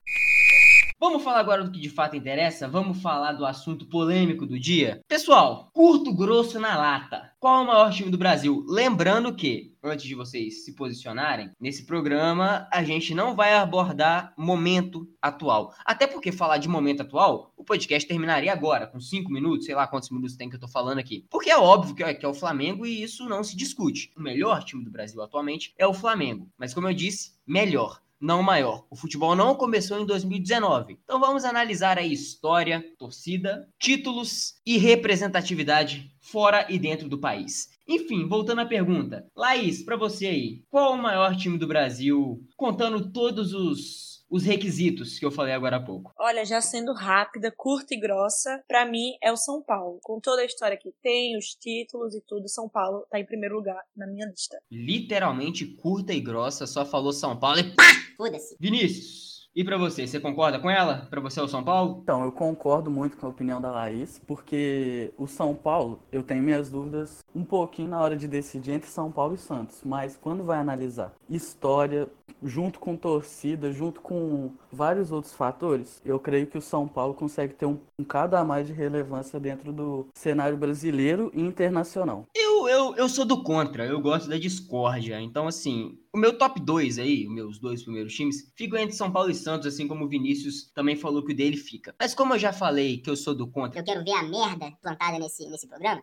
Vamos 1.02 1.24
falar 1.24 1.40
agora 1.40 1.64
do 1.64 1.72
que 1.72 1.80
de 1.80 1.90
fato 1.90 2.18
interessa? 2.18 2.68
Vamos 2.68 3.02
falar 3.02 3.32
do 3.32 3.46
assunto 3.46 3.86
polêmico 3.86 4.46
do 4.46 4.60
dia? 4.60 5.00
Pessoal, 5.08 5.70
curto 5.72 6.14
grosso 6.14 6.60
na 6.60 6.76
lata. 6.78 7.32
Qual 7.40 7.60
é 7.60 7.64
o 7.64 7.68
maior 7.68 7.90
time 7.90 8.12
do 8.12 8.18
Brasil? 8.18 8.66
Lembrando 8.68 9.34
que, 9.34 9.78
antes 9.82 10.06
de 10.06 10.14
vocês 10.14 10.66
se 10.66 10.76
posicionarem, 10.76 11.52
nesse 11.58 11.86
programa 11.86 12.68
a 12.70 12.84
gente 12.84 13.16
não 13.16 13.34
vai 13.34 13.54
abordar 13.54 14.34
momento 14.38 15.08
atual. 15.22 15.74
Até 15.86 16.06
porque 16.06 16.34
falar 16.34 16.58
de 16.58 16.68
momento 16.68 17.02
atual, 17.02 17.54
o 17.56 17.64
podcast 17.64 18.06
terminaria 18.06 18.52
agora, 18.52 18.86
com 18.86 19.00
cinco 19.00 19.32
minutos, 19.32 19.68
sei 19.68 19.76
lá 19.76 19.88
quantos 19.88 20.10
minutos 20.10 20.36
tem 20.36 20.50
que 20.50 20.58
eu 20.58 20.60
tô 20.60 20.68
falando 20.68 21.00
aqui. 21.00 21.26
Porque 21.30 21.50
é 21.50 21.58
óbvio 21.58 21.96
que 21.96 22.04
é, 22.04 22.14
que 22.14 22.26
é 22.26 22.30
o 22.30 22.34
Flamengo 22.34 22.86
e 22.86 23.02
isso 23.02 23.30
não 23.30 23.42
se 23.42 23.56
discute. 23.56 24.12
O 24.18 24.22
melhor 24.22 24.66
time 24.66 24.84
do 24.84 24.92
Brasil 24.92 25.22
atualmente 25.22 25.74
é 25.78 25.88
o 25.88 25.94
Flamengo. 25.94 26.50
Mas 26.58 26.74
como 26.74 26.90
eu 26.90 26.94
disse, 26.94 27.36
melhor 27.48 28.02
não 28.20 28.44
maior. 28.44 28.86
O 28.90 28.96
futebol 28.96 29.36
não 29.36 29.56
começou 29.56 30.00
em 30.00 30.06
2019. 30.06 31.00
Então 31.04 31.20
vamos 31.20 31.46
analisar 31.46 31.98
a 31.98 32.04
história, 32.04 32.84
torcida, 32.98 33.68
títulos 33.80 34.56
e 34.66 34.78
representatividade 34.78 36.12
fora 36.20 36.68
e 36.70 36.78
dentro 36.78 37.08
do 37.08 37.20
país. 37.20 37.70
Enfim, 37.88 38.28
voltando 38.28 38.62
à 38.62 38.66
pergunta. 38.66 39.26
Laís, 39.36 39.82
para 39.84 39.98
você 39.98 40.28
aí, 40.28 40.64
qual 40.70 40.94
o 40.94 41.02
maior 41.02 41.36
time 41.36 41.58
do 41.58 41.68
Brasil, 41.68 42.44
contando 42.56 43.12
todos 43.12 43.54
os 43.54 44.09
os 44.30 44.44
requisitos 44.44 45.18
que 45.18 45.26
eu 45.26 45.32
falei 45.32 45.54
agora 45.54 45.78
há 45.78 45.84
pouco? 45.84 46.14
Olha, 46.18 46.46
já 46.46 46.62
sendo 46.62 46.94
rápida, 46.94 47.52
curta 47.56 47.94
e 47.94 48.00
grossa, 48.00 48.64
para 48.68 48.86
mim 48.86 49.14
é 49.22 49.32
o 49.32 49.38
São 49.38 49.62
Paulo. 49.62 50.00
Com 50.04 50.20
toda 50.20 50.42
a 50.42 50.46
história 50.46 50.78
que 50.78 50.94
tem, 51.02 51.38
os 51.38 51.56
títulos 51.56 52.16
e 52.16 52.22
tudo, 52.22 52.48
São 52.48 52.70
Paulo 52.70 53.06
tá 53.10 53.20
em 53.20 53.26
primeiro 53.26 53.56
lugar 53.56 53.82
na 53.96 54.08
minha 54.08 54.28
lista. 54.28 54.58
Literalmente 54.72 55.66
curta 55.66 56.14
e 56.14 56.20
grossa, 56.20 56.68
só 56.68 56.86
falou 56.86 57.12
São 57.12 57.38
Paulo 57.38 57.60
e 57.60 57.76
pá! 57.76 57.84
Foda-se. 58.18 58.58
Vinícius, 58.60 59.29
e 59.56 59.64
para 59.64 59.78
você, 59.78 60.06
você 60.06 60.20
concorda 60.20 60.60
com 60.60 60.70
ela? 60.70 61.08
Para 61.10 61.20
você 61.20 61.40
é 61.40 61.44
o 61.44 61.48
São 61.48 61.64
Paulo? 61.64 62.00
Então, 62.04 62.24
eu 62.24 62.32
concordo 62.32 62.90
muito 62.92 63.18
com 63.18 63.26
a 63.26 63.30
opinião 63.30 63.60
da 63.60 63.72
Laís, 63.72 64.22
porque 64.28 65.14
o 65.18 65.28
São 65.28 65.56
Paulo, 65.56 66.00
eu 66.12 66.24
tenho 66.24 66.44
minhas 66.44 66.70
dúvidas 66.70 67.24
um 67.36 67.44
pouquinho 67.44 67.90
na 67.90 68.00
hora 68.00 68.16
de 68.16 68.28
decidir 68.28 68.72
entre 68.72 68.90
São 68.90 69.12
Paulo 69.12 69.36
e 69.36 69.38
Santos, 69.38 69.82
mas 69.84 70.16
quando 70.16 70.44
vai 70.44 70.60
analisar 70.60 71.14
história, 71.30 72.08
junto 72.44 72.80
com 72.80 72.96
torcida, 72.96 73.72
junto 73.72 74.02
com 74.02 74.52
vários 74.72 75.12
outros 75.12 75.34
fatores, 75.34 76.02
eu 76.06 76.20
creio 76.20 76.48
que 76.48 76.58
o 76.58 76.62
São 76.62 76.88
Paulo 76.88 77.14
consegue 77.14 77.54
ter 77.54 77.66
um, 77.66 77.80
um 78.00 78.04
cada 78.04 78.40
a 78.40 78.46
mais 78.46 78.68
de 78.68 78.74
relevância 78.74 79.40
dentro 79.40 79.72
do 79.72 80.08
cenário 80.14 80.58
brasileiro 80.58 81.32
e 81.34 81.42
internacional. 81.42 82.26
Eu, 82.36 82.68
eu, 82.68 82.96
eu 82.96 83.10
sou 83.10 83.26
do 83.26 83.44
contra, 83.44 83.86
eu 83.86 84.00
gosto 84.00 84.30
da 84.30 84.38
discórdia. 84.38 85.20
Então, 85.20 85.48
assim, 85.48 85.98
o 86.14 86.18
meu 86.18 86.38
top 86.38 86.60
2 86.60 86.98
aí, 86.98 87.28
os 87.28 87.34
meus 87.34 87.60
dois 87.60 87.84
primeiros 87.84 88.14
times, 88.14 88.52
ficam 88.56 88.80
entre 88.80 88.96
São 88.96 89.12
Paulo 89.12 89.30
e 89.30 89.36
Santos, 89.36 89.68
assim 89.68 89.88
como 89.88 90.06
o 90.06 90.10
Vinícius 90.10 90.72
também 90.74 90.96
falou 90.96 91.24
que 91.24 91.34
o 91.34 91.36
dele 91.36 91.58
fica. 91.58 91.96
Mas 92.00 92.16
como 92.16 92.34
eu 92.34 92.40
já 92.40 92.52
falei 92.52 92.98
que 92.98 93.10
eu 93.10 93.16
sou 93.16 93.36
do 93.36 93.48
contra. 93.48 93.80
Eu 93.80 93.84
quero 93.84 94.04
ver 94.04 94.14
a 94.14 94.24
merda 94.24 94.72
plantada 94.82 95.20
nesse, 95.20 95.48
nesse 95.50 95.68
programa. 95.68 96.02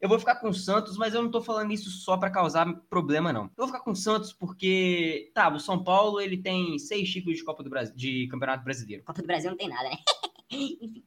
Eu 0.00 0.08
vou 0.08 0.18
ficar 0.18 0.36
com 0.36 0.48
o 0.48 0.54
Santos, 0.54 0.96
mas 0.96 1.14
eu 1.14 1.22
não 1.22 1.30
tô 1.30 1.42
falando 1.42 1.72
isso 1.72 1.90
só 1.90 2.16
para 2.16 2.30
causar 2.30 2.72
problema, 2.88 3.32
não. 3.32 3.44
Eu 3.44 3.50
vou 3.58 3.66
ficar 3.66 3.80
com 3.80 3.90
o 3.90 3.96
Santos 3.96 4.32
porque, 4.32 5.30
tá, 5.34 5.52
o 5.52 5.60
São 5.60 5.84
Paulo 5.84 6.20
ele 6.20 6.38
tem 6.38 6.78
seis 6.78 7.10
títulos 7.10 7.38
de 7.38 7.44
Copa 7.44 7.62
do 7.62 7.68
Brasil, 7.68 7.94
de 7.94 8.26
Campeonato 8.28 8.64
Brasileiro. 8.64 9.04
Copa 9.04 9.20
do 9.20 9.26
Brasil 9.26 9.50
não 9.50 9.58
tem 9.58 9.68
nada, 9.68 9.90
né? 9.90 9.96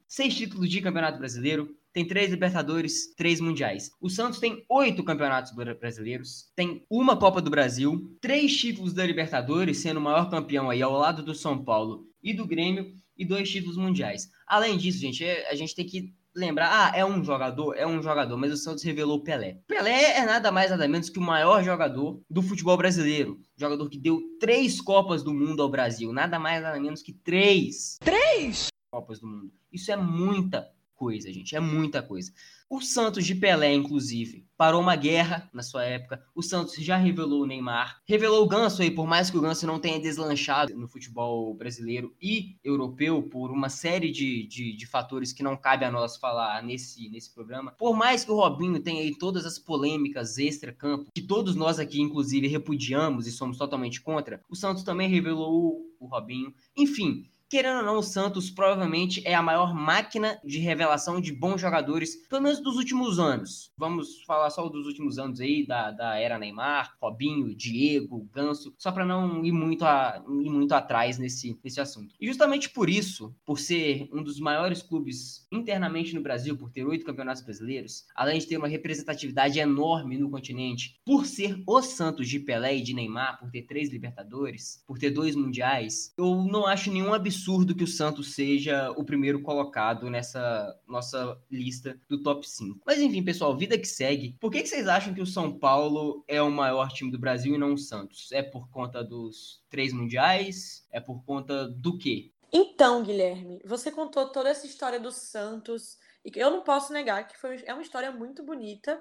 Seis 0.08 0.34
títulos 0.34 0.70
de 0.70 0.80
Campeonato 0.80 1.18
Brasileiro, 1.18 1.68
tem 1.92 2.06
três 2.06 2.30
Libertadores, 2.30 3.14
três 3.14 3.40
Mundiais. 3.40 3.90
O 4.00 4.10
Santos 4.10 4.40
tem 4.40 4.64
oito 4.68 5.04
campeonatos 5.04 5.52
brasileiros, 5.52 6.50
tem 6.56 6.84
uma 6.90 7.16
Copa 7.16 7.40
do 7.40 7.50
Brasil, 7.50 8.16
três 8.20 8.56
títulos 8.56 8.92
da 8.92 9.06
Libertadores, 9.06 9.78
sendo 9.78 9.98
o 9.98 10.02
maior 10.02 10.28
campeão 10.28 10.70
aí 10.70 10.82
ao 10.82 10.92
lado 10.92 11.22
do 11.22 11.34
São 11.34 11.62
Paulo 11.62 12.06
e 12.22 12.32
do 12.32 12.46
Grêmio, 12.46 12.92
e 13.16 13.24
dois 13.24 13.48
títulos 13.48 13.76
mundiais. 13.76 14.28
Além 14.46 14.76
disso, 14.76 14.98
gente, 14.98 15.24
é, 15.24 15.48
a 15.48 15.54
gente 15.54 15.74
tem 15.74 15.86
que 15.86 16.12
lembrar, 16.34 16.68
ah, 16.72 16.96
é 16.96 17.04
um 17.04 17.22
jogador, 17.22 17.74
é 17.76 17.86
um 17.86 18.02
jogador, 18.02 18.36
mas 18.36 18.52
o 18.52 18.56
Santos 18.56 18.82
revelou 18.82 19.22
Pelé. 19.22 19.60
Pelé 19.68 20.18
é 20.18 20.26
nada 20.26 20.50
mais 20.50 20.70
nada 20.70 20.88
menos 20.88 21.08
que 21.08 21.20
o 21.20 21.22
maior 21.22 21.62
jogador 21.62 22.20
do 22.28 22.42
futebol 22.42 22.76
brasileiro, 22.76 23.38
jogador 23.56 23.88
que 23.88 23.98
deu 24.00 24.20
três 24.40 24.80
Copas 24.80 25.22
do 25.22 25.32
Mundo 25.32 25.62
ao 25.62 25.70
Brasil, 25.70 26.12
nada 26.12 26.40
mais 26.40 26.60
nada 26.60 26.80
menos 26.80 27.02
que 27.02 27.12
três. 27.12 27.98
Três 28.00 28.73
Copas 28.94 29.18
do 29.18 29.26
Mundo. 29.26 29.52
Isso 29.72 29.90
é 29.90 29.96
muita 29.96 30.72
coisa, 30.94 31.32
gente, 31.32 31.56
é 31.56 31.58
muita 31.58 32.00
coisa. 32.00 32.32
O 32.70 32.80
Santos 32.80 33.26
de 33.26 33.34
Pelé, 33.34 33.74
inclusive, 33.74 34.46
parou 34.56 34.80
uma 34.80 34.94
guerra 34.94 35.50
na 35.52 35.64
sua 35.64 35.84
época. 35.84 36.24
O 36.32 36.40
Santos 36.40 36.76
já 36.76 36.96
revelou 36.96 37.42
o 37.42 37.46
Neymar, 37.46 38.00
revelou 38.06 38.44
o 38.44 38.48
Ganso 38.48 38.82
aí, 38.82 38.92
por 38.92 39.04
mais 39.04 39.30
que 39.30 39.36
o 39.36 39.40
Ganso 39.40 39.66
não 39.66 39.80
tenha 39.80 39.98
deslanchado 39.98 40.76
no 40.76 40.86
futebol 40.86 41.52
brasileiro 41.54 42.14
e 42.22 42.56
europeu 42.62 43.20
por 43.24 43.50
uma 43.50 43.68
série 43.68 44.12
de, 44.12 44.46
de, 44.46 44.76
de, 44.76 44.86
fatores 44.86 45.32
que 45.32 45.42
não 45.42 45.56
cabe 45.56 45.84
a 45.84 45.90
nós 45.90 46.16
falar 46.16 46.62
nesse, 46.62 47.08
nesse 47.08 47.34
programa. 47.34 47.72
Por 47.72 47.96
mais 47.96 48.24
que 48.24 48.30
o 48.30 48.36
Robinho 48.36 48.80
tenha 48.80 49.02
aí 49.02 49.18
todas 49.18 49.44
as 49.44 49.58
polêmicas 49.58 50.38
extra-campo, 50.38 51.10
que 51.12 51.22
todos 51.22 51.56
nós 51.56 51.80
aqui, 51.80 52.00
inclusive, 52.00 52.46
repudiamos 52.46 53.26
e 53.26 53.32
somos 53.32 53.58
totalmente 53.58 54.00
contra, 54.00 54.40
o 54.48 54.54
Santos 54.54 54.84
também 54.84 55.08
revelou 55.08 55.82
o 55.98 56.06
Robinho. 56.06 56.54
Enfim, 56.76 57.28
Querendo 57.54 57.76
ou 57.76 57.84
não, 57.84 57.98
o 57.98 58.02
Santos 58.02 58.50
provavelmente 58.50 59.22
é 59.24 59.32
a 59.32 59.40
maior 59.40 59.72
máquina 59.72 60.40
de 60.44 60.58
revelação 60.58 61.20
de 61.20 61.32
bons 61.32 61.60
jogadores, 61.60 62.16
pelo 62.28 62.42
menos 62.42 62.58
dos 62.58 62.74
últimos 62.74 63.20
anos. 63.20 63.70
Vamos 63.78 64.24
falar 64.24 64.50
só 64.50 64.68
dos 64.68 64.88
últimos 64.88 65.20
anos 65.20 65.38
aí, 65.38 65.64
da, 65.64 65.92
da 65.92 66.18
era 66.18 66.36
Neymar, 66.36 66.96
Robinho, 67.00 67.54
Diego, 67.54 68.28
Ganso, 68.34 68.74
só 68.76 68.90
para 68.90 69.06
não 69.06 69.44
ir 69.44 69.52
muito, 69.52 69.84
a, 69.84 70.20
ir 70.28 70.50
muito 70.50 70.72
atrás 70.72 71.16
nesse, 71.16 71.56
nesse 71.62 71.80
assunto. 71.80 72.12
E 72.20 72.26
justamente 72.26 72.68
por 72.70 72.90
isso, 72.90 73.32
por 73.46 73.60
ser 73.60 74.08
um 74.12 74.20
dos 74.20 74.40
maiores 74.40 74.82
clubes 74.82 75.46
internamente 75.52 76.12
no 76.12 76.22
Brasil, 76.22 76.56
por 76.56 76.72
ter 76.72 76.84
oito 76.84 77.06
campeonatos 77.06 77.44
brasileiros, 77.44 78.04
além 78.16 78.40
de 78.40 78.48
ter 78.48 78.56
uma 78.56 78.66
representatividade 78.66 79.60
enorme 79.60 80.18
no 80.18 80.28
continente, 80.28 81.00
por 81.06 81.24
ser 81.24 81.62
o 81.68 81.80
Santos 81.82 82.28
de 82.28 82.40
Pelé 82.40 82.78
e 82.78 82.82
de 82.82 82.92
Neymar, 82.92 83.38
por 83.38 83.48
ter 83.52 83.62
três 83.62 83.92
Libertadores, 83.92 84.82
por 84.88 84.98
ter 84.98 85.10
dois 85.10 85.36
Mundiais, 85.36 86.12
eu 86.18 86.42
não 86.42 86.66
acho 86.66 86.90
nenhum 86.90 87.14
absurdo 87.14 87.43
absurdo 87.44 87.74
que 87.74 87.84
o 87.84 87.88
Santos 87.88 88.34
seja 88.34 88.90
o 88.92 89.04
primeiro 89.04 89.42
colocado 89.42 90.08
nessa 90.08 90.74
nossa 90.88 91.38
lista 91.50 92.00
do 92.08 92.22
top 92.22 92.48
5. 92.48 92.80
Mas 92.86 92.98
enfim, 92.98 93.22
pessoal, 93.22 93.56
vida 93.56 93.78
que 93.78 93.86
segue. 93.86 94.34
Por 94.40 94.50
que, 94.50 94.64
vocês 94.64 94.88
acham 94.88 95.12
que 95.12 95.20
o 95.20 95.26
São 95.26 95.58
Paulo 95.58 96.24
é 96.26 96.40
o 96.40 96.50
maior 96.50 96.88
time 96.88 97.12
do 97.12 97.18
Brasil 97.18 97.54
e 97.54 97.58
não 97.58 97.74
o 97.74 97.78
Santos? 97.78 98.32
É 98.32 98.42
por 98.42 98.70
conta 98.70 99.04
dos 99.04 99.62
três 99.68 99.92
mundiais? 99.92 100.86
É 100.90 101.00
por 101.00 101.22
conta 101.24 101.68
do 101.68 101.98
quê? 101.98 102.32
Então, 102.50 103.02
Guilherme, 103.02 103.60
você 103.64 103.90
contou 103.90 104.30
toda 104.32 104.48
essa 104.48 104.66
história 104.66 104.98
do 104.98 105.12
Santos 105.12 105.98
e 106.24 106.32
eu 106.36 106.50
não 106.50 106.62
posso 106.62 106.92
negar 106.92 107.28
que 107.28 107.38
foi, 107.38 107.62
é 107.66 107.74
uma 107.74 107.82
história 107.82 108.10
muito 108.10 108.42
bonita 108.42 108.98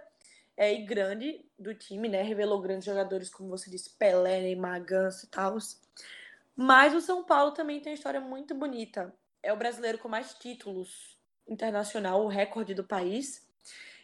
é, 0.57 0.73
e 0.73 0.85
grande 0.85 1.39
do 1.57 1.73
time, 1.73 2.09
né? 2.09 2.21
Revelou 2.23 2.61
grandes 2.61 2.85
jogadores, 2.85 3.29
como 3.29 3.49
você 3.49 3.69
disse, 3.69 3.95
Pelé, 3.97 4.41
Neymar, 4.41 4.83
Ganso 4.83 5.25
e 5.25 5.29
tal. 5.29 5.57
Mas 6.55 6.93
o 6.93 7.01
São 7.01 7.23
Paulo 7.23 7.51
também 7.51 7.79
tem 7.79 7.91
uma 7.91 7.97
história 7.97 8.21
muito 8.21 8.53
bonita. 8.53 9.13
É 9.41 9.51
o 9.51 9.57
brasileiro 9.57 9.97
com 9.97 10.07
mais 10.07 10.33
títulos 10.33 11.17
internacional, 11.47 12.23
o 12.23 12.27
recorde 12.27 12.73
do 12.73 12.83
país. 12.83 13.47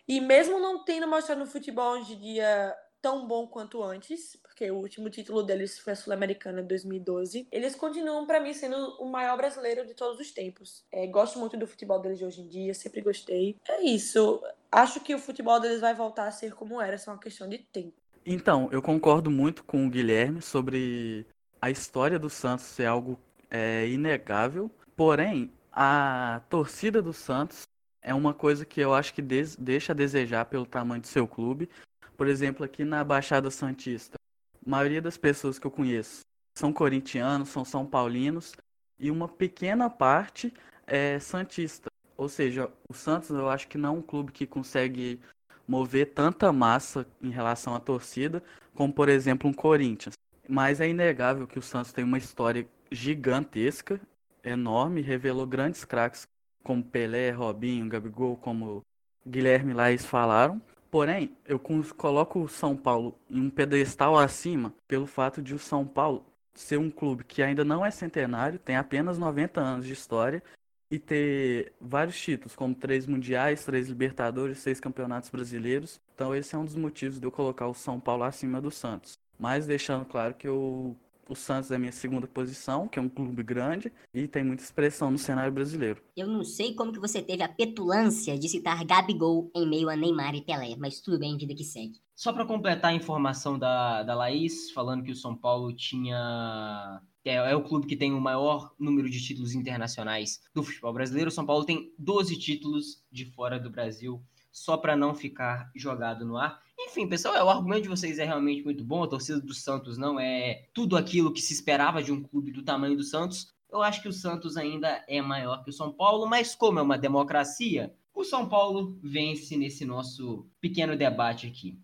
E 0.07 0.19
mesmo 0.19 0.59
não 0.59 0.83
tendo 0.83 1.07
mostrado 1.07 1.39
no 1.39 1.47
futebol 1.47 1.99
hoje 1.99 2.13
em 2.13 2.19
dia 2.19 2.75
tão 3.01 3.27
bom 3.27 3.47
quanto 3.47 3.81
antes, 3.81 4.37
porque 4.43 4.69
o 4.69 4.77
último 4.77 5.09
título 5.09 5.43
deles 5.43 5.79
foi 5.79 5.93
a 5.93 5.95
Sul-Americana 5.95 6.61
de 6.61 6.67
2012, 6.67 7.47
eles 7.51 7.75
continuam 7.75 8.25
para 8.25 8.39
mim 8.39 8.53
sendo 8.53 8.75
o 8.99 9.09
maior 9.09 9.37
brasileiro 9.37 9.85
de 9.85 9.93
todos 9.93 10.19
os 10.19 10.31
tempos. 10.31 10.83
É, 10.91 11.07
gosto 11.07 11.39
muito 11.39 11.57
do 11.57 11.67
futebol 11.67 11.99
deles 12.01 12.17
de 12.17 12.25
hoje 12.25 12.41
em 12.41 12.47
dia, 12.47 12.73
sempre 12.73 13.01
gostei. 13.01 13.55
É 13.67 13.83
isso. 13.83 14.43
Acho 14.71 14.99
que 14.99 15.15
o 15.15 15.19
futebol 15.19 15.59
deles 15.59 15.79
vai 15.79 15.93
voltar 15.93 16.27
a 16.27 16.31
ser 16.31 16.53
como 16.53 16.81
era, 16.81 16.97
só 16.97 17.11
uma 17.11 17.19
questão 17.19 17.47
de 17.47 17.59
tempo. 17.59 17.93
Então, 18.25 18.69
eu 18.71 18.81
concordo 18.81 19.31
muito 19.31 19.63
com 19.63 19.87
o 19.87 19.89
Guilherme 19.89 20.41
sobre 20.41 21.25
a 21.61 21.69
história 21.69 22.17
do 22.17 22.29
Santos 22.29 22.79
é 22.79 22.85
algo 22.85 23.19
é, 23.49 23.87
inegável, 23.87 24.71
porém, 24.95 25.51
a 25.71 26.41
torcida 26.49 27.01
do 27.01 27.13
Santos 27.13 27.67
é 28.01 28.13
uma 28.13 28.33
coisa 28.33 28.65
que 28.65 28.79
eu 28.79 28.93
acho 28.93 29.13
que 29.13 29.21
deixa 29.21 29.91
a 29.91 29.95
desejar 29.95 30.45
pelo 30.45 30.65
tamanho 30.65 31.01
do 31.01 31.07
seu 31.07 31.27
clube. 31.27 31.69
Por 32.17 32.27
exemplo, 32.27 32.65
aqui 32.65 32.83
na 32.83 33.03
Baixada 33.03 33.51
Santista, 33.51 34.17
a 34.65 34.69
maioria 34.69 35.01
das 35.01 35.17
pessoas 35.17 35.59
que 35.59 35.67
eu 35.67 35.71
conheço 35.71 36.21
são 36.57 36.73
corintianos, 36.73 37.49
são 37.49 37.63
são 37.63 37.85
paulinos 37.85 38.53
e 38.97 39.11
uma 39.11 39.27
pequena 39.27 39.89
parte 39.89 40.53
é 40.87 41.19
santista. 41.19 41.89
Ou 42.17 42.27
seja, 42.27 42.69
o 42.89 42.93
Santos 42.93 43.29
eu 43.29 43.49
acho 43.49 43.67
que 43.67 43.77
não 43.77 43.95
é 43.95 43.97
um 43.99 44.01
clube 44.01 44.31
que 44.31 44.45
consegue 44.45 45.19
mover 45.67 46.13
tanta 46.13 46.51
massa 46.51 47.05
em 47.21 47.29
relação 47.29 47.75
à 47.75 47.79
torcida, 47.79 48.43
como 48.73 48.91
por 48.91 49.07
exemplo 49.07 49.49
um 49.49 49.53
Corinthians. 49.53 50.18
Mas 50.51 50.81
é 50.81 50.89
inegável 50.89 51.45
que 51.45 51.59
o 51.59 51.61
Santos 51.61 51.93
tem 51.93 52.03
uma 52.03 52.17
história 52.17 52.67
gigantesca, 52.91 54.01
enorme, 54.43 54.99
revelou 54.99 55.45
grandes 55.45 55.85
craques 55.85 56.27
como 56.63 56.83
Pelé, 56.83 57.29
Robinho, 57.29 57.87
Gabigol, 57.87 58.35
como 58.35 58.83
Guilherme 59.27 59.73
Laís 59.73 60.03
falaram. 60.03 60.59
Porém, 60.89 61.37
eu 61.45 61.61
coloco 61.95 62.39
o 62.39 62.49
São 62.49 62.75
Paulo 62.75 63.15
em 63.29 63.39
um 63.41 63.49
pedestal 63.51 64.17
acima 64.17 64.73
pelo 64.87 65.05
fato 65.05 65.39
de 65.39 65.53
o 65.53 65.59
São 65.59 65.85
Paulo 65.85 66.25
ser 66.55 66.77
um 66.77 66.89
clube 66.89 67.23
que 67.23 67.43
ainda 67.43 67.63
não 67.63 67.85
é 67.85 67.91
centenário, 67.91 68.57
tem 68.57 68.75
apenas 68.75 69.19
90 69.19 69.61
anos 69.61 69.85
de 69.85 69.93
história 69.93 70.41
e 70.89 70.97
ter 70.97 71.73
vários 71.79 72.19
títulos, 72.19 72.55
como 72.55 72.73
três 72.73 73.05
mundiais, 73.05 73.63
três 73.63 73.87
Libertadores, 73.87 74.57
seis 74.57 74.79
campeonatos 74.79 75.29
brasileiros. 75.29 76.01
Então, 76.15 76.33
esse 76.33 76.55
é 76.55 76.57
um 76.57 76.65
dos 76.65 76.75
motivos 76.75 77.19
de 77.19 77.27
eu 77.27 77.31
colocar 77.31 77.67
o 77.67 77.75
São 77.75 77.99
Paulo 77.99 78.23
acima 78.23 78.59
do 78.59 78.71
Santos. 78.71 79.19
Mas 79.39 79.65
deixando 79.65 80.05
claro 80.05 80.33
que 80.33 80.47
eu, 80.47 80.97
o 81.29 81.35
Santos 81.35 81.71
é 81.71 81.75
a 81.75 81.79
minha 81.79 81.91
segunda 81.91 82.27
posição, 82.27 82.87
que 82.87 82.99
é 82.99 83.01
um 83.01 83.07
clube 83.07 83.41
grande 83.41 83.91
e 84.13 84.27
tem 84.27 84.43
muita 84.43 84.63
expressão 84.63 85.09
no 85.09 85.17
cenário 85.17 85.53
brasileiro. 85.53 86.01
Eu 86.17 86.27
não 86.27 86.43
sei 86.43 86.73
como 86.73 86.91
que 86.91 86.99
você 86.99 87.21
teve 87.21 87.41
a 87.41 87.47
petulância 87.47 88.37
de 88.37 88.49
citar 88.49 88.83
Gabigol 88.83 89.49
em 89.55 89.67
meio 89.67 89.89
a 89.89 89.95
Neymar 89.95 90.35
e 90.35 90.41
Pelé, 90.41 90.75
mas 90.77 90.99
tudo 90.99 91.17
bem, 91.17 91.37
vida 91.37 91.55
que 91.55 91.63
segue. 91.63 92.01
Só 92.15 92.33
para 92.33 92.45
completar 92.45 92.91
a 92.91 92.95
informação 92.95 93.57
da, 93.57 94.03
da 94.03 94.13
Laís, 94.13 94.71
falando 94.71 95.03
que 95.03 95.11
o 95.11 95.15
São 95.15 95.33
Paulo 95.33 95.73
tinha 95.73 97.01
é, 97.23 97.35
é, 97.35 97.55
o 97.55 97.63
clube 97.63 97.87
que 97.87 97.95
tem 97.95 98.13
o 98.13 98.19
maior 98.19 98.73
número 98.79 99.09
de 99.09 99.23
títulos 99.23 99.53
internacionais 99.53 100.41
do 100.53 100.63
futebol 100.63 100.91
brasileiro. 100.91 101.29
O 101.29 101.31
São 101.31 101.45
Paulo 101.45 101.63
tem 101.63 101.93
12 101.97 102.37
títulos 102.37 103.05
de 103.11 103.25
fora 103.25 103.59
do 103.59 103.69
Brasil, 103.69 104.21
só 104.51 104.75
para 104.75 104.97
não 104.97 105.13
ficar 105.13 105.71
jogado 105.75 106.25
no 106.25 106.37
ar. 106.37 106.59
Enfim, 106.81 107.07
pessoal, 107.07 107.35
é, 107.35 107.43
o 107.43 107.49
argumento 107.49 107.83
de 107.83 107.89
vocês 107.89 108.19
é 108.19 108.23
realmente 108.23 108.63
muito 108.63 108.85
bom. 108.85 109.03
A 109.03 109.07
torcida 109.07 109.41
do 109.41 109.53
Santos 109.53 109.97
não 109.97 110.17
é 110.17 110.63
tudo 110.73 110.95
aquilo 110.95 111.33
que 111.33 111.41
se 111.41 111.53
esperava 111.53 112.01
de 112.01 112.11
um 112.11 112.23
clube 112.23 112.51
do 112.51 112.63
tamanho 112.63 112.95
do 112.95 113.03
Santos. 113.03 113.53
Eu 113.69 113.81
acho 113.81 114.01
que 114.01 114.07
o 114.07 114.13
Santos 114.13 114.55
ainda 114.55 115.03
é 115.07 115.21
maior 115.21 115.61
que 115.63 115.69
o 115.69 115.73
São 115.73 115.91
Paulo, 115.91 116.25
mas 116.25 116.55
como 116.55 116.79
é 116.79 116.81
uma 116.81 116.97
democracia, 116.97 117.93
o 118.15 118.23
São 118.23 118.47
Paulo 118.47 118.97
vence 119.03 119.57
nesse 119.57 119.83
nosso 119.85 120.47
pequeno 120.61 120.95
debate 120.95 121.47
aqui. 121.47 121.77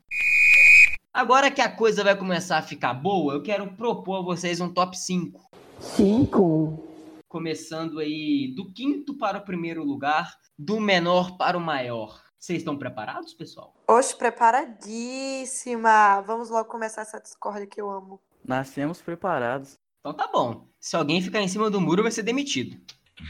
Agora 1.14 1.52
que 1.52 1.62
a 1.62 1.72
coisa 1.72 2.04
vai 2.04 2.18
começar 2.18 2.58
a 2.58 2.62
ficar 2.62 2.94
boa, 2.94 3.34
eu 3.34 3.42
quero 3.42 3.72
propor 3.74 4.20
a 4.20 4.22
vocês 4.22 4.60
um 4.60 4.74
top 4.74 4.98
5. 4.98 5.42
5. 5.80 6.90
Começando 7.28 8.00
aí 8.00 8.54
do 8.56 8.72
quinto 8.72 9.14
para 9.14 9.38
o 9.38 9.46
primeiro 9.46 9.84
lugar, 9.84 10.38
do 10.58 10.80
menor 10.80 11.38
para 11.38 11.58
o 11.58 11.62
maior. 11.62 12.25
Vocês 12.40 12.60
estão 12.60 12.78
preparados, 12.78 13.34
pessoal? 13.34 13.74
Oxe, 13.88 14.16
preparadíssima! 14.16 16.22
Vamos 16.22 16.50
logo 16.50 16.70
começar 16.70 17.02
essa 17.02 17.20
discórdia 17.20 17.66
que 17.66 17.82
eu 17.82 17.90
amo. 17.90 18.22
Nascemos 18.44 19.02
preparados. 19.02 19.80
Então 20.00 20.14
tá 20.14 20.28
bom. 20.32 20.68
Se 20.80 20.96
alguém 20.96 21.22
ficar 21.22 21.42
em 21.42 21.48
cima 21.48 21.70
do 21.70 21.82
muro, 21.82 22.04
vai 22.04 22.12
ser 22.12 22.24
demitido. 22.24 22.78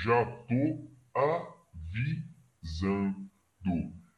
Já 0.03 0.25
tô 0.25 0.89
avisando. 2.63 3.25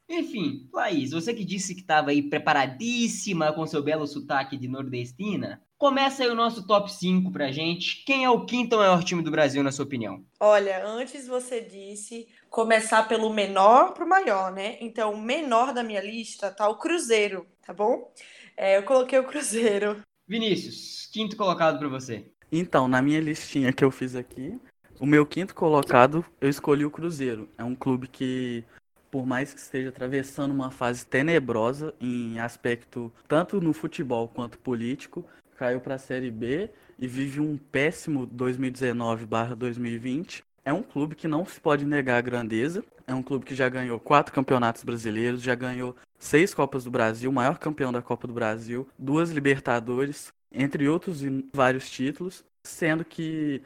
Enfim, 0.10 0.70
Laís, 0.74 1.12
você 1.12 1.34
que 1.34 1.44
disse 1.44 1.76
que 1.76 1.82
estava 1.82 2.12
aí 2.12 2.24
preparadíssima 2.24 3.52
com 3.54 3.68
seu 3.68 3.84
belo 3.84 4.08
sotaque 4.08 4.58
de 4.58 4.68
nordestina, 4.68 5.62
Começa 5.78 6.24
aí 6.24 6.30
o 6.30 6.36
nosso 6.36 6.66
top 6.66 6.92
5 6.92 7.32
pra 7.32 7.52
gente. 7.52 8.04
Quem 8.04 8.26
é 8.26 8.30
o 8.30 8.46
quinto 8.46 8.78
maior 8.78 9.04
time 9.04 9.22
do 9.22 9.30
Brasil, 9.30 9.62
na 9.62 9.72
sua 9.72 9.86
opinião? 9.86 10.26
Olha, 10.40 10.84
antes 10.84 11.28
você 11.28 11.62
disse 11.62 12.28
começar 12.50 13.08
pelo 13.08 13.32
menor 13.32 13.94
pro 13.94 14.10
maior, 14.10 14.52
né? 14.52 14.78
Então, 14.82 15.14
o 15.14 15.22
menor 15.22 15.72
da 15.76 15.84
minha 15.84 16.02
lista 16.02 16.50
tá 16.50 16.68
o 16.68 16.80
Cruzeiro, 16.80 17.46
tá 17.64 17.76
bom? 17.76 18.12
É, 18.58 18.78
eu 18.78 18.84
coloquei 18.84 19.20
o 19.20 19.28
Cruzeiro. 19.28 20.02
Vinícius, 20.28 21.08
quinto 21.14 21.38
colocado 21.38 21.78
para 21.78 21.88
você. 21.88 22.26
Então, 22.52 22.88
na 22.88 23.00
minha 23.00 23.22
listinha 23.22 23.72
que 23.72 23.84
eu 23.84 23.92
fiz 23.92 24.16
aqui, 24.16 24.60
o 25.00 25.06
meu 25.06 25.28
quinto 25.28 25.54
colocado, 25.54 26.26
eu 26.42 26.50
escolhi 26.50 26.86
o 26.86 26.92
Cruzeiro. 26.92 27.48
É 27.56 27.64
um 27.64 27.76
clube 27.76 28.08
que 28.08 28.66
por 29.12 29.26
mais 29.26 29.54
que 29.54 29.60
esteja 29.60 29.90
atravessando 29.90 30.52
uma 30.52 30.72
fase 30.72 31.06
tenebrosa 31.06 31.94
em 32.02 32.40
aspecto 32.40 33.12
tanto 33.28 33.62
no 33.62 33.74
futebol 33.74 34.28
quanto 34.28 34.60
político, 34.60 35.26
caiu 35.58 35.82
para 35.82 35.96
a 35.96 36.00
Série 36.00 36.32
B 36.32 36.70
e 36.98 37.06
vive 37.08 37.42
um 37.42 37.58
péssimo 37.58 38.26
2019/2020. 38.28 40.44
é 40.64 40.74
um 40.74 40.84
clube 40.84 41.16
que 41.16 41.28
não 41.30 41.46
se 41.46 41.60
pode 41.62 41.86
negar 41.86 42.18
a 42.18 42.22
grandeza. 42.22 42.84
É 43.08 43.14
um 43.14 43.24
clube 43.24 43.46
que 43.46 43.56
já 43.56 43.70
ganhou 43.70 44.00
quatro 44.00 44.34
campeonatos 44.34 44.84
brasileiros, 44.84 45.42
já 45.42 45.56
ganhou 45.56 45.96
seis 46.20 46.54
Copas 46.54 46.84
do 46.84 46.92
Brasil, 46.92 47.32
maior 47.32 47.58
campeão 47.58 47.92
da 47.92 48.02
Copa 48.02 48.28
do 48.28 48.34
Brasil, 48.34 48.88
duas 49.00 49.32
Libertadores, 49.32 50.28
entre 50.52 50.90
outros 50.90 51.22
vários 51.54 51.90
títulos, 51.90 52.44
sendo 52.64 53.06
que 53.06 53.62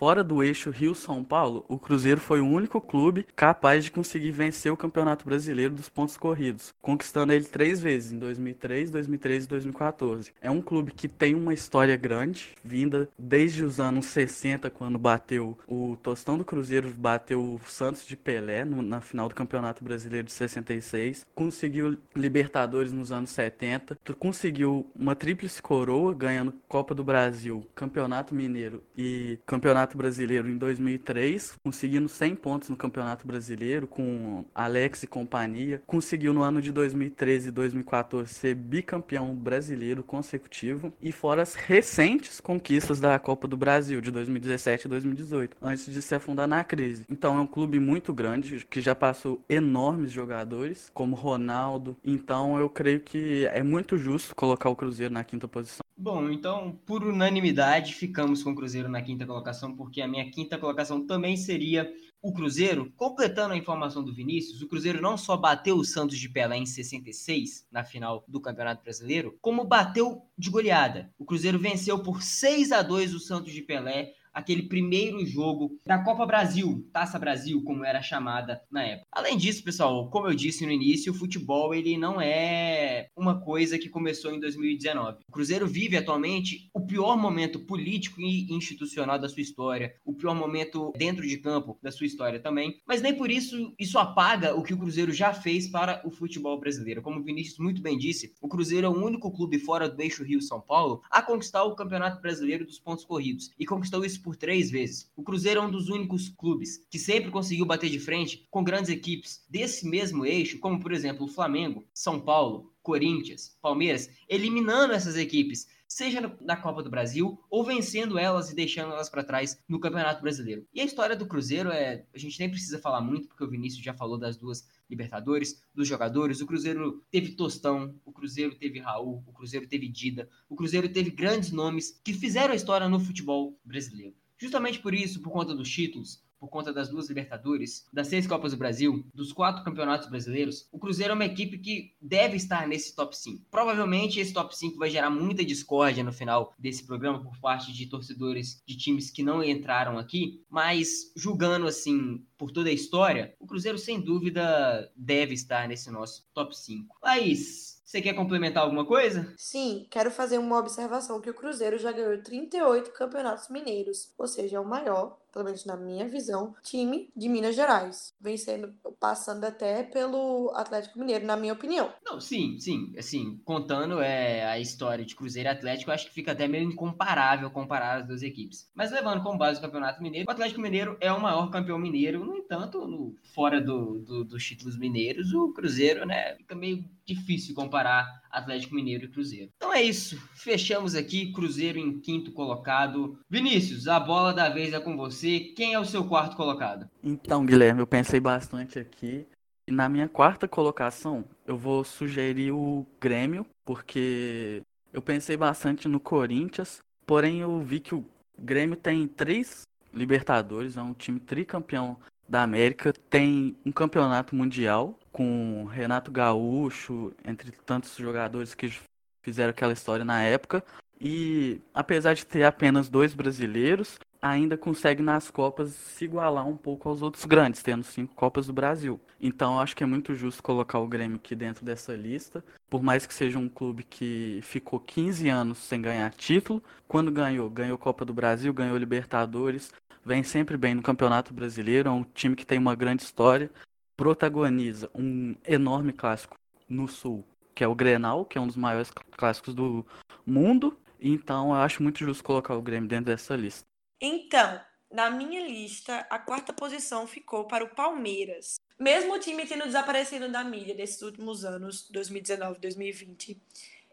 Fora 0.00 0.24
do 0.24 0.42
eixo 0.42 0.70
Rio-São 0.70 1.22
Paulo, 1.22 1.62
o 1.68 1.78
Cruzeiro 1.78 2.22
foi 2.22 2.40
o 2.40 2.46
único 2.46 2.80
clube 2.80 3.26
capaz 3.36 3.84
de 3.84 3.90
conseguir 3.90 4.30
vencer 4.30 4.72
o 4.72 4.76
Campeonato 4.76 5.26
Brasileiro 5.26 5.74
dos 5.74 5.90
pontos 5.90 6.16
corridos, 6.16 6.72
conquistando 6.80 7.34
ele 7.34 7.44
três 7.44 7.82
vezes, 7.82 8.10
em 8.10 8.18
2003, 8.18 8.90
2013 8.90 9.44
e 9.44 9.48
2014. 9.50 10.32
É 10.40 10.50
um 10.50 10.62
clube 10.62 10.92
que 10.92 11.06
tem 11.06 11.34
uma 11.34 11.52
história 11.52 11.98
grande, 11.98 12.56
vinda 12.64 13.10
desde 13.18 13.62
os 13.62 13.78
anos 13.78 14.06
60, 14.06 14.70
quando 14.70 14.98
bateu 14.98 15.58
o 15.68 15.98
Tostão 16.02 16.38
do 16.38 16.46
Cruzeiro, 16.46 16.90
bateu 16.96 17.38
o 17.38 17.60
Santos 17.66 18.06
de 18.06 18.16
Pelé 18.16 18.64
no, 18.64 18.80
na 18.80 19.02
final 19.02 19.28
do 19.28 19.34
Campeonato 19.34 19.84
Brasileiro 19.84 20.28
de 20.28 20.32
66, 20.32 21.26
conseguiu 21.34 21.98
Libertadores 22.16 22.90
nos 22.90 23.12
anos 23.12 23.28
70, 23.28 23.98
conseguiu 24.18 24.90
uma 24.96 25.14
tríplice 25.14 25.60
coroa, 25.60 26.14
ganhando 26.14 26.54
Copa 26.66 26.94
do 26.94 27.04
Brasil, 27.04 27.66
Campeonato 27.74 28.34
Mineiro 28.34 28.82
e 28.96 29.38
Campeonato 29.44 29.89
Campeonato 29.90 29.96
Brasileiro 29.96 30.48
em 30.48 30.56
2003, 30.56 31.54
conseguindo 31.62 32.08
100 32.08 32.36
pontos 32.36 32.68
no 32.68 32.76
Campeonato 32.76 33.26
Brasileiro 33.26 33.86
com 33.86 34.44
Alex 34.54 35.02
e 35.02 35.06
companhia. 35.06 35.82
Conseguiu 35.86 36.32
no 36.32 36.42
ano 36.42 36.62
de 36.62 36.70
2013 36.72 37.48
e 37.48 37.50
2014 37.50 38.32
ser 38.32 38.54
bicampeão 38.54 39.34
brasileiro 39.34 40.02
consecutivo. 40.02 40.92
E 41.00 41.12
fora 41.12 41.42
as 41.42 41.54
recentes 41.54 42.40
conquistas 42.40 43.00
da 43.00 43.18
Copa 43.18 43.48
do 43.48 43.56
Brasil 43.56 44.00
de 44.00 44.10
2017 44.10 44.86
e 44.86 44.88
2018, 44.88 45.56
antes 45.60 45.86
de 45.86 46.00
se 46.00 46.14
afundar 46.14 46.46
na 46.46 46.62
crise. 46.62 47.04
Então 47.10 47.36
é 47.36 47.40
um 47.40 47.46
clube 47.46 47.80
muito 47.80 48.12
grande 48.12 48.64
que 48.68 48.80
já 48.80 48.94
passou 48.94 49.42
enormes 49.48 50.12
jogadores, 50.12 50.90
como 50.94 51.16
Ronaldo. 51.16 51.96
Então 52.04 52.58
eu 52.58 52.68
creio 52.68 53.00
que 53.00 53.46
é 53.46 53.62
muito 53.62 53.96
justo 53.96 54.34
colocar 54.34 54.68
o 54.68 54.76
Cruzeiro 54.76 55.12
na 55.12 55.24
quinta 55.24 55.48
posição. 55.48 55.80
Bom, 56.02 56.30
então, 56.30 56.78
por 56.86 57.04
unanimidade, 57.04 57.92
ficamos 57.92 58.42
com 58.42 58.52
o 58.52 58.54
Cruzeiro 58.54 58.88
na 58.88 59.02
quinta 59.02 59.26
colocação, 59.26 59.69
porque 59.74 60.00
a 60.00 60.08
minha 60.08 60.30
quinta 60.30 60.58
colocação 60.58 61.06
também 61.06 61.36
seria 61.36 61.90
o 62.22 62.32
Cruzeiro. 62.32 62.92
Completando 62.96 63.54
a 63.54 63.56
informação 63.56 64.04
do 64.04 64.14
Vinícius, 64.14 64.60
o 64.60 64.68
Cruzeiro 64.68 65.00
não 65.00 65.16
só 65.16 65.36
bateu 65.36 65.76
o 65.76 65.84
Santos 65.84 66.18
de 66.18 66.28
Pelé 66.28 66.56
em 66.56 66.66
66, 66.66 67.66
na 67.70 67.82
final 67.82 68.24
do 68.28 68.40
Campeonato 68.40 68.82
Brasileiro, 68.82 69.38
como 69.40 69.64
bateu 69.64 70.22
de 70.36 70.50
goleada. 70.50 71.12
O 71.18 71.24
Cruzeiro 71.24 71.58
venceu 71.58 72.02
por 72.02 72.22
6 72.22 72.72
a 72.72 72.82
2 72.82 73.14
o 73.14 73.20
Santos 73.20 73.52
de 73.52 73.62
Pelé 73.62 74.12
aquele 74.32 74.62
primeiro 74.62 75.24
jogo 75.24 75.78
da 75.84 75.98
Copa 75.98 76.26
Brasil, 76.26 76.88
Taça 76.92 77.18
Brasil, 77.18 77.62
como 77.64 77.84
era 77.84 78.02
chamada 78.02 78.62
na 78.70 78.84
época. 78.84 79.06
Além 79.12 79.36
disso, 79.36 79.62
pessoal, 79.62 80.08
como 80.10 80.28
eu 80.28 80.34
disse 80.34 80.64
no 80.64 80.72
início, 80.72 81.12
o 81.12 81.16
futebol 81.16 81.74
ele 81.74 81.96
não 81.96 82.20
é 82.20 83.08
uma 83.16 83.40
coisa 83.40 83.78
que 83.78 83.88
começou 83.88 84.32
em 84.32 84.40
2019. 84.40 85.18
O 85.28 85.32
Cruzeiro 85.32 85.66
vive 85.66 85.96
atualmente 85.96 86.68
o 86.74 86.80
pior 86.80 87.16
momento 87.16 87.60
político 87.60 88.20
e 88.20 88.52
institucional 88.52 89.18
da 89.18 89.28
sua 89.28 89.42
história, 89.42 89.94
o 90.04 90.14
pior 90.14 90.34
momento 90.34 90.92
dentro 90.96 91.26
de 91.26 91.38
campo 91.38 91.78
da 91.82 91.90
sua 91.90 92.06
história 92.06 92.40
também, 92.40 92.80
mas 92.86 93.02
nem 93.02 93.14
por 93.14 93.30
isso 93.30 93.74
isso 93.78 93.98
apaga 93.98 94.54
o 94.54 94.62
que 94.62 94.74
o 94.74 94.78
Cruzeiro 94.78 95.12
já 95.12 95.32
fez 95.32 95.68
para 95.68 96.00
o 96.06 96.10
futebol 96.10 96.58
brasileiro. 96.58 97.02
Como 97.02 97.20
o 97.20 97.22
Vinícius 97.22 97.58
muito 97.58 97.82
bem 97.82 97.98
disse, 97.98 98.32
o 98.40 98.48
Cruzeiro 98.48 98.86
é 98.86 98.90
o 98.90 99.04
único 99.04 99.30
clube 99.30 99.58
fora 99.58 99.88
do 99.88 100.00
eixo 100.00 100.24
Rio-São 100.24 100.60
Paulo 100.60 101.02
a 101.10 101.22
conquistar 101.22 101.64
o 101.64 101.74
Campeonato 101.74 102.20
Brasileiro 102.20 102.64
dos 102.64 102.78
pontos 102.78 103.04
corridos 103.04 103.50
e 103.58 103.66
conquistou 103.66 104.04
isso 104.04 104.19
por 104.20 104.36
três 104.36 104.70
vezes. 104.70 105.10
O 105.16 105.22
Cruzeiro 105.22 105.60
é 105.60 105.62
um 105.62 105.70
dos 105.70 105.88
únicos 105.88 106.28
clubes 106.28 106.84
que 106.90 106.98
sempre 106.98 107.30
conseguiu 107.30 107.64
bater 107.64 107.90
de 107.90 107.98
frente 107.98 108.46
com 108.50 108.62
grandes 108.62 108.90
equipes 108.90 109.44
desse 109.48 109.86
mesmo 109.86 110.24
eixo, 110.24 110.58
como 110.58 110.80
por 110.80 110.92
exemplo 110.92 111.26
o 111.26 111.28
Flamengo, 111.28 111.84
São 111.92 112.20
Paulo, 112.20 112.72
Corinthians, 112.82 113.56
Palmeiras, 113.60 114.10
eliminando 114.28 114.92
essas 114.92 115.16
equipes, 115.16 115.66
seja 115.90 116.20
na 116.40 116.56
Copa 116.56 116.84
do 116.84 116.88
Brasil 116.88 117.42
ou 117.50 117.64
vencendo 117.64 118.16
elas 118.16 118.48
e 118.48 118.54
deixando 118.54 118.92
elas 118.92 119.10
para 119.10 119.24
trás 119.24 119.60
no 119.68 119.80
Campeonato 119.80 120.22
Brasileiro. 120.22 120.64
E 120.72 120.80
a 120.80 120.84
história 120.84 121.16
do 121.16 121.26
Cruzeiro 121.26 121.68
é, 121.68 122.06
a 122.14 122.18
gente 122.18 122.38
nem 122.38 122.48
precisa 122.48 122.78
falar 122.78 123.00
muito 123.00 123.26
porque 123.26 123.42
o 123.42 123.50
Vinícius 123.50 123.82
já 123.82 123.92
falou 123.92 124.16
das 124.16 124.36
duas 124.36 124.68
Libertadores, 124.88 125.60
dos 125.74 125.88
jogadores. 125.88 126.40
O 126.40 126.46
Cruzeiro 126.46 127.04
teve 127.10 127.32
Tostão, 127.32 127.92
o 128.04 128.12
Cruzeiro 128.12 128.54
teve 128.54 128.78
Raul, 128.78 129.24
o 129.26 129.32
Cruzeiro 129.32 129.66
teve 129.66 129.88
Dida, 129.88 130.28
o 130.48 130.54
Cruzeiro 130.54 130.88
teve 130.88 131.10
grandes 131.10 131.50
nomes 131.50 132.00
que 132.04 132.12
fizeram 132.12 132.52
a 132.52 132.56
história 132.56 132.88
no 132.88 133.00
futebol 133.00 133.58
brasileiro. 133.64 134.14
Justamente 134.38 134.78
por 134.78 134.94
isso, 134.94 135.20
por 135.20 135.32
conta 135.32 135.54
dos 135.54 135.68
títulos, 135.68 136.22
por 136.40 136.48
conta 136.48 136.72
das 136.72 136.88
duas 136.88 137.08
Libertadores, 137.08 137.86
das 137.92 138.08
seis 138.08 138.26
Copas 138.26 138.52
do 138.52 138.58
Brasil, 138.58 139.04
dos 139.14 139.32
quatro 139.32 139.62
campeonatos 139.62 140.08
brasileiros, 140.08 140.66
o 140.72 140.78
Cruzeiro 140.78 141.12
é 141.12 141.14
uma 141.14 141.26
equipe 141.26 141.58
que 141.58 141.94
deve 142.00 142.36
estar 142.36 142.66
nesse 142.66 142.96
top 142.96 143.16
5. 143.16 143.44
Provavelmente 143.50 144.18
esse 144.18 144.32
top 144.32 144.56
5 144.56 144.78
vai 144.78 144.88
gerar 144.88 145.10
muita 145.10 145.44
discórdia 145.44 146.02
no 146.02 146.12
final 146.12 146.54
desse 146.58 146.86
programa 146.86 147.22
por 147.22 147.38
parte 147.38 147.72
de 147.72 147.86
torcedores 147.86 148.62
de 148.66 148.76
times 148.76 149.10
que 149.10 149.22
não 149.22 149.44
entraram 149.44 149.98
aqui, 149.98 150.42
mas 150.48 151.12
julgando 151.14 151.66
assim 151.66 152.24
por 152.38 152.50
toda 152.50 152.70
a 152.70 152.72
história, 152.72 153.34
o 153.38 153.46
Cruzeiro 153.46 153.76
sem 153.76 154.00
dúvida 154.00 154.90
deve 154.96 155.34
estar 155.34 155.68
nesse 155.68 155.90
nosso 155.90 156.26
top 156.32 156.56
5. 156.56 156.96
Laís, 157.02 157.80
você 157.90 158.00
quer 158.00 158.14
complementar 158.14 158.62
alguma 158.62 158.86
coisa? 158.86 159.34
Sim, 159.36 159.84
quero 159.90 160.12
fazer 160.12 160.38
uma 160.38 160.58
observação 160.58 161.20
que 161.20 161.28
o 161.28 161.34
Cruzeiro 161.34 161.76
já 161.76 161.90
ganhou 161.90 162.22
38 162.22 162.92
campeonatos 162.92 163.48
mineiros, 163.48 164.14
ou 164.16 164.28
seja, 164.28 164.58
é 164.58 164.60
o 164.60 164.64
maior 164.64 165.18
pelo 165.32 165.44
menos 165.44 165.64
na 165.64 165.76
minha 165.76 166.08
visão, 166.08 166.54
time 166.62 167.10
de 167.16 167.28
Minas 167.28 167.54
Gerais, 167.54 168.14
vencendo, 168.20 168.74
passando 168.98 169.44
até 169.44 169.82
pelo 169.82 170.50
Atlético 170.54 170.98
Mineiro, 170.98 171.26
na 171.26 171.36
minha 171.36 171.52
opinião. 171.52 171.92
Não, 172.04 172.20
sim, 172.20 172.58
sim, 172.58 172.92
assim, 172.98 173.40
contando 173.44 174.00
é, 174.00 174.44
a 174.44 174.58
história 174.58 175.04
de 175.04 175.14
Cruzeiro 175.14 175.48
e 175.48 175.52
Atlético, 175.52 175.90
acho 175.90 176.06
que 176.06 176.14
fica 176.14 176.32
até 176.32 176.46
meio 176.46 176.64
incomparável 176.64 177.50
comparar 177.50 178.00
as 178.00 178.06
duas 178.06 178.22
equipes. 178.22 178.68
Mas 178.74 178.90
levando 178.90 179.22
como 179.22 179.38
base 179.38 179.58
o 179.58 179.62
Campeonato 179.62 180.02
Mineiro, 180.02 180.28
o 180.28 180.32
Atlético 180.32 180.60
Mineiro 180.60 180.96
é 181.00 181.12
o 181.12 181.20
maior 181.20 181.50
campeão 181.50 181.78
mineiro, 181.78 182.24
no 182.24 182.36
entanto, 182.36 182.86
no, 182.86 183.14
fora 183.34 183.60
do, 183.60 184.00
do, 184.00 184.24
dos 184.24 184.44
títulos 184.44 184.78
mineiros, 184.78 185.32
o 185.32 185.52
Cruzeiro, 185.52 186.04
né, 186.04 186.36
fica 186.36 186.54
meio 186.54 186.84
difícil 187.04 187.54
comparar 187.54 188.19
Atlético 188.30 188.74
Mineiro 188.74 189.04
e 189.04 189.08
Cruzeiro. 189.08 189.50
Então 189.56 189.72
é 189.72 189.82
isso, 189.82 190.20
fechamos 190.34 190.94
aqui, 190.94 191.32
Cruzeiro 191.32 191.78
em 191.78 192.00
quinto 192.00 192.32
colocado. 192.32 193.18
Vinícius, 193.28 193.88
a 193.88 193.98
bola 193.98 194.32
da 194.32 194.48
vez 194.48 194.72
é 194.72 194.80
com 194.80 194.96
você 194.96 195.40
quem 195.56 195.74
é 195.74 195.80
o 195.80 195.84
seu 195.84 196.04
quarto 196.04 196.36
colocado? 196.36 196.88
Então, 197.02 197.44
Guilherme, 197.44 197.80
eu 197.80 197.86
pensei 197.86 198.20
bastante 198.20 198.78
aqui. 198.78 199.26
Na 199.68 199.88
minha 199.88 200.08
quarta 200.08 200.48
colocação, 200.48 201.24
eu 201.46 201.56
vou 201.56 201.84
sugerir 201.84 202.50
o 202.52 202.84
Grêmio, 203.00 203.46
porque 203.64 204.62
eu 204.92 205.00
pensei 205.00 205.36
bastante 205.36 205.86
no 205.86 206.00
Corinthians, 206.00 206.82
porém 207.06 207.40
eu 207.40 207.60
vi 207.60 207.78
que 207.78 207.94
o 207.94 208.04
Grêmio 208.38 208.76
tem 208.76 209.06
três 209.06 209.62
Libertadores, 209.92 210.76
é 210.76 210.82
um 210.82 210.94
time 210.94 211.18
tricampeão 211.18 211.96
da 212.30 212.44
América, 212.44 212.92
tem 213.10 213.56
um 213.66 213.72
campeonato 213.72 214.36
mundial 214.36 214.96
com 215.10 215.64
Renato 215.64 216.12
Gaúcho, 216.12 217.12
entre 217.24 217.50
tantos 217.66 217.96
jogadores 217.96 218.54
que 218.54 218.72
fizeram 219.20 219.50
aquela 219.50 219.72
história 219.72 220.04
na 220.04 220.22
época. 220.22 220.64
E 221.00 221.60
apesar 221.74 222.14
de 222.14 222.24
ter 222.24 222.44
apenas 222.44 222.88
dois 222.88 223.14
brasileiros, 223.14 223.98
ainda 224.22 224.56
consegue 224.56 225.02
nas 225.02 225.28
Copas 225.28 225.70
se 225.70 226.04
igualar 226.04 226.46
um 226.46 226.56
pouco 226.56 226.88
aos 226.88 227.02
outros 227.02 227.24
grandes, 227.24 227.62
tendo 227.62 227.82
cinco 227.82 228.14
Copas 228.14 228.46
do 228.46 228.52
Brasil. 228.52 229.00
Então 229.20 229.58
acho 229.58 229.74
que 229.74 229.82
é 229.82 229.86
muito 229.86 230.14
justo 230.14 230.42
colocar 230.42 230.78
o 230.78 230.86
Grêmio 230.86 231.16
aqui 231.16 231.34
dentro 231.34 231.64
dessa 231.64 231.94
lista, 231.94 232.44
por 232.68 232.82
mais 232.82 233.06
que 233.06 233.14
seja 233.14 233.38
um 233.38 233.48
clube 233.48 233.82
que 233.82 234.40
ficou 234.42 234.78
15 234.78 235.28
anos 235.28 235.58
sem 235.58 235.82
ganhar 235.82 236.12
título, 236.14 236.62
quando 236.86 237.10
ganhou, 237.10 237.50
ganhou 237.50 237.76
Copa 237.78 238.04
do 238.04 238.14
Brasil, 238.14 238.52
ganhou 238.52 238.76
Libertadores, 238.76 239.72
vem 240.10 240.24
sempre 240.24 240.56
bem 240.56 240.74
no 240.74 240.82
Campeonato 240.82 241.32
Brasileiro, 241.32 241.88
é 241.88 241.92
um 241.92 242.02
time 242.02 242.34
que 242.34 242.44
tem 242.44 242.58
uma 242.58 242.74
grande 242.74 243.04
história, 243.04 243.48
protagoniza 243.96 244.90
um 244.92 245.36
enorme 245.46 245.92
clássico 245.92 246.36
no 246.68 246.88
Sul, 246.88 247.24
que 247.54 247.62
é 247.62 247.68
o 247.68 247.76
Grenal, 247.76 248.24
que 248.24 248.36
é 248.36 248.40
um 248.40 248.46
dos 248.48 248.56
maiores 248.56 248.90
clássicos 249.16 249.54
do 249.54 249.86
mundo. 250.26 250.76
Então 251.00 251.50
eu 251.50 251.54
acho 251.54 251.80
muito 251.80 252.00
justo 252.00 252.24
colocar 252.24 252.56
o 252.56 252.62
Grêmio 252.62 252.88
dentro 252.88 253.04
dessa 253.04 253.36
lista. 253.36 253.64
Então, 254.00 254.60
na 254.90 255.10
minha 255.10 255.46
lista, 255.46 256.04
a 256.10 256.18
quarta 256.18 256.52
posição 256.52 257.06
ficou 257.06 257.44
para 257.44 257.64
o 257.64 257.68
Palmeiras. 257.68 258.56
Mesmo 258.76 259.14
o 259.14 259.20
time 259.20 259.46
tendo 259.46 259.64
desaparecido 259.64 260.28
da 260.28 260.42
mídia 260.42 260.74
desses 260.74 261.02
últimos 261.02 261.44
anos, 261.44 261.88
2019 261.88 262.58
2020, 262.58 263.40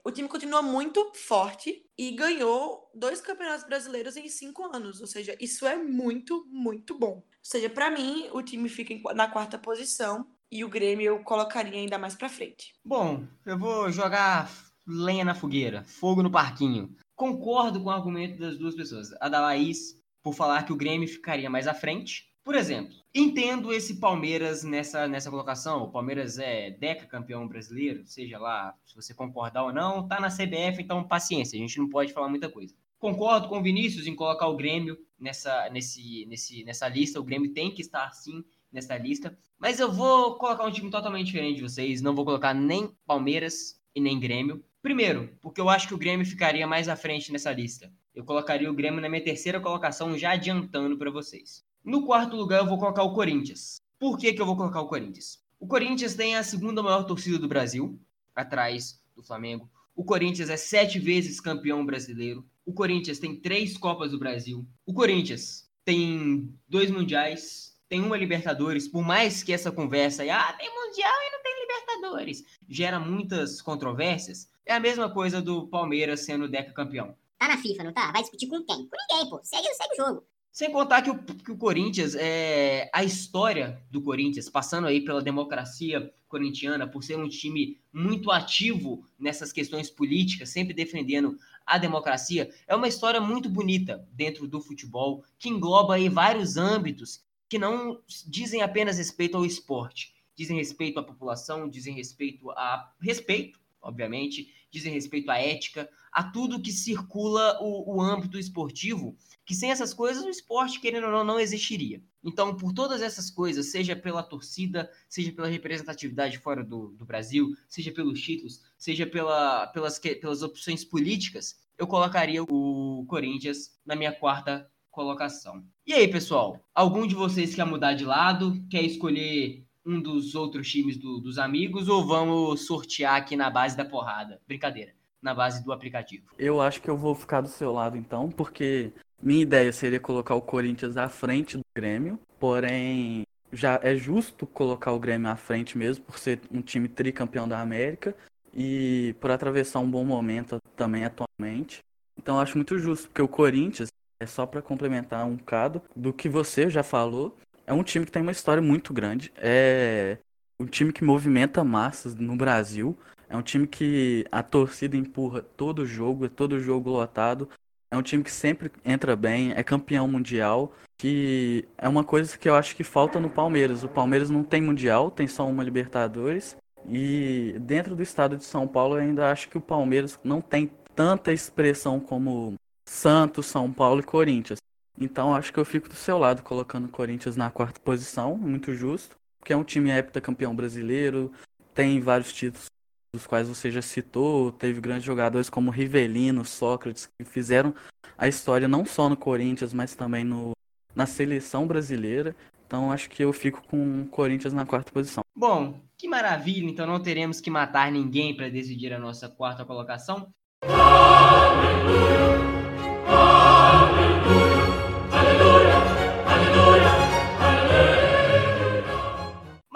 o 0.08 0.12
time 0.12 0.30
continua 0.30 0.62
muito 0.62 1.12
forte 1.14 1.86
e 1.98 2.12
ganhou 2.12 2.90
dois 2.96 3.20
campeonatos 3.20 3.66
brasileiros 3.66 4.16
em 4.16 4.30
cinco 4.30 4.64
anos. 4.74 5.02
Ou 5.02 5.08
seja, 5.08 5.36
isso 5.38 5.68
é 5.68 5.76
muito, 5.76 6.48
muito 6.50 6.98
bom. 6.98 7.16
Ou 7.16 7.26
seja, 7.44 7.70
para 7.70 7.92
mim, 7.92 8.30
o 8.32 8.42
time 8.42 8.70
fica 8.70 9.14
na 9.14 9.28
quarta 9.28 9.60
posição 9.60 10.26
e 10.50 10.64
o 10.64 10.70
Grêmio 10.70 11.08
eu 11.08 11.20
colocaria 11.26 11.78
ainda 11.78 11.98
mais 11.98 12.16
para 12.16 12.30
frente. 12.30 12.74
Bom, 12.86 13.28
eu 13.46 13.60
vou 13.60 13.92
jogar 13.92 14.50
lenha 14.88 15.26
na 15.26 15.36
fogueira, 15.36 15.84
fogo 15.84 16.24
no 16.24 16.32
parquinho. 16.32 16.96
Concordo 17.14 17.84
com 17.84 17.90
o 17.90 17.92
argumento 17.92 18.40
das 18.40 18.58
duas 18.58 18.76
pessoas. 18.76 19.10
A 19.20 19.28
da 19.28 19.42
Laís, 19.42 20.02
por 20.24 20.34
falar 20.34 20.64
que 20.64 20.72
o 20.72 20.78
Grêmio 20.78 21.10
ficaria 21.10 21.50
mais 21.50 21.68
à 21.68 21.74
frente, 21.74 22.32
Por 22.48 22.56
exemplo, 22.56 22.96
entendo 23.14 23.74
esse 23.74 24.00
Palmeiras 24.00 24.64
nessa, 24.64 25.06
nessa 25.06 25.30
colocação. 25.30 25.84
O 25.84 25.92
Palmeiras 25.92 26.40
é 26.40 26.72
deca 26.72 27.06
campeão 27.06 27.46
brasileiro, 27.46 28.06
seja 28.06 28.40
lá 28.40 28.74
se 28.86 28.96
você 28.96 29.14
concordar 29.14 29.66
ou 29.66 29.74
não, 29.74 30.08
tá 30.08 30.18
na 30.18 30.30
CBF, 30.30 30.82
então 30.82 31.06
paciência, 31.06 31.58
a 31.58 31.60
gente 31.60 31.78
não 31.78 31.90
pode 31.90 32.14
falar 32.14 32.30
muita 32.30 32.48
coisa. 32.48 32.74
Concordo 32.98 33.50
com 33.50 33.60
o 33.60 33.62
Vinícius 33.62 34.08
em 34.08 34.16
colocar 34.16 34.48
o 34.48 34.56
Grêmio 34.56 34.98
nessa, 35.20 35.70
nesse, 35.72 36.26
nesse, 36.28 36.64
nessa 36.64 36.88
lista. 36.88 37.20
O 37.20 37.24
Grêmio 37.26 37.52
tem 37.52 37.70
que 37.70 37.82
estar 37.82 38.10
sim 38.12 38.46
nessa 38.72 38.98
lista. 38.98 39.38
Mas 39.60 39.82
eu 39.82 39.92
vou 39.92 40.38
colocar 40.38 40.64
um 40.64 40.72
time 40.72 40.90
totalmente 40.90 41.26
diferente 41.26 41.58
de 41.58 41.64
vocês. 41.64 42.02
Não 42.02 42.16
vou 42.16 42.24
colocar 42.24 42.54
nem 42.54 42.96
Palmeiras 43.06 43.78
e 43.94 44.00
nem 44.00 44.18
Grêmio. 44.18 44.64
Primeiro, 44.82 45.38
porque 45.42 45.60
eu 45.60 45.68
acho 45.68 45.86
que 45.86 45.94
o 45.94 45.98
Grêmio 45.98 46.26
ficaria 46.26 46.66
mais 46.66 46.88
à 46.88 46.96
frente 46.96 47.30
nessa 47.30 47.52
lista. 47.52 47.92
Eu 48.16 48.24
colocaria 48.24 48.72
o 48.72 48.74
Grêmio 48.74 49.02
na 49.02 49.10
minha 49.10 49.22
terceira 49.22 49.60
colocação, 49.60 50.18
já 50.18 50.32
adiantando 50.32 50.98
para 50.98 51.12
vocês. 51.12 51.67
No 51.88 52.06
quarto 52.06 52.36
lugar, 52.36 52.60
eu 52.60 52.66
vou 52.66 52.78
colocar 52.78 53.02
o 53.02 53.14
Corinthians. 53.14 53.78
Por 53.98 54.18
que, 54.18 54.34
que 54.34 54.42
eu 54.42 54.46
vou 54.46 54.58
colocar 54.58 54.82
o 54.82 54.90
Corinthians? 54.90 55.42
O 55.58 55.66
Corinthians 55.66 56.16
tem 56.16 56.36
a 56.36 56.44
segunda 56.44 56.84
maior 56.84 57.06
torcida 57.06 57.40
do 57.40 57.48
Brasil, 57.48 57.98
atrás 58.36 59.02
do 59.16 59.24
Flamengo. 59.24 59.72
O 59.96 60.04
Corinthians 60.04 60.50
é 60.50 60.58
sete 60.58 61.00
vezes 61.00 61.40
campeão 61.40 61.86
brasileiro. 61.86 62.46
O 62.66 62.74
Corinthians 62.74 63.20
tem 63.20 63.40
três 63.40 63.78
Copas 63.78 64.12
do 64.12 64.20
Brasil. 64.20 64.68
O 64.86 64.94
Corinthians 64.94 65.72
tem 65.86 66.54
dois 66.68 66.92
Mundiais, 66.92 67.80
tem 67.88 68.02
uma 68.02 68.18
Libertadores. 68.18 68.86
Por 68.90 69.02
mais 69.02 69.42
que 69.42 69.54
essa 69.54 69.72
conversa 69.72 70.24
aí, 70.24 70.30
ah, 70.30 70.54
tem 70.60 70.70
Mundial 70.70 71.16
e 71.22 71.32
não 71.32 71.42
tem 71.42 71.62
Libertadores, 71.62 72.44
gera 72.68 73.00
muitas 73.00 73.62
controvérsias, 73.62 74.50
é 74.66 74.74
a 74.74 74.80
mesma 74.82 75.10
coisa 75.10 75.42
do 75.42 75.70
Palmeiras 75.70 76.26
sendo 76.26 76.50
Deca 76.50 76.74
campeão. 76.74 77.16
Tá 77.40 77.48
na 77.48 77.58
FIFA, 77.58 77.86
não 77.86 77.94
tá? 77.94 78.12
Vai 78.12 78.24
discutir 78.24 78.48
com 78.48 78.62
quem? 78.66 78.90
Com 78.90 78.98
ninguém, 79.10 79.30
pô. 79.30 79.40
Segue, 79.42 79.74
segue 79.74 79.94
o 79.94 80.06
jogo. 80.06 80.28
Sem 80.58 80.72
contar 80.72 81.04
que 81.04 81.12
o, 81.12 81.24
que 81.24 81.52
o 81.52 81.56
Corinthians, 81.56 82.16
é, 82.16 82.90
a 82.92 83.04
história 83.04 83.80
do 83.92 84.02
Corinthians, 84.02 84.50
passando 84.50 84.88
aí 84.88 85.02
pela 85.02 85.22
democracia 85.22 86.12
corintiana, 86.28 86.88
por 86.88 87.04
ser 87.04 87.16
um 87.16 87.30
time 87.30 87.80
muito 87.94 88.32
ativo 88.32 89.06
nessas 89.20 89.52
questões 89.52 89.88
políticas, 89.88 90.50
sempre 90.50 90.74
defendendo 90.74 91.38
a 91.64 91.78
democracia, 91.78 92.50
é 92.68 92.76
uma 92.76 92.88
história 92.88 93.22
muito 93.22 93.48
bonita 93.48 94.04
dentro 94.12 94.48
do 94.48 94.60
futebol, 94.60 95.24
que 95.38 95.48
engloba 95.48 95.94
aí 95.94 96.10
vários 96.10 96.58
âmbitos 96.58 97.24
que 97.48 97.60
não 97.60 98.02
dizem 98.26 98.64
apenas 98.64 98.98
respeito 98.98 99.38
ao 99.38 99.46
esporte, 99.46 100.16
dizem 100.36 100.58
respeito 100.58 101.00
à 101.00 101.04
população, 101.04 101.70
dizem 101.70 101.94
respeito 101.94 102.50
a 102.50 102.92
respeito, 103.00 103.60
obviamente, 103.80 104.52
dizem 104.72 104.94
respeito 104.94 105.30
à 105.30 105.38
ética, 105.38 105.90
a 106.12 106.24
tudo 106.24 106.62
que 106.62 106.72
circula 106.72 107.60
o, 107.62 107.96
o 107.96 108.02
âmbito 108.02 108.38
esportivo, 108.38 109.16
que 109.46 109.56
sem 109.56 109.72
essas 109.72 109.94
coisas 109.94 110.24
o 110.24 110.30
esporte, 110.30 110.80
querendo 110.80 111.06
ou 111.06 111.12
não, 111.12 111.24
não 111.24 111.40
existiria. 111.40 112.02
Então, 112.24 112.56
por 112.56 112.74
todas 112.74 113.02
essas 113.02 113.30
coisas, 113.30 113.72
seja 113.72 113.96
pela 113.96 114.24
torcida, 114.24 114.90
seja 115.08 115.32
pela 115.32 115.48
representatividade 115.48 116.40
fora 116.40 116.64
do, 116.64 116.90
do 116.90 117.06
Brasil, 117.06 117.56
seja 117.70 117.92
pelos 117.92 118.20
títulos, 118.22 118.62
seja 118.78 119.06
pela, 119.06 119.68
pelas, 119.68 120.00
pelas 120.00 120.42
opções 120.42 120.84
políticas, 120.84 121.56
eu 121.78 121.86
colocaria 121.86 122.44
o 122.44 123.06
Corinthians 123.08 123.78
na 123.86 123.96
minha 123.96 124.12
quarta 124.12 124.70
colocação. 124.90 125.64
E 125.86 125.94
aí, 125.94 126.08
pessoal? 126.08 126.60
Algum 126.74 127.06
de 127.06 127.14
vocês 127.14 127.54
quer 127.54 127.66
mudar 127.66 127.94
de 127.94 128.04
lado? 128.04 128.60
Quer 128.68 128.82
escolher 128.82 129.67
um 129.88 130.02
dos 130.02 130.36
outros 130.36 130.70
times 130.70 130.98
do, 130.98 131.20
dos 131.20 131.40
amigos 131.40 131.88
ou 131.88 132.06
vamos 132.06 132.66
sortear 132.66 133.16
aqui 133.16 133.38
na 133.38 133.50
base 133.50 133.78
da 133.78 133.86
porrada? 133.86 134.42
Brincadeira, 134.46 134.92
na 135.22 135.34
base 135.34 135.64
do 135.64 135.72
aplicativo. 135.72 136.26
Eu 136.38 136.60
acho 136.60 136.82
que 136.82 136.90
eu 136.90 136.98
vou 136.98 137.16
ficar 137.16 137.40
do 137.40 137.48
seu 137.48 137.72
lado 137.72 137.96
então, 137.96 138.30
porque 138.30 138.92
minha 139.24 139.42
ideia 139.42 139.72
seria 139.72 140.00
colocar 140.00 140.36
o 140.36 140.42
Corinthians 140.42 140.98
à 140.98 141.08
frente 141.08 141.56
do 141.56 141.64
Grêmio, 141.74 142.20
porém 142.38 143.26
já 143.52 143.80
é 143.82 143.96
justo 143.96 144.46
colocar 144.46 144.92
o 144.92 145.00
Grêmio 145.00 145.30
à 145.30 145.38
frente 145.38 145.78
mesmo 145.78 146.04
por 146.04 146.20
ser 146.20 146.42
um 146.52 146.62
time 146.62 146.90
tricampeão 146.90 147.48
da 147.48 147.62
América 147.62 148.14
e 148.54 149.16
por 149.22 149.32
atravessar 149.32 149.80
um 149.80 149.90
bom 149.90 150.04
momento 150.04 150.58
também 150.76 151.06
atualmente. 151.06 151.80
Então 152.18 152.42
acho 152.42 152.58
muito 152.58 152.78
justo, 152.78 153.08
porque 153.08 153.22
o 153.22 153.28
Corinthians 153.28 153.88
é 154.20 154.26
só 154.26 154.46
para 154.46 154.62
complementar 154.62 155.26
um 155.26 155.36
bocado 155.36 155.82
do 155.96 156.12
que 156.12 156.28
você 156.28 156.70
já 156.70 156.84
falou 156.84 157.38
é 157.68 157.74
um 157.74 157.84
time 157.84 158.06
que 158.06 158.12
tem 158.12 158.22
uma 158.22 158.32
história 158.32 158.64
muito 158.64 158.94
grande. 158.94 159.32
É 159.36 160.18
um 160.58 160.66
time 160.66 160.94
que 160.94 161.04
movimenta 161.04 161.64
massas 161.64 162.16
no 162.16 162.36
Brasil. 162.36 162.98
É 163.30 163.36
um 163.36 163.42
time 163.42 163.68
que 163.68 164.26
a 164.32 164.42
torcida 164.42 164.96
empurra 164.96 165.42
todo 165.42 165.86
jogo, 165.86 166.26
é 166.26 166.30
todo 166.30 166.60
jogo 166.62 166.90
lotado. 166.90 167.50
É 167.92 167.98
um 167.98 168.02
time 168.02 168.24
que 168.24 168.32
sempre 168.32 168.72
entra 168.86 169.16
bem, 169.16 169.52
é 169.52 169.64
campeão 169.64 170.08
mundial, 170.08 170.74
que 170.98 171.68
é 171.78 171.88
uma 171.88 172.04
coisa 172.04 172.38
que 172.38 172.50
eu 172.50 172.56
acho 172.56 172.76
que 172.76 172.84
falta 172.84 173.20
no 173.20 173.30
Palmeiras. 173.30 173.84
O 173.84 173.90
Palmeiras 173.90 174.30
não 174.30 174.44
tem 174.44 174.62
mundial, 174.62 175.12
tem 175.12 175.28
só 175.28 175.48
uma 175.48 175.64
Libertadores. 175.64 176.56
E 176.90 177.56
dentro 177.60 177.96
do 177.96 178.02
estado 178.02 178.38
de 178.38 178.46
São 178.46 178.66
Paulo, 178.66 178.96
eu 178.96 179.02
ainda 179.02 179.30
acho 179.30 179.50
que 179.50 179.58
o 179.58 179.62
Palmeiras 179.62 180.18
não 180.24 180.40
tem 180.40 180.72
tanta 180.96 181.34
expressão 181.34 182.00
como 182.00 182.56
Santos, 182.86 183.46
São 183.46 183.72
Paulo 183.72 184.00
e 184.00 184.04
Corinthians. 184.04 184.60
Então 185.00 185.36
acho 185.36 185.54
que 185.54 185.60
eu 185.60 185.66
fico 185.66 185.88
do 185.88 185.96
seu 185.96 186.18
lado 186.18 186.42
colocando 186.42 186.86
o 186.86 186.90
Corinthians 186.90 187.36
na 187.36 187.52
quarta 187.52 187.80
posição, 187.80 188.36
muito 188.36 188.74
justo, 188.74 189.16
porque 189.40 189.54
é 189.54 189.58
um 189.58 189.64
time 189.64 189.92
heptacampeão 189.92 190.56
brasileiro, 190.56 191.32
tem 191.74 192.02
vários 192.02 192.34
títulos 192.34 192.66
dos 193.14 193.28
quais 193.28 193.48
você 193.48 193.72
já 193.72 193.82
citou, 193.82 194.52
teve 194.52 194.82
grandes 194.82 195.06
jogadores 195.06 195.50
como 195.50 195.72
Rivelino, 195.72 196.44
Sócrates, 196.44 197.06
que 197.06 197.24
fizeram 197.24 197.74
a 198.18 198.28
história 198.28 198.68
não 198.68 198.86
só 198.86 199.08
no 199.08 199.16
Corinthians, 199.16 199.74
mas 199.74 199.96
também 199.96 200.24
no, 200.24 200.52
na 200.96 201.06
seleção 201.06 201.68
brasileira. 201.68 202.36
Então 202.66 202.92
acho 202.92 203.10
que 203.10 203.24
eu 203.24 203.32
fico 203.32 203.62
com 203.68 204.02
o 204.02 204.08
Corinthians 204.08 204.54
na 204.54 204.66
quarta 204.66 204.92
posição. 204.92 205.24
Bom, 205.36 205.80
que 205.98 206.08
maravilha! 206.08 206.70
Então 206.70 206.86
não 206.86 207.02
teremos 207.02 207.40
que 207.40 207.50
matar 207.50 207.92
ninguém 207.92 208.36
para 208.36 208.50
decidir 208.50 208.92
a 208.92 209.00
nossa 209.00 209.30
quarta 209.30 209.64
colocação. 209.64 210.30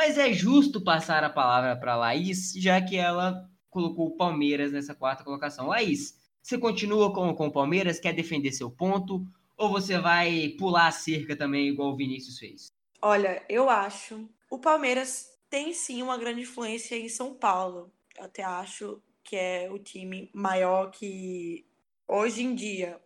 Mas 0.04 0.18
é 0.18 0.34
justo 0.34 0.84
passar 0.84 1.24
a 1.24 1.30
palavra 1.30 1.76
para 1.76 1.96
Laís, 1.96 2.54
já 2.56 2.82
que 2.82 2.98
ela 2.98 3.48
colocou 3.70 4.08
o 4.08 4.18
Palmeiras 4.18 4.72
nessa 4.72 4.96
quarta 4.96 5.24
colocação. 5.24 5.68
Laís, 5.68 6.18
você 6.42 6.58
continua 6.58 7.14
com, 7.14 7.32
com 7.36 7.46
o 7.46 7.52
Palmeiras? 7.52 8.00
Quer 8.00 8.12
defender 8.12 8.52
seu 8.52 8.72
ponto? 8.72 9.24
Ou 9.56 9.70
você 9.70 10.00
vai 10.00 10.56
pular 10.58 10.88
a 10.88 10.92
cerca 10.92 11.36
também, 11.36 11.68
igual 11.68 11.92
o 11.92 11.96
Vinícius 11.96 12.40
fez? 12.40 12.72
Olha, 13.00 13.46
eu 13.48 13.70
acho. 13.70 14.28
O 14.50 14.58
Palmeiras 14.58 15.38
tem 15.48 15.72
sim 15.72 16.02
uma 16.02 16.18
grande 16.18 16.42
influência 16.42 16.96
em 16.96 17.08
São 17.08 17.36
Paulo. 17.36 17.94
Eu 18.18 18.24
até 18.24 18.42
acho 18.42 19.00
que 19.24 19.36
é 19.36 19.70
o 19.72 19.78
time 19.78 20.32
maior 20.34 20.90
que 20.90 21.64
hoje 22.08 22.42
em 22.42 22.56
dia 22.56 23.00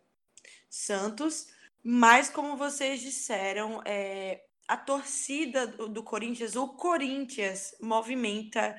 Santos. 0.69 1.47
Mas, 1.83 2.29
como 2.29 2.55
vocês 2.55 3.01
disseram, 3.01 3.81
é, 3.83 4.44
a 4.67 4.77
torcida 4.77 5.67
do, 5.67 5.87
do 5.87 6.03
Corinthians, 6.03 6.55
o 6.55 6.67
Corinthians 6.69 7.75
movimenta 7.81 8.75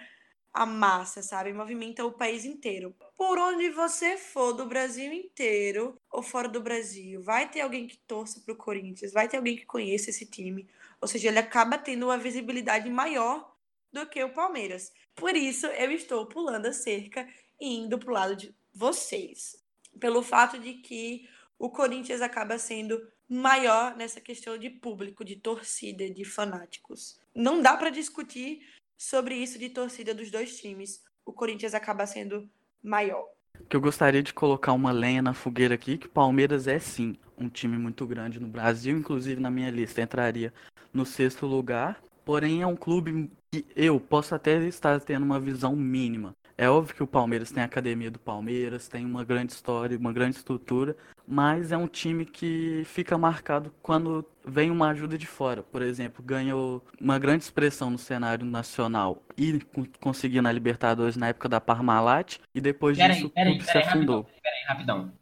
a 0.53 0.65
massa, 0.65 1.23
sabe? 1.23 1.53
Movimenta 1.53 2.05
o 2.05 2.13
país 2.13 2.45
inteiro. 2.45 2.97
Por 3.15 3.39
onde 3.39 3.69
você 3.71 4.17
for 4.17 4.55
do 4.55 4.67
Brasil 4.67 5.13
inteiro 5.13 6.01
ou 6.11 6.23
fora 6.23 6.49
do 6.49 6.63
Brasil, 6.63 7.23
vai 7.23 7.49
ter 7.49 7.61
alguém 7.61 7.87
que 7.87 7.99
torça 7.99 8.41
pro 8.41 8.57
Corinthians, 8.57 9.13
vai 9.13 9.29
ter 9.29 9.37
alguém 9.37 9.57
que 9.57 9.67
conheça 9.67 10.11
esse 10.11 10.25
time. 10.25 10.67
Ou 11.01 11.07
seja, 11.07 11.29
ele 11.29 11.39
acaba 11.39 11.77
tendo 11.77 12.07
uma 12.07 12.17
visibilidade 12.17 12.89
maior 12.89 13.55
do 13.93 14.07
que 14.07 14.23
o 14.25 14.33
Palmeiras. 14.33 14.93
Por 15.15 15.37
isso, 15.37 15.67
eu 15.67 15.91
estou 15.91 16.27
pulando 16.27 16.67
a 16.67 16.73
cerca 16.73 17.29
e 17.61 17.77
indo 17.77 17.99
pro 17.99 18.13
lado 18.13 18.35
de 18.35 18.55
vocês. 18.73 19.63
Pelo 20.01 20.23
fato 20.23 20.59
de 20.59 20.75
que 20.75 21.29
o 21.59 21.71
Corinthians 21.71 22.21
acaba 22.21 22.59
sendo 22.59 23.01
maior 23.29 23.97
nessa 23.97 24.21
questão 24.21 24.57
de 24.57 24.71
público, 24.71 25.25
de 25.25 25.37
torcida, 25.37 26.09
de 26.09 26.25
fanáticos. 26.25 27.21
Não 27.35 27.61
dá 27.61 27.77
para 27.77 27.91
discutir 27.91 28.61
sobre 28.97 29.35
isso 29.35 29.59
de 29.59 29.69
torcida 29.69 30.15
dos 30.15 30.31
dois 30.31 30.59
times. 30.59 31.03
O 31.25 31.33
Corinthians 31.33 31.75
acaba 31.75 32.07
sendo 32.07 32.49
maior. 32.83 33.27
Que 33.69 33.77
eu 33.77 33.81
gostaria 33.81 34.23
de 34.23 34.33
colocar 34.33 34.73
uma 34.73 34.93
lenha 34.93 35.23
na 35.23 35.35
fogueira 35.35 35.75
aqui, 35.75 35.99
que 35.99 36.07
o 36.07 36.11
Palmeiras 36.11 36.67
é 36.67 36.79
sim 36.79 37.17
um 37.37 37.49
time 37.49 37.77
muito 37.77 38.07
grande 38.07 38.41
no 38.41 38.47
Brasil, 38.47 38.97
inclusive 38.97 39.41
na 39.41 39.51
minha 39.51 39.71
lista 39.71 40.01
entraria 40.01 40.53
no 40.93 41.05
sexto 41.05 41.47
lugar. 41.47 42.01
Porém, 42.25 42.63
é 42.63 42.67
um 42.67 42.77
clube 42.77 43.31
que 43.51 43.65
eu 43.75 44.01
posso 44.01 44.35
até 44.35 44.59
estar 44.67 45.01
tendo 45.01 45.25
uma 45.25 45.41
visão 45.41 45.75
mínima. 45.77 46.35
É 46.59 46.71
óbvio 46.71 46.95
que 46.95 47.03
o 47.03 47.07
Palmeiras 47.07 47.51
tem 47.51 47.63
a 47.63 47.67
academia 47.67 48.11
do 48.11 48.19
Palmeiras, 48.19 48.89
tem 48.89 49.05
uma 49.05 49.25
grande 49.25 49.53
história, 49.53 49.99
uma 49.99 50.13
grande 50.13 50.37
estrutura, 50.37 50.97
mas 51.27 51.73
é 51.73 51.77
um 51.77 51.89
time 51.89 52.25
que 52.25 52.83
fica 52.85 53.19
marcado 53.19 53.75
quando 53.83 54.25
vem 54.47 54.71
uma 54.71 54.91
ajuda 54.91 55.19
de 55.19 55.27
fora. 55.27 55.63
Por 55.63 55.83
exemplo, 55.83 56.23
ganhou 56.25 56.85
uma 57.01 57.19
grande 57.19 57.45
expressão 57.45 57.91
no 57.91 57.99
cenário 57.99 58.47
nacional 58.47 59.23
e 59.37 59.61
conseguiu 60.01 60.43
na 60.43 60.53
Libertadores 60.53 61.17
na 61.17 61.29
época 61.29 61.49
da 61.49 61.61
Parmalat, 61.61 62.39
e 62.55 62.61
depois 62.61 62.97
pera 62.97 63.13
disso 63.13 63.27
aí, 63.27 63.31
pera 63.33 63.51
tudo 63.51 63.61
aí, 63.61 63.67
se 63.67 63.73
pera 63.73 63.85
aí, 63.85 63.89
afundou. 63.89 64.17
Rapidão, 64.21 64.41
pera 64.43 64.57
aí, 64.57 64.65
rapidão. 64.69 65.13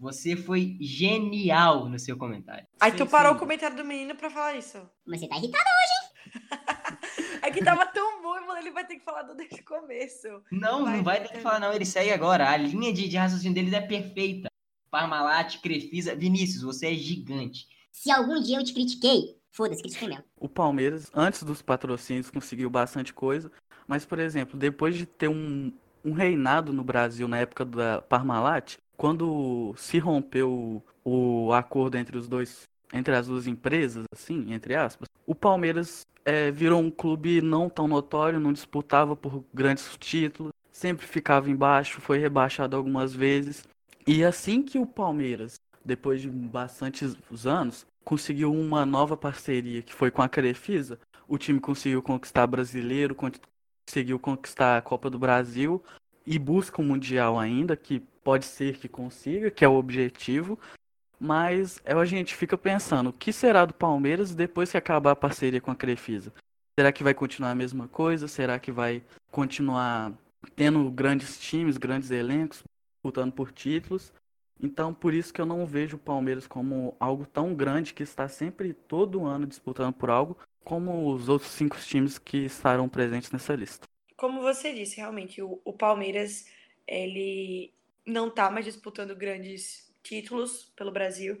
Você 0.00 0.36
foi 0.36 0.76
genial 0.80 1.88
no 1.88 1.98
seu 1.98 2.16
comentário. 2.16 2.64
Aí 2.80 2.92
Sim, 2.92 2.98
tu 2.98 3.06
parou 3.06 3.32
sim. 3.32 3.36
o 3.36 3.40
comentário 3.40 3.76
do 3.76 3.84
menino 3.84 4.14
pra 4.14 4.30
falar 4.30 4.54
isso. 4.54 4.78
Mas 5.04 5.18
você 5.18 5.28
tá 5.28 5.36
irritado. 5.36 5.64
É 5.64 5.97
que 7.58 7.64
tava 7.64 7.86
tão 7.86 8.22
bom, 8.22 8.56
ele 8.56 8.70
vai 8.70 8.86
ter 8.86 8.96
que 8.96 9.04
falar 9.04 9.22
do 9.22 9.34
desde 9.34 9.60
o 9.60 9.64
começo. 9.64 10.28
Não, 10.50 10.84
Vai, 10.84 10.96
não 10.96 11.04
vai 11.04 11.22
ter 11.22 11.32
que 11.32 11.40
falar, 11.40 11.60
não. 11.60 11.72
Ele 11.72 11.84
segue 11.84 12.10
agora. 12.10 12.48
A 12.50 12.56
linha 12.56 12.92
de, 12.92 13.08
de 13.08 13.16
raciocínio 13.16 13.54
deles 13.54 13.72
é 13.72 13.80
perfeita. 13.80 14.48
Parmalat, 14.90 15.60
Crefisa. 15.60 16.14
Vinícius, 16.14 16.62
você 16.62 16.88
é 16.88 16.94
gigante. 16.94 17.66
Se 17.92 18.10
algum 18.10 18.40
dia 18.40 18.58
eu 18.58 18.64
te 18.64 18.72
critiquei, 18.72 19.36
foda-se, 19.50 19.82
critiquei 19.82 20.08
mesmo. 20.08 20.24
O 20.36 20.48
Palmeiras, 20.48 21.10
antes 21.14 21.42
dos 21.42 21.60
patrocínios, 21.62 22.30
conseguiu 22.30 22.70
bastante 22.70 23.12
coisa, 23.12 23.50
mas, 23.86 24.06
por 24.06 24.18
exemplo, 24.18 24.58
depois 24.58 24.96
de 24.96 25.04
ter 25.04 25.28
um, 25.28 25.72
um 26.04 26.12
reinado 26.12 26.72
no 26.72 26.84
Brasil 26.84 27.26
na 27.26 27.38
época 27.38 27.64
da 27.64 28.00
Parmalat, 28.02 28.76
quando 28.96 29.74
se 29.76 29.98
rompeu 29.98 30.82
o, 31.04 31.46
o 31.48 31.52
acordo 31.52 31.96
entre 31.96 32.16
os 32.16 32.28
dois, 32.28 32.68
entre 32.92 33.14
as 33.14 33.26
duas 33.26 33.46
empresas, 33.46 34.04
assim, 34.12 34.52
entre 34.52 34.74
aspas, 34.74 35.08
o 35.26 35.34
Palmeiras 35.34 36.06
eh, 36.24 36.50
virou 36.50 36.80
um 36.80 36.90
clube 36.90 37.40
não 37.40 37.68
tão 37.68 37.86
notório, 37.86 38.40
não 38.40 38.52
disputava 38.52 39.14
por 39.14 39.44
grandes 39.52 39.96
títulos, 39.98 40.52
sempre 40.72 41.06
ficava 41.06 41.50
embaixo, 41.50 42.00
foi 42.00 42.18
rebaixado 42.18 42.76
algumas 42.76 43.12
vezes. 43.12 43.66
E 44.06 44.24
assim 44.24 44.62
que 44.62 44.78
o 44.78 44.86
Palmeiras, 44.86 45.60
depois 45.84 46.22
de 46.22 46.28
bastantes 46.28 47.14
anos, 47.44 47.86
conseguiu 48.04 48.52
uma 48.52 48.86
nova 48.86 49.16
parceria 49.16 49.82
que 49.82 49.92
foi 49.92 50.10
com 50.10 50.22
a 50.22 50.28
Crefisa, 50.28 50.98
o 51.26 51.36
time 51.36 51.60
conseguiu 51.60 52.02
conquistar 52.02 52.46
brasileiro, 52.46 53.14
con- 53.14 53.30
conseguiu 53.86 54.18
conquistar 54.18 54.78
a 54.78 54.82
Copa 54.82 55.10
do 55.10 55.18
Brasil 55.18 55.82
e 56.26 56.38
busca 56.38 56.80
o 56.80 56.84
Mundial 56.84 57.38
ainda, 57.38 57.76
que 57.76 58.00
pode 58.24 58.46
ser 58.46 58.78
que 58.78 58.88
consiga, 58.88 59.50
que 59.50 59.64
é 59.64 59.68
o 59.68 59.74
objetivo. 59.74 60.58
Mas 61.20 61.80
é, 61.84 61.92
a 61.92 62.04
gente 62.04 62.34
fica 62.34 62.56
pensando, 62.56 63.10
o 63.10 63.12
que 63.12 63.32
será 63.32 63.64
do 63.64 63.74
Palmeiras 63.74 64.34
depois 64.34 64.70
que 64.70 64.76
acabar 64.76 65.12
a 65.12 65.16
parceria 65.16 65.60
com 65.60 65.70
a 65.70 65.76
Crefisa? 65.76 66.32
Será 66.78 66.92
que 66.92 67.02
vai 67.02 67.12
continuar 67.12 67.50
a 67.50 67.56
mesma 67.56 67.88
coisa? 67.88 68.28
Será 68.28 68.58
que 68.58 68.70
vai 68.70 69.02
continuar 69.32 70.12
tendo 70.54 70.88
grandes 70.90 71.38
times, 71.40 71.76
grandes 71.76 72.10
elencos, 72.10 72.62
disputando 72.94 73.32
por 73.32 73.50
títulos? 73.50 74.12
Então, 74.60 74.94
por 74.94 75.12
isso 75.12 75.32
que 75.32 75.40
eu 75.40 75.46
não 75.46 75.66
vejo 75.66 75.96
o 75.96 76.00
Palmeiras 76.00 76.46
como 76.46 76.96
algo 76.98 77.26
tão 77.26 77.54
grande 77.54 77.94
que 77.94 78.02
está 78.02 78.28
sempre 78.28 78.72
todo 78.72 79.24
ano 79.24 79.46
disputando 79.46 79.94
por 79.94 80.10
algo, 80.10 80.36
como 80.64 81.12
os 81.12 81.28
outros 81.28 81.50
cinco 81.50 81.76
times 81.78 82.18
que 82.18 82.38
estarão 82.38 82.88
presentes 82.88 83.30
nessa 83.32 83.54
lista. 83.54 83.86
Como 84.16 84.40
você 84.40 84.72
disse, 84.74 84.96
realmente, 84.96 85.40
o, 85.40 85.60
o 85.64 85.72
Palmeiras, 85.72 86.46
ele 86.86 87.72
não 88.04 88.30
tá 88.30 88.50
mais 88.50 88.64
disputando 88.64 89.14
grandes 89.14 89.87
títulos 90.02 90.72
pelo 90.76 90.92
Brasil, 90.92 91.38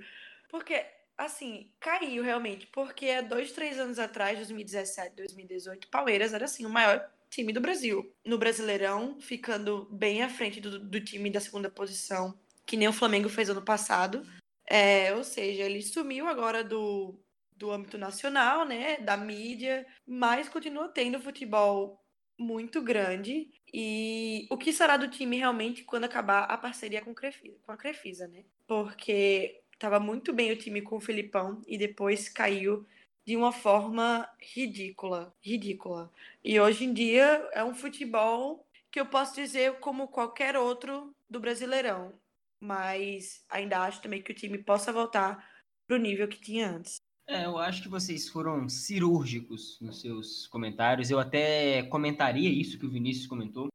porque, 0.48 0.84
assim, 1.16 1.70
caiu 1.78 2.22
realmente, 2.22 2.66
porque 2.68 3.10
há 3.10 3.20
dois, 3.20 3.52
três 3.52 3.78
anos 3.78 3.98
atrás, 3.98 4.36
2017, 4.36 5.16
2018, 5.16 5.84
o 5.84 5.88
Palmeiras 5.88 6.32
era, 6.32 6.44
assim, 6.44 6.64
o 6.64 6.70
maior 6.70 7.08
time 7.30 7.52
do 7.52 7.60
Brasil. 7.60 8.12
No 8.24 8.38
Brasileirão, 8.38 9.20
ficando 9.20 9.86
bem 9.90 10.22
à 10.22 10.28
frente 10.28 10.60
do, 10.60 10.78
do 10.78 11.00
time 11.00 11.30
da 11.30 11.40
segunda 11.40 11.70
posição, 11.70 12.38
que 12.66 12.76
nem 12.76 12.88
o 12.88 12.92
Flamengo 12.92 13.28
fez 13.28 13.48
ano 13.50 13.62
passado. 13.62 14.22
É, 14.66 15.14
ou 15.14 15.24
seja, 15.24 15.62
ele 15.62 15.82
sumiu 15.82 16.26
agora 16.26 16.62
do, 16.62 17.18
do 17.56 17.70
âmbito 17.70 17.96
nacional, 17.96 18.66
né, 18.66 18.98
da 18.98 19.16
mídia, 19.16 19.86
mas 20.06 20.48
continua 20.48 20.88
tendo 20.88 21.20
futebol 21.20 22.02
muito 22.38 22.82
grande. 22.82 23.50
E 23.72 24.46
o 24.50 24.56
que 24.56 24.72
será 24.72 24.96
do 24.96 25.08
time 25.08 25.36
realmente 25.36 25.84
quando 25.84 26.04
acabar 26.04 26.44
a 26.44 26.56
parceria 26.56 27.02
com, 27.02 27.10
o 27.10 27.14
Crefisa, 27.14 27.56
com 27.64 27.72
a 27.72 27.76
Crefisa, 27.76 28.26
né? 28.28 28.44
Porque 28.66 29.60
estava 29.72 30.00
muito 30.00 30.32
bem 30.32 30.50
o 30.50 30.56
time 30.56 30.82
com 30.82 30.96
o 30.96 31.00
Filipão 31.00 31.62
e 31.66 31.78
depois 31.78 32.28
caiu 32.28 32.86
de 33.26 33.36
uma 33.36 33.52
forma 33.52 34.28
ridícula, 34.40 35.34
ridícula. 35.42 36.10
E 36.42 36.58
hoje 36.58 36.84
em 36.84 36.92
dia 36.92 37.48
é 37.52 37.62
um 37.62 37.74
futebol 37.74 38.66
que 38.90 38.98
eu 38.98 39.06
posso 39.06 39.34
dizer 39.34 39.78
como 39.80 40.08
qualquer 40.08 40.56
outro 40.56 41.14
do 41.28 41.38
Brasileirão, 41.38 42.14
mas 42.58 43.44
ainda 43.48 43.82
acho 43.82 44.00
também 44.00 44.22
que 44.22 44.32
o 44.32 44.34
time 44.34 44.58
possa 44.58 44.92
voltar 44.92 45.46
pro 45.86 45.98
nível 45.98 46.26
que 46.26 46.40
tinha 46.40 46.70
antes. 46.70 46.96
É, 47.30 47.44
eu 47.44 47.58
acho 47.58 47.82
que 47.82 47.90
vocês 47.90 48.26
foram 48.26 48.70
cirúrgicos 48.70 49.78
nos 49.82 50.00
seus 50.00 50.46
comentários. 50.46 51.10
Eu 51.10 51.18
até 51.18 51.82
comentaria 51.82 52.48
isso 52.48 52.78
que 52.78 52.86
o 52.86 52.90
Vinícius 52.90 53.26
comentou, 53.26 53.68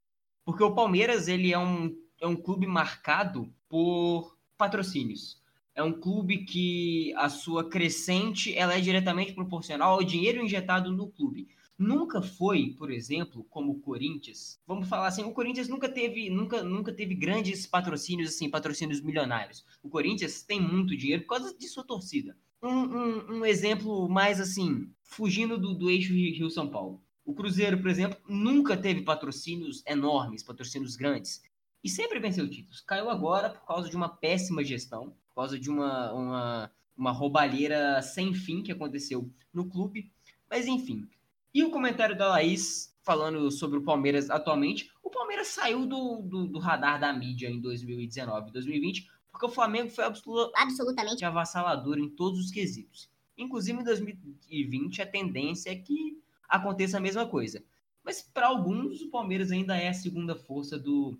porque 0.44 0.64
o 0.64 0.74
Palmeiras 0.74 1.28
ele 1.28 1.54
é 1.54 1.60
um, 1.60 1.96
é 2.20 2.26
um 2.26 2.36
clube 2.36 2.66
marcado 2.66 3.54
por 3.70 4.36
patrocínios. 4.58 5.40
É 5.76 5.84
um 5.84 5.94
clube 5.94 6.46
que 6.46 7.14
a 7.16 7.30
sua 7.30 7.70
crescente 7.70 8.58
ela 8.58 8.76
é 8.76 8.82
diretamente 8.82 9.34
proporcional 9.34 9.94
ao 9.94 10.04
dinheiro 10.04 10.44
injetado 10.44 10.92
no 10.92 11.12
clube. 11.12 11.48
Nunca 11.78 12.24
foi, 12.24 12.74
por 12.76 12.90
exemplo, 12.90 13.44
como 13.52 13.74
o 13.74 13.80
Corinthians. 13.82 14.60
Vamos 14.66 14.90
falar 14.90 15.08
assim, 15.08 15.24
o 15.24 15.32
Corinthians 15.32 15.68
nunca 15.68 15.88
teve, 15.88 16.28
nunca, 16.28 16.64
nunca 16.64 16.92
teve 16.92 17.14
grandes 17.14 17.68
patrocínios 17.68 18.30
assim, 18.30 18.50
patrocínios 18.50 19.00
milionários. 19.00 19.64
O 19.84 19.90
Corinthians 19.90 20.42
tem 20.42 20.60
muito 20.60 20.98
dinheiro 20.98 21.22
por 21.22 21.38
causa 21.38 21.56
de 21.56 21.68
sua 21.68 21.84
torcida. 21.84 22.36
Um, 22.64 22.70
um, 22.70 23.40
um 23.40 23.46
exemplo 23.46 24.08
mais 24.08 24.40
assim, 24.40 24.90
fugindo 25.04 25.58
do, 25.58 25.74
do 25.74 25.90
eixo 25.90 26.14
Rio-São 26.14 26.70
Paulo. 26.70 27.04
O 27.26 27.34
Cruzeiro, 27.34 27.78
por 27.78 27.90
exemplo, 27.90 28.18
nunca 28.28 28.78
teve 28.78 29.02
patrocínios 29.02 29.84
enormes, 29.86 30.44
patrocínios 30.44 30.96
grandes. 30.96 31.42
E 31.84 31.90
sempre 31.90 32.20
venceu 32.20 32.50
títulos. 32.50 32.80
Caiu 32.80 33.10
agora 33.10 33.50
por 33.50 33.66
causa 33.66 33.90
de 33.90 33.96
uma 33.98 34.08
péssima 34.08 34.64
gestão, 34.64 35.10
por 35.28 35.36
causa 35.36 35.60
de 35.60 35.70
uma, 35.70 36.14
uma, 36.14 36.72
uma 36.98 37.12
roubalheira 37.12 38.02
sem 38.02 38.34
fim 38.34 38.64
que 38.64 38.72
aconteceu 38.72 39.30
no 39.54 39.70
clube. 39.70 40.10
Mas 40.50 40.66
enfim. 40.66 41.06
E 41.54 41.64
o 41.64 41.70
comentário 41.70 42.18
da 42.18 42.30
Laís 42.30 42.94
falando 43.04 43.52
sobre 43.52 43.78
o 43.78 43.84
Palmeiras 43.84 44.30
atualmente. 44.30 44.90
O 45.04 45.10
Palmeiras 45.10 45.48
saiu 45.48 45.86
do, 45.86 46.22
do, 46.22 46.48
do 46.48 46.60
radar 46.60 47.00
da 47.00 47.12
mídia 47.14 47.50
em 47.50 47.60
2019 47.60 48.52
2020, 48.52 49.08
porque 49.34 49.48
o 49.48 49.50
Flamengo 49.50 49.90
foi 49.90 50.06
absoluta, 50.06 50.52
Absolutamente. 50.56 51.26
avassalador 51.26 51.98
em 51.98 52.08
todos 52.08 52.40
os 52.40 52.52
quesitos. 52.52 53.10
Inclusive 53.36 53.82
em 53.82 53.84
2020 53.84 55.02
a 55.02 55.08
tendência 55.08 55.72
é 55.72 55.76
que 55.76 56.22
aconteça 56.48 56.98
a 56.98 57.02
mesma 57.02 57.26
coisa. 57.26 57.64
Mas 58.04 58.22
para 58.22 58.48
alguns 58.48 59.02
o 59.02 59.10
Palmeiras 59.10 59.52
ainda 59.52 59.76
é 59.76 59.90
a 59.90 59.94
segunda 59.94 60.36
força 60.36 60.78
do, 60.78 61.20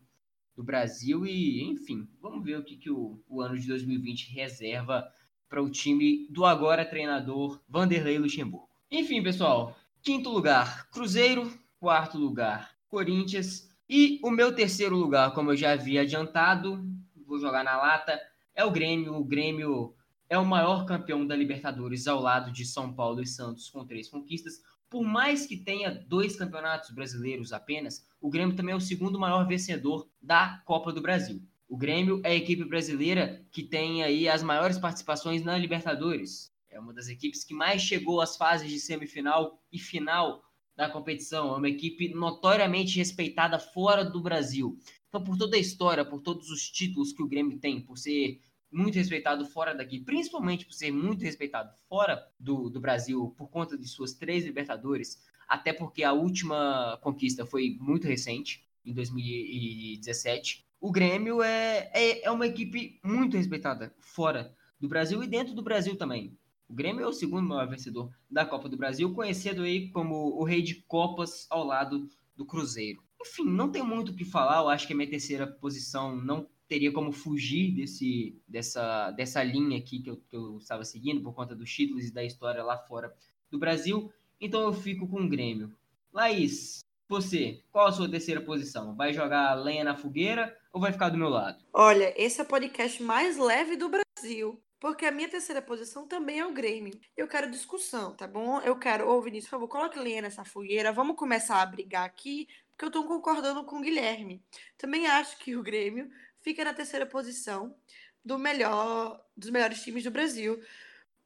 do 0.56 0.64
Brasil 0.64 1.26
e, 1.26 1.64
enfim, 1.64 2.08
vamos 2.22 2.46
ver 2.46 2.60
o 2.60 2.64
que, 2.64 2.78
que 2.78 2.92
o, 2.92 3.20
o 3.28 3.42
ano 3.42 3.58
de 3.58 3.68
2020 3.68 4.32
reserva 4.32 5.12
para 5.50 5.64
o 5.64 5.70
time 5.70 6.28
do 6.30 6.46
agora 6.46 6.86
treinador 6.86 7.60
Vanderlei 7.68 8.20
Luxemburgo. 8.20 8.70
Enfim, 8.92 9.24
pessoal, 9.24 9.76
quinto 10.04 10.30
lugar, 10.30 10.88
Cruzeiro, 10.92 11.52
quarto 11.80 12.20
lugar, 12.20 12.76
Corinthians 12.88 13.68
e 13.90 14.20
o 14.24 14.30
meu 14.30 14.54
terceiro 14.54 14.96
lugar, 14.96 15.34
como 15.34 15.52
eu 15.52 15.56
já 15.56 15.72
havia 15.72 16.02
adiantado, 16.02 16.93
vou 17.34 17.40
jogar 17.40 17.64
na 17.64 17.76
lata, 17.76 18.20
é 18.54 18.64
o 18.64 18.70
Grêmio. 18.70 19.16
O 19.16 19.24
Grêmio 19.24 19.96
é 20.30 20.38
o 20.38 20.46
maior 20.46 20.86
campeão 20.86 21.26
da 21.26 21.36
Libertadores 21.36 22.08
ao 22.08 22.22
lado 22.22 22.52
de 22.52 22.64
São 22.64 22.94
Paulo 22.94 23.22
e 23.22 23.28
Santos 23.28 23.70
com 23.70 23.86
três 23.86 24.08
conquistas. 24.08 24.62
Por 24.88 25.04
mais 25.04 25.48
que 25.48 25.58
tenha 25.58 25.90
dois 26.08 26.36
campeonatos 26.36 26.92
brasileiros 26.92 27.52
apenas, 27.52 28.08
o 28.22 28.30
Grêmio 28.30 28.56
também 28.56 28.74
é 28.74 28.76
o 28.78 28.82
segundo 28.82 29.20
maior 29.20 29.48
vencedor 29.48 30.08
da 30.22 30.62
Copa 30.64 30.94
do 30.94 31.02
Brasil. 31.02 31.42
O 31.68 31.76
Grêmio 31.76 32.22
é 32.24 32.30
a 32.30 32.36
equipe 32.36 32.64
brasileira 32.66 33.44
que 33.52 33.64
tem 33.64 34.04
aí 34.04 34.30
as 34.30 34.44
maiores 34.44 34.78
participações 34.78 35.44
na 35.44 35.58
Libertadores. 35.58 36.54
É 36.70 36.80
uma 36.80 36.94
das 36.94 37.08
equipes 37.08 37.44
que 37.44 37.56
mais 37.56 37.82
chegou 37.82 38.22
às 38.22 38.38
fases 38.38 38.70
de 38.70 38.80
semifinal 38.80 39.60
e 39.72 39.80
final 39.80 40.44
da 40.76 40.88
competição. 40.88 41.56
É 41.56 41.58
uma 41.58 41.70
equipe 41.70 42.14
notoriamente 42.14 42.98
respeitada 42.98 43.58
fora 43.58 44.06
do 44.06 44.22
Brasil. 44.22 44.78
Então, 45.14 45.24
por 45.24 45.38
toda 45.38 45.56
a 45.56 45.60
história, 45.60 46.04
por 46.04 46.22
todos 46.22 46.50
os 46.50 46.68
títulos 46.72 47.14
que 47.14 47.22
o 47.22 47.28
Grêmio 47.28 47.60
tem, 47.60 47.80
por 47.80 48.00
ser 48.00 48.42
muito 48.72 48.96
respeitado 48.96 49.46
fora 49.46 49.76
daqui, 49.76 50.00
principalmente 50.00 50.66
por 50.66 50.74
ser 50.74 50.92
muito 50.92 51.22
respeitado 51.22 51.72
fora 51.88 52.28
do, 52.40 52.68
do 52.68 52.80
Brasil, 52.80 53.32
por 53.38 53.48
conta 53.48 53.78
de 53.78 53.88
suas 53.88 54.14
três 54.16 54.44
Libertadores, 54.44 55.24
até 55.48 55.72
porque 55.72 56.04
a 56.04 56.14
última 56.14 56.98
conquista 57.04 57.46
foi 57.46 57.78
muito 57.80 58.08
recente, 58.08 58.66
em 58.84 58.92
2017. 58.92 60.66
O 60.82 60.92
Grêmio 60.92 61.44
é, 61.44 61.92
é, 61.94 62.26
é 62.26 62.32
uma 62.32 62.48
equipe 62.48 63.00
muito 63.04 63.38
respeitada 63.38 63.94
fora 64.00 64.52
do 64.80 64.90
Brasil 64.90 65.22
e 65.22 65.28
dentro 65.28 65.54
do 65.54 65.62
Brasil 65.62 65.96
também. 65.96 66.36
O 66.68 66.74
Grêmio 66.74 67.04
é 67.04 67.08
o 67.08 67.14
segundo 67.14 67.48
maior 67.48 67.70
vencedor 67.70 68.12
da 68.32 68.48
Copa 68.48 68.68
do 68.68 68.78
Brasil, 68.78 69.14
conhecido 69.14 69.62
aí 69.62 69.90
como 69.90 70.16
o 70.16 70.44
rei 70.44 70.64
de 70.64 70.82
Copas 70.88 71.46
ao 71.52 71.64
lado 71.64 72.10
do 72.36 72.48
Cruzeiro. 72.48 73.03
Enfim, 73.26 73.46
não 73.46 73.72
tem 73.72 73.82
muito 73.82 74.12
o 74.12 74.16
que 74.16 74.26
falar. 74.26 74.60
Eu 74.60 74.70
acho 74.70 74.86
que 74.86 74.94
a 74.94 74.96
minha 74.96 75.10
terceira 75.10 75.48
posição 75.48 76.16
não 76.16 76.48
teria 76.68 76.92
como 76.92 77.12
fugir 77.12 77.72
desse, 77.72 78.42
dessa, 78.48 79.12
dessa 79.12 79.44
linha 79.44 79.78
aqui 79.78 80.00
que 80.00 80.10
eu, 80.10 80.18
que 80.18 80.36
eu 80.36 80.58
estava 80.58 80.84
seguindo 80.84 81.22
por 81.22 81.34
conta 81.34 81.56
dos 81.56 81.72
títulos 81.72 82.06
e 82.06 82.14
da 82.14 82.24
história 82.24 82.64
lá 82.64 82.78
fora 82.78 83.14
do 83.50 83.60
Brasil. 83.60 84.12
Então 84.40 84.62
eu 84.62 84.74
fico 84.74 85.08
com 85.08 85.22
o 85.22 85.30
Grêmio. 85.30 85.74
Laís, 86.12 86.84
Você, 87.08 87.62
qual 87.72 87.88
a 87.88 87.92
sua 87.92 88.10
terceira 88.10 88.42
posição? 88.42 88.96
Vai 88.96 89.14
jogar 89.14 89.54
lenha 89.54 89.84
na 89.84 89.96
fogueira 89.96 90.56
ou 90.72 90.82
vai 90.82 90.92
ficar 90.92 91.10
do 91.10 91.18
meu 91.18 91.30
lado? 91.30 91.64
Olha, 91.74 92.14
esse 92.18 92.42
é 92.42 92.44
o 92.44 92.48
podcast 92.48 93.02
mais 93.02 93.38
leve 93.38 93.76
do 93.76 93.90
Brasil. 93.90 94.60
Porque 94.84 95.06
a 95.06 95.12
minha 95.12 95.30
terceira 95.30 95.62
posição 95.62 96.06
também 96.06 96.40
é 96.40 96.46
o 96.46 96.52
Grêmio. 96.52 97.00
Eu 97.16 97.26
quero 97.26 97.50
discussão, 97.50 98.14
tá 98.14 98.28
bom? 98.28 98.60
Eu 98.60 98.78
quero, 98.78 99.08
ô 99.08 99.22
Vinícius, 99.22 99.50
por 99.50 99.56
favor, 99.56 99.68
coloque 99.70 99.98
lenha 99.98 100.22
nessa 100.22 100.44
fogueira. 100.44 100.92
Vamos 100.92 101.16
começar 101.16 101.62
a 101.62 101.66
brigar 101.66 102.04
aqui, 102.06 102.50
porque 102.74 102.86
eu 102.86 102.92
tô 102.92 103.04
concordando 103.06 103.64
com 103.64 103.78
o 103.78 103.82
Guilherme. 103.82 104.44
Também 104.78 105.08
acho 105.08 105.38
que 105.40 105.56
o 105.56 105.64
Grêmio 105.64 106.10
fica 106.42 106.64
na 106.64 106.74
terceira 106.74 107.06
posição 107.06 107.76
do 108.24 108.38
melhor, 108.38 109.24
dos 109.38 109.50
melhores 109.50 109.82
times 109.82 110.04
do 110.04 110.12
Brasil. 110.12 110.62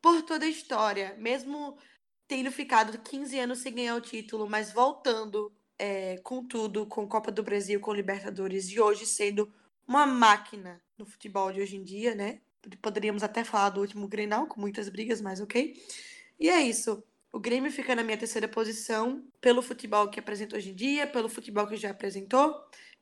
Por 0.02 0.22
toda 0.22 0.46
a 0.46 0.50
história, 0.50 1.16
mesmo 1.18 1.78
tendo 2.28 2.52
ficado 2.52 2.98
15 3.00 3.40
anos 3.40 3.60
sem 3.60 3.74
ganhar 3.74 3.96
o 3.96 4.02
título, 4.02 4.50
mas 4.50 4.72
voltando 4.72 5.52
é, 5.80 6.18
com 6.20 6.46
tudo, 6.46 6.86
com 6.86 7.08
Copa 7.08 7.32
do 7.32 7.44
Brasil, 7.44 7.80
com 7.80 7.94
Libertadores, 7.94 8.70
e 8.70 8.80
hoje 8.80 9.06
sendo 9.06 9.52
uma 9.88 10.06
máquina 10.06 10.82
no 10.98 11.06
futebol 11.06 11.52
de 11.52 11.62
hoje 11.62 11.78
em 11.78 11.84
dia, 11.84 12.14
né? 12.14 12.42
Poderíamos 12.82 13.24
até 13.24 13.44
falar 13.44 13.70
do 13.70 13.80
último 13.80 14.08
Grenal, 14.08 14.48
com 14.48 14.60
muitas 14.60 14.90
brigas, 14.90 15.22
mas 15.22 15.40
ok. 15.40 15.82
E 16.40 16.50
é 16.50 16.62
isso. 16.62 17.04
O 17.32 17.40
Grêmio 17.40 17.72
fica 17.72 17.96
na 17.96 18.04
minha 18.04 18.18
terceira 18.18 18.48
posição 18.48 19.24
pelo 19.42 19.62
futebol 19.62 20.10
que 20.10 20.20
apresenta 20.20 20.56
hoje 20.56 20.72
em 20.72 20.76
dia, 20.76 21.06
pelo 21.06 21.30
futebol 21.30 21.68
que 21.68 21.76
já 21.76 21.92
apresentou 21.92 22.56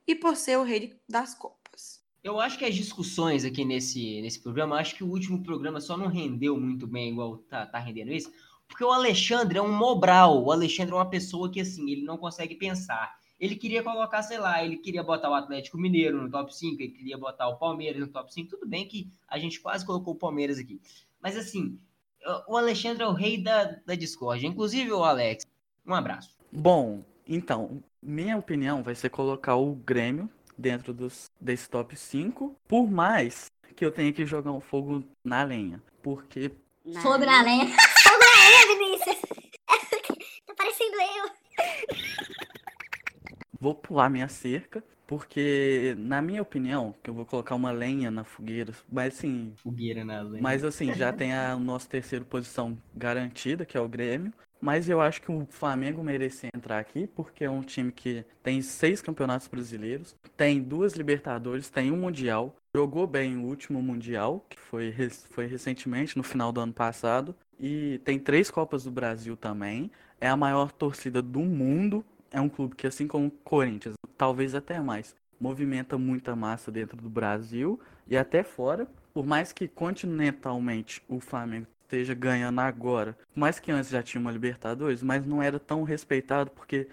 e 0.06 0.14
por 0.14 0.36
ser 0.36 0.58
o 0.58 0.62
rei 0.62 1.00
das 1.08 1.34
Copas. 1.34 2.04
Eu 2.22 2.40
acho 2.40 2.58
que 2.58 2.64
as 2.64 2.74
discussões 2.74 3.44
aqui 3.44 3.64
nesse, 3.64 4.20
nesse 4.20 4.40
programa, 4.40 4.76
acho 4.76 4.96
que 4.96 5.04
o 5.04 5.08
último 5.08 5.42
programa 5.42 5.80
só 5.80 5.96
não 5.96 6.08
rendeu 6.08 6.58
muito 6.58 6.86
bem 6.86 7.12
igual 7.12 7.38
tá, 7.38 7.64
tá 7.66 7.78
rendendo 7.78 8.12
isso, 8.12 8.32
porque 8.66 8.82
o 8.82 8.90
Alexandre 8.90 9.58
é 9.58 9.62
um 9.62 9.72
Mobral. 9.72 10.42
O 10.42 10.50
Alexandre 10.50 10.92
é 10.92 10.96
uma 10.96 11.08
pessoa 11.08 11.50
que, 11.50 11.60
assim, 11.60 11.88
ele 11.90 12.02
não 12.02 12.18
consegue 12.18 12.56
pensar. 12.56 13.16
Ele 13.38 13.54
queria 13.54 13.82
colocar, 13.82 14.22
sei 14.22 14.38
lá, 14.38 14.64
ele 14.64 14.78
queria 14.78 15.02
botar 15.02 15.30
o 15.30 15.34
Atlético 15.34 15.78
Mineiro 15.78 16.20
no 16.20 16.30
top 16.30 16.54
5, 16.54 16.82
ele 16.82 16.92
queria 16.92 17.18
botar 17.18 17.48
o 17.48 17.58
Palmeiras 17.58 18.00
no 18.00 18.08
top 18.08 18.32
5. 18.32 18.50
Tudo 18.50 18.66
bem 18.66 18.88
que 18.88 19.10
a 19.28 19.38
gente 19.38 19.60
quase 19.60 19.84
colocou 19.84 20.14
o 20.14 20.18
Palmeiras 20.18 20.58
aqui. 20.58 20.80
Mas 21.20 21.36
assim, 21.36 21.78
o 22.48 22.56
Alexandre 22.56 23.02
é 23.02 23.06
o 23.06 23.12
rei 23.12 23.42
da, 23.42 23.76
da 23.84 23.94
discórdia. 23.94 24.46
Inclusive 24.46 24.92
o 24.92 25.04
Alex. 25.04 25.46
Um 25.86 25.94
abraço. 25.94 26.36
Bom, 26.50 27.04
então, 27.26 27.82
minha 28.02 28.36
opinião 28.36 28.82
vai 28.82 28.94
ser 28.94 29.10
colocar 29.10 29.56
o 29.56 29.74
Grêmio 29.74 30.30
dentro 30.56 30.94
dos, 30.94 31.30
desse 31.40 31.68
top 31.68 31.96
5, 31.96 32.56
por 32.66 32.90
mais 32.90 33.50
que 33.74 33.84
eu 33.84 33.90
tenha 33.90 34.12
que 34.12 34.24
jogar 34.24 34.52
um 34.52 34.60
fogo 34.60 35.04
na 35.22 35.42
lenha. 35.42 35.82
Porque. 36.02 36.50
Fogo 37.02 37.24
na 37.24 37.42
lenha. 37.42 37.66
Fogo 38.02 38.18
na 38.18 38.48
lenha, 38.48 38.66
Vinícius. 38.78 39.20
tá 40.46 40.54
parecendo 40.56 40.96
eu. 40.96 41.30
Vou 43.60 43.74
pular 43.74 44.08
minha 44.08 44.28
cerca, 44.28 44.82
porque, 45.06 45.94
na 45.98 46.20
minha 46.20 46.42
opinião, 46.42 46.94
que 47.02 47.10
eu 47.10 47.14
vou 47.14 47.24
colocar 47.24 47.54
uma 47.54 47.70
lenha 47.70 48.10
na 48.10 48.24
fogueira, 48.24 48.72
mas 48.90 49.14
assim. 49.14 49.52
Fogueira 49.56 50.04
na 50.04 50.20
lenha. 50.22 50.42
Mas 50.42 50.64
assim, 50.64 50.92
já 50.94 51.12
tem 51.12 51.32
a 51.32 51.56
nossa 51.56 51.88
terceira 51.88 52.24
posição 52.24 52.76
garantida, 52.94 53.64
que 53.64 53.76
é 53.76 53.80
o 53.80 53.88
Grêmio. 53.88 54.32
Mas 54.60 54.88
eu 54.88 55.00
acho 55.00 55.20
que 55.20 55.30
o 55.30 55.46
Flamengo 55.50 56.02
merecia 56.02 56.50
entrar 56.54 56.78
aqui, 56.78 57.06
porque 57.06 57.44
é 57.44 57.50
um 57.50 57.60
time 57.60 57.92
que 57.92 58.24
tem 58.42 58.62
seis 58.62 59.02
campeonatos 59.02 59.46
brasileiros, 59.48 60.16
tem 60.36 60.62
duas 60.62 60.94
Libertadores, 60.94 61.68
tem 61.68 61.92
um 61.92 61.96
Mundial, 61.96 62.56
jogou 62.74 63.06
bem 63.06 63.36
o 63.36 63.44
último 63.44 63.82
Mundial, 63.82 64.44
que 64.48 64.58
foi, 64.58 64.92
foi 65.30 65.46
recentemente, 65.46 66.16
no 66.16 66.22
final 66.22 66.52
do 66.52 66.60
ano 66.60 66.72
passado, 66.72 67.36
e 67.60 68.00
tem 68.04 68.18
três 68.18 68.50
Copas 68.50 68.84
do 68.84 68.90
Brasil 68.90 69.36
também. 69.36 69.90
É 70.20 70.28
a 70.28 70.36
maior 70.36 70.72
torcida 70.72 71.20
do 71.20 71.40
mundo, 71.40 72.04
é 72.36 72.40
um 72.40 72.50
clube 72.50 72.76
que, 72.76 72.86
assim 72.86 73.06
como 73.06 73.28
o 73.28 73.30
Corinthians, 73.30 73.94
talvez 74.18 74.54
até 74.54 74.78
mais, 74.78 75.16
movimenta 75.40 75.96
muita 75.96 76.36
massa 76.36 76.70
dentro 76.70 76.94
do 76.98 77.08
Brasil 77.08 77.80
e 78.06 78.14
até 78.14 78.42
fora. 78.42 78.86
Por 79.14 79.24
mais 79.24 79.54
que 79.54 79.66
continentalmente 79.66 81.02
o 81.08 81.18
Flamengo 81.18 81.66
esteja 81.84 82.12
ganhando 82.12 82.60
agora, 82.60 83.16
mais 83.34 83.58
que 83.58 83.72
antes 83.72 83.88
já 83.88 84.02
tinha 84.02 84.20
uma 84.20 84.30
Libertadores, 84.30 85.02
mas 85.02 85.24
não 85.24 85.42
era 85.42 85.58
tão 85.58 85.82
respeitado 85.82 86.50
porque 86.50 86.88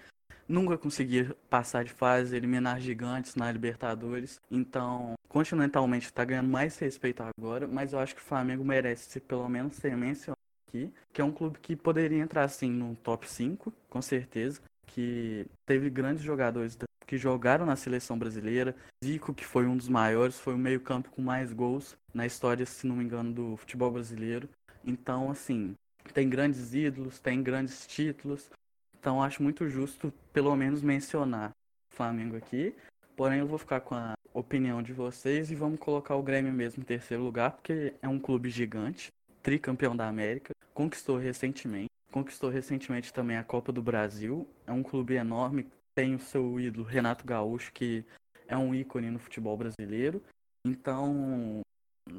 nunca 0.48 0.78
conseguia 0.78 1.36
passar 1.50 1.84
de 1.84 1.92
fase, 1.92 2.34
eliminar 2.34 2.80
gigantes 2.80 3.34
na 3.34 3.52
Libertadores. 3.52 4.40
Então, 4.50 5.12
continentalmente 5.28 6.06
está 6.06 6.24
ganhando 6.24 6.48
mais 6.48 6.78
respeito 6.78 7.22
agora, 7.22 7.68
mas 7.68 7.92
eu 7.92 7.98
acho 7.98 8.14
que 8.14 8.22
o 8.22 8.24
Flamengo 8.24 8.64
merece 8.64 9.20
pelo 9.20 9.46
menos 9.46 9.76
ser 9.76 9.94
mencionado 9.94 10.38
aqui, 10.68 10.90
que 11.12 11.20
é 11.20 11.24
um 11.24 11.32
clube 11.32 11.58
que 11.58 11.76
poderia 11.76 12.22
entrar 12.22 12.44
assim 12.44 12.70
no 12.70 12.94
top 12.96 13.30
5, 13.30 13.70
com 13.90 14.00
certeza 14.00 14.62
que 14.86 15.46
teve 15.66 15.90
grandes 15.90 16.22
jogadores 16.22 16.76
que 17.06 17.18
jogaram 17.18 17.66
na 17.66 17.76
seleção 17.76 18.18
brasileira. 18.18 18.74
Zico, 19.04 19.34
que 19.34 19.44
foi 19.44 19.66
um 19.66 19.76
dos 19.76 19.88
maiores, 19.88 20.38
foi 20.38 20.54
o 20.54 20.58
meio-campo 20.58 21.10
com 21.10 21.22
mais 21.22 21.52
gols 21.52 21.96
na 22.12 22.26
história, 22.26 22.64
se 22.64 22.86
não 22.86 22.96
me 22.96 23.04
engano, 23.04 23.32
do 23.32 23.56
futebol 23.56 23.90
brasileiro. 23.90 24.48
Então, 24.84 25.30
assim, 25.30 25.74
tem 26.12 26.28
grandes 26.28 26.74
ídolos, 26.74 27.18
tem 27.20 27.42
grandes 27.42 27.86
títulos. 27.86 28.50
Então, 28.98 29.22
acho 29.22 29.42
muito 29.42 29.68
justo, 29.68 30.12
pelo 30.32 30.54
menos, 30.56 30.82
mencionar 30.82 31.50
o 31.50 31.94
Flamengo 31.94 32.36
aqui. 32.36 32.74
Porém, 33.16 33.40
eu 33.40 33.46
vou 33.46 33.58
ficar 33.58 33.80
com 33.80 33.94
a 33.94 34.14
opinião 34.32 34.82
de 34.82 34.92
vocês 34.92 35.50
e 35.50 35.54
vamos 35.54 35.78
colocar 35.78 36.16
o 36.16 36.22
Grêmio 36.22 36.52
mesmo 36.52 36.82
em 36.82 36.86
terceiro 36.86 37.22
lugar, 37.22 37.52
porque 37.52 37.94
é 38.02 38.08
um 38.08 38.18
clube 38.18 38.50
gigante, 38.50 39.12
tricampeão 39.42 39.94
da 39.94 40.08
América, 40.08 40.52
conquistou 40.72 41.16
recentemente 41.16 41.93
conquistou 42.14 42.48
recentemente 42.48 43.12
também 43.12 43.36
a 43.36 43.42
Copa 43.42 43.72
do 43.72 43.82
Brasil. 43.82 44.48
É 44.68 44.70
um 44.70 44.84
clube 44.84 45.14
enorme, 45.14 45.66
tem 45.96 46.14
o 46.14 46.20
seu 46.20 46.60
ídolo 46.60 46.86
Renato 46.86 47.26
Gaúcho, 47.26 47.72
que 47.72 48.04
é 48.46 48.56
um 48.56 48.72
ícone 48.72 49.10
no 49.10 49.18
futebol 49.18 49.56
brasileiro. 49.56 50.22
Então, 50.64 51.62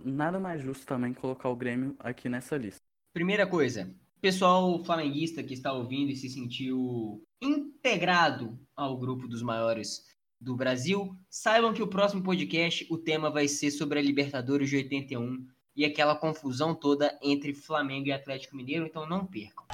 nada 0.03 0.38
mais 0.38 0.62
justo 0.62 0.86
também 0.86 1.13
colocar 1.13 1.47
o 1.47 1.55
Grêmio 1.55 1.95
aqui 1.97 2.27
nessa 2.27 2.58
lista. 2.58 2.81
Primeira 3.13 3.47
coisa, 3.47 3.89
pessoal 4.19 4.84
flamenguista 4.84 5.41
que 5.41 5.53
está 5.53 5.71
ouvindo 5.71 6.12
e 6.12 6.15
se 6.17 6.29
sentiu 6.29 7.23
integrado 7.41 8.60
ao 8.75 8.97
grupo 8.97 9.29
dos 9.29 9.41
maiores 9.41 10.03
do 10.41 10.58
Brasil, 10.58 11.15
saibam 11.29 11.73
que 11.73 11.81
o 11.81 11.88
próximo 11.88 12.21
podcast, 12.21 12.86
o 12.89 12.97
tema 12.97 13.31
vai 13.31 13.47
ser 13.47 13.71
sobre 13.71 13.97
a 13.97 14.01
Libertadores 14.01 14.69
de 14.69 14.75
81 14.75 15.47
e 15.76 15.84
aquela 15.84 16.16
confusão 16.16 16.74
toda 16.74 17.18
entre 17.22 17.54
Flamengo 17.54 18.08
e 18.08 18.12
Atlético 18.12 18.56
Mineiro, 18.56 18.86
então 18.86 19.08
não 19.08 19.26
percam. 19.26 19.66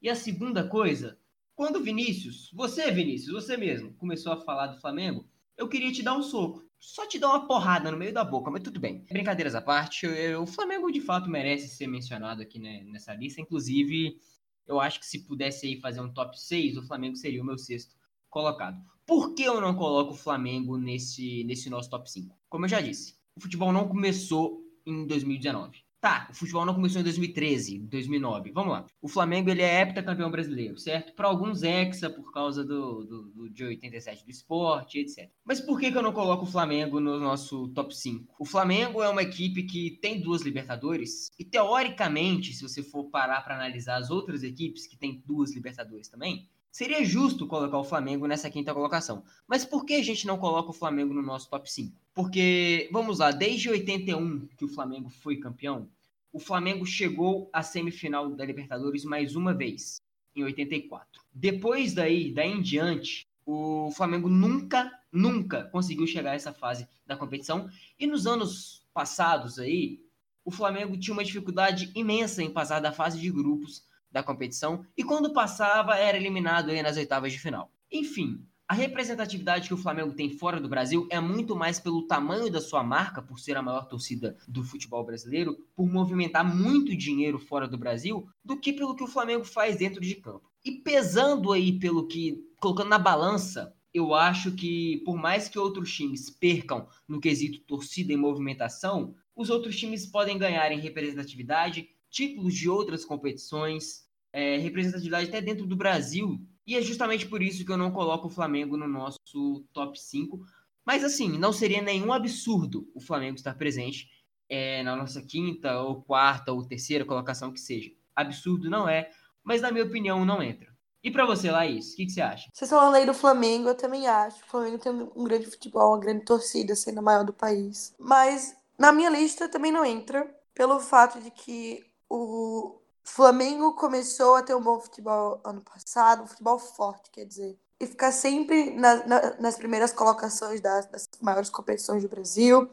E 0.00 0.08
a 0.08 0.14
segunda 0.14 0.66
coisa, 0.66 1.18
quando 1.54 1.82
Vinícius, 1.82 2.50
você 2.52 2.90
Vinícius, 2.90 3.32
você 3.32 3.56
mesmo, 3.56 3.92
começou 3.94 4.32
a 4.32 4.40
falar 4.40 4.68
do 4.68 4.80
Flamengo, 4.80 5.28
eu 5.56 5.68
queria 5.68 5.92
te 5.92 6.02
dar 6.02 6.16
um 6.16 6.22
soco. 6.22 6.64
Só 6.78 7.06
te 7.06 7.16
dar 7.16 7.28
uma 7.28 7.46
porrada 7.46 7.92
no 7.92 7.96
meio 7.96 8.12
da 8.12 8.24
boca, 8.24 8.50
mas 8.50 8.62
tudo 8.62 8.80
bem. 8.80 9.04
Brincadeiras 9.08 9.54
à 9.54 9.62
parte, 9.62 10.04
eu, 10.04 10.42
o 10.42 10.46
Flamengo 10.46 10.90
de 10.90 11.00
fato 11.00 11.30
merece 11.30 11.68
ser 11.68 11.86
mencionado 11.86 12.42
aqui 12.42 12.58
né, 12.58 12.82
nessa 12.84 13.14
lista. 13.14 13.40
Inclusive, 13.40 14.18
eu 14.66 14.80
acho 14.80 14.98
que 14.98 15.06
se 15.06 15.20
pudesse 15.20 15.66
aí 15.66 15.80
fazer 15.80 16.00
um 16.00 16.12
top 16.12 16.38
6, 16.40 16.76
o 16.76 16.82
Flamengo 16.82 17.14
seria 17.14 17.40
o 17.40 17.46
meu 17.46 17.56
sexto 17.56 17.94
colocado. 18.28 18.82
Por 19.06 19.34
que 19.34 19.44
eu 19.44 19.60
não 19.60 19.76
coloco 19.76 20.14
o 20.14 20.16
Flamengo 20.16 20.76
nesse, 20.76 21.44
nesse 21.44 21.70
nosso 21.70 21.88
top 21.88 22.10
5? 22.10 22.36
Como 22.52 22.66
eu 22.66 22.68
já 22.68 22.82
disse, 22.82 23.14
o 23.34 23.40
futebol 23.40 23.72
não 23.72 23.88
começou 23.88 24.62
em 24.84 25.06
2019. 25.06 25.78
Tá, 25.98 26.28
o 26.30 26.34
futebol 26.34 26.66
não 26.66 26.74
começou 26.74 27.00
em 27.00 27.04
2013, 27.04 27.78
2009. 27.78 28.52
Vamos 28.52 28.72
lá. 28.74 28.84
O 29.00 29.08
Flamengo 29.08 29.48
ele 29.48 29.62
é 29.62 29.80
heptacampeão 29.80 30.30
brasileiro, 30.30 30.78
certo? 30.78 31.14
Para 31.14 31.28
alguns 31.28 31.62
hexa 31.62 32.10
por 32.10 32.30
causa 32.30 32.62
do, 32.62 33.04
do, 33.04 33.22
do, 33.30 33.48
de 33.48 33.64
87 33.64 34.26
do 34.26 34.30
esporte, 34.30 34.98
etc. 34.98 35.30
Mas 35.42 35.62
por 35.62 35.80
que, 35.80 35.90
que 35.90 35.96
eu 35.96 36.02
não 36.02 36.12
coloco 36.12 36.44
o 36.44 36.50
Flamengo 36.50 37.00
no 37.00 37.18
nosso 37.18 37.68
top 37.68 37.96
5? 37.96 38.34
O 38.38 38.44
Flamengo 38.44 39.02
é 39.02 39.08
uma 39.08 39.22
equipe 39.22 39.62
que 39.62 39.92
tem 40.02 40.20
duas 40.20 40.42
Libertadores 40.42 41.30
e 41.38 41.46
teoricamente, 41.46 42.52
se 42.52 42.62
você 42.62 42.82
for 42.82 43.04
parar 43.04 43.40
para 43.40 43.54
analisar 43.54 43.96
as 43.96 44.10
outras 44.10 44.42
equipes 44.42 44.86
que 44.86 44.98
têm 44.98 45.22
duas 45.24 45.54
Libertadores 45.54 46.08
também, 46.08 46.50
Seria 46.72 47.04
justo 47.04 47.46
colocar 47.46 47.76
o 47.76 47.84
Flamengo 47.84 48.26
nessa 48.26 48.48
quinta 48.48 48.72
colocação. 48.72 49.22
Mas 49.46 49.62
por 49.62 49.84
que 49.84 49.92
a 49.92 50.02
gente 50.02 50.26
não 50.26 50.38
coloca 50.38 50.70
o 50.70 50.72
Flamengo 50.72 51.12
no 51.12 51.20
nosso 51.20 51.50
top 51.50 51.70
5? 51.70 51.94
Porque, 52.14 52.88
vamos 52.90 53.18
lá, 53.18 53.30
desde 53.30 53.68
81 53.68 54.48
que 54.56 54.64
o 54.64 54.68
Flamengo 54.68 55.10
foi 55.10 55.36
campeão, 55.36 55.86
o 56.32 56.40
Flamengo 56.40 56.86
chegou 56.86 57.50
à 57.52 57.62
semifinal 57.62 58.30
da 58.30 58.46
Libertadores 58.46 59.04
mais 59.04 59.36
uma 59.36 59.52
vez, 59.52 60.00
em 60.34 60.44
84. 60.44 61.20
Depois 61.30 61.92
daí, 61.92 62.32
daí 62.32 62.50
em 62.50 62.62
diante, 62.62 63.26
o 63.44 63.90
Flamengo 63.94 64.30
nunca, 64.30 64.90
nunca 65.12 65.64
conseguiu 65.64 66.06
chegar 66.06 66.30
a 66.30 66.36
essa 66.36 66.54
fase 66.54 66.88
da 67.06 67.18
competição. 67.18 67.68
E 67.98 68.06
nos 68.06 68.26
anos 68.26 68.82
passados 68.94 69.58
aí, 69.58 70.00
o 70.42 70.50
Flamengo 70.50 70.96
tinha 70.96 71.12
uma 71.12 71.22
dificuldade 71.22 71.92
imensa 71.94 72.42
em 72.42 72.50
passar 72.50 72.80
da 72.80 72.92
fase 72.92 73.20
de 73.20 73.30
grupos 73.30 73.84
da 74.12 74.22
competição 74.22 74.84
e 74.96 75.02
quando 75.02 75.32
passava 75.32 75.96
era 75.96 76.16
eliminado 76.16 76.70
aí 76.70 76.82
nas 76.82 76.96
oitavas 76.96 77.32
de 77.32 77.38
final. 77.38 77.72
Enfim, 77.90 78.46
a 78.68 78.74
representatividade 78.74 79.68
que 79.68 79.74
o 79.74 79.78
Flamengo 79.78 80.14
tem 80.14 80.30
fora 80.30 80.60
do 80.60 80.68
Brasil 80.68 81.06
é 81.10 81.20
muito 81.20 81.54
mais 81.54 81.78
pelo 81.78 82.06
tamanho 82.06 82.50
da 82.50 82.60
sua 82.60 82.82
marca, 82.82 83.20
por 83.20 83.38
ser 83.38 83.56
a 83.56 83.62
maior 83.62 83.86
torcida 83.86 84.36
do 84.48 84.64
futebol 84.64 85.04
brasileiro, 85.04 85.56
por 85.74 85.86
movimentar 85.86 86.42
muito 86.42 86.96
dinheiro 86.96 87.38
fora 87.38 87.68
do 87.68 87.76
Brasil, 87.76 88.26
do 88.44 88.58
que 88.58 88.72
pelo 88.72 88.94
que 88.94 89.04
o 89.04 89.08
Flamengo 89.08 89.44
faz 89.44 89.76
dentro 89.76 90.00
de 90.00 90.14
campo. 90.14 90.50
E 90.64 90.72
pesando 90.72 91.52
aí 91.52 91.78
pelo 91.78 92.06
que, 92.06 92.48
colocando 92.60 92.88
na 92.88 92.98
balança, 92.98 93.74
eu 93.92 94.14
acho 94.14 94.52
que 94.52 95.02
por 95.04 95.16
mais 95.18 95.48
que 95.48 95.58
outros 95.58 95.92
times 95.92 96.30
percam 96.30 96.88
no 97.06 97.20
quesito 97.20 97.60
torcida 97.66 98.12
e 98.12 98.16
movimentação, 98.16 99.14
os 99.36 99.50
outros 99.50 99.76
times 99.76 100.06
podem 100.06 100.38
ganhar 100.38 100.72
em 100.72 100.80
representatividade, 100.80 101.88
títulos 102.12 102.54
de 102.54 102.68
outras 102.68 103.04
competições, 103.04 104.06
é, 104.32 104.58
representatividade 104.58 105.28
até 105.28 105.40
dentro 105.40 105.66
do 105.66 105.74
Brasil, 105.74 106.38
e 106.66 106.76
é 106.76 106.82
justamente 106.82 107.26
por 107.26 107.42
isso 107.42 107.64
que 107.64 107.72
eu 107.72 107.76
não 107.76 107.90
coloco 107.90 108.28
o 108.28 108.30
Flamengo 108.30 108.76
no 108.76 108.86
nosso 108.86 109.64
top 109.72 109.98
5. 109.98 110.40
Mas 110.84 111.02
assim, 111.02 111.38
não 111.38 111.52
seria 111.52 111.82
nenhum 111.82 112.12
absurdo 112.12 112.88
o 112.94 113.00
Flamengo 113.00 113.36
estar 113.36 113.54
presente 113.54 114.08
é, 114.48 114.82
na 114.82 114.94
nossa 114.94 115.22
quinta, 115.22 115.80
ou 115.80 116.02
quarta, 116.02 116.52
ou 116.52 116.66
terceira 116.66 117.04
colocação 117.04 117.52
que 117.52 117.58
seja. 117.58 117.90
Absurdo 118.14 118.68
não 118.68 118.88
é, 118.88 119.10
mas 119.42 119.62
na 119.62 119.72
minha 119.72 119.84
opinião 119.84 120.24
não 120.24 120.42
entra. 120.42 120.70
E 121.02 121.10
para 121.10 121.26
você, 121.26 121.50
Laís, 121.50 121.92
o 121.92 121.96
que, 121.96 122.06
que, 122.06 122.12
você 122.12 122.20
acha? 122.20 122.48
Vocês 122.52 122.70
falando 122.70 122.94
aí 122.94 123.04
do 123.04 123.14
Flamengo, 123.14 123.68
eu 123.68 123.74
também 123.74 124.06
acho. 124.06 124.40
O 124.44 124.46
Flamengo 124.46 124.78
tem 124.78 124.92
um 124.92 125.24
grande 125.24 125.46
futebol, 125.46 125.94
uma 125.94 126.00
grande 126.00 126.24
torcida, 126.24 126.76
sendo 126.76 126.98
a 126.98 127.02
maior 127.02 127.24
do 127.24 127.32
país. 127.32 127.92
Mas 127.98 128.54
na 128.78 128.92
minha 128.92 129.10
lista 129.10 129.48
também 129.48 129.72
não 129.72 129.84
entra, 129.84 130.32
pelo 130.54 130.78
fato 130.78 131.20
de 131.20 131.30
que 131.30 131.84
o, 132.14 132.82
Flamengo 133.04 133.74
começou 133.74 134.36
a 134.36 134.42
ter 134.42 134.54
um 134.54 134.60
bom 134.60 134.78
futebol 134.78 135.40
ano 135.44 135.60
passado, 135.60 136.22
um 136.22 136.26
futebol 136.26 136.58
forte, 136.58 137.10
quer 137.10 137.24
dizer. 137.24 137.58
E 137.80 137.86
ficar 137.86 138.12
sempre 138.12 138.70
na, 138.70 139.06
na, 139.06 139.34
nas 139.40 139.56
primeiras 139.56 139.92
colocações 139.92 140.60
das, 140.60 140.86
das, 140.86 141.08
maiores 141.20 141.50
competições 141.50 142.02
do 142.02 142.08
Brasil. 142.08 142.70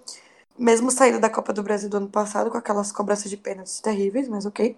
Mesmo 0.57 0.91
saindo 0.91 1.19
da 1.19 1.29
Copa 1.29 1.51
do 1.51 1.63
Brasil 1.63 1.89
do 1.89 1.97
ano 1.97 2.09
passado, 2.09 2.51
com 2.51 2.57
aquelas 2.57 2.91
cobranças 2.91 3.29
de 3.29 3.37
pênaltis 3.37 3.79
terríveis, 3.79 4.27
mas 4.27 4.45
ok. 4.45 4.77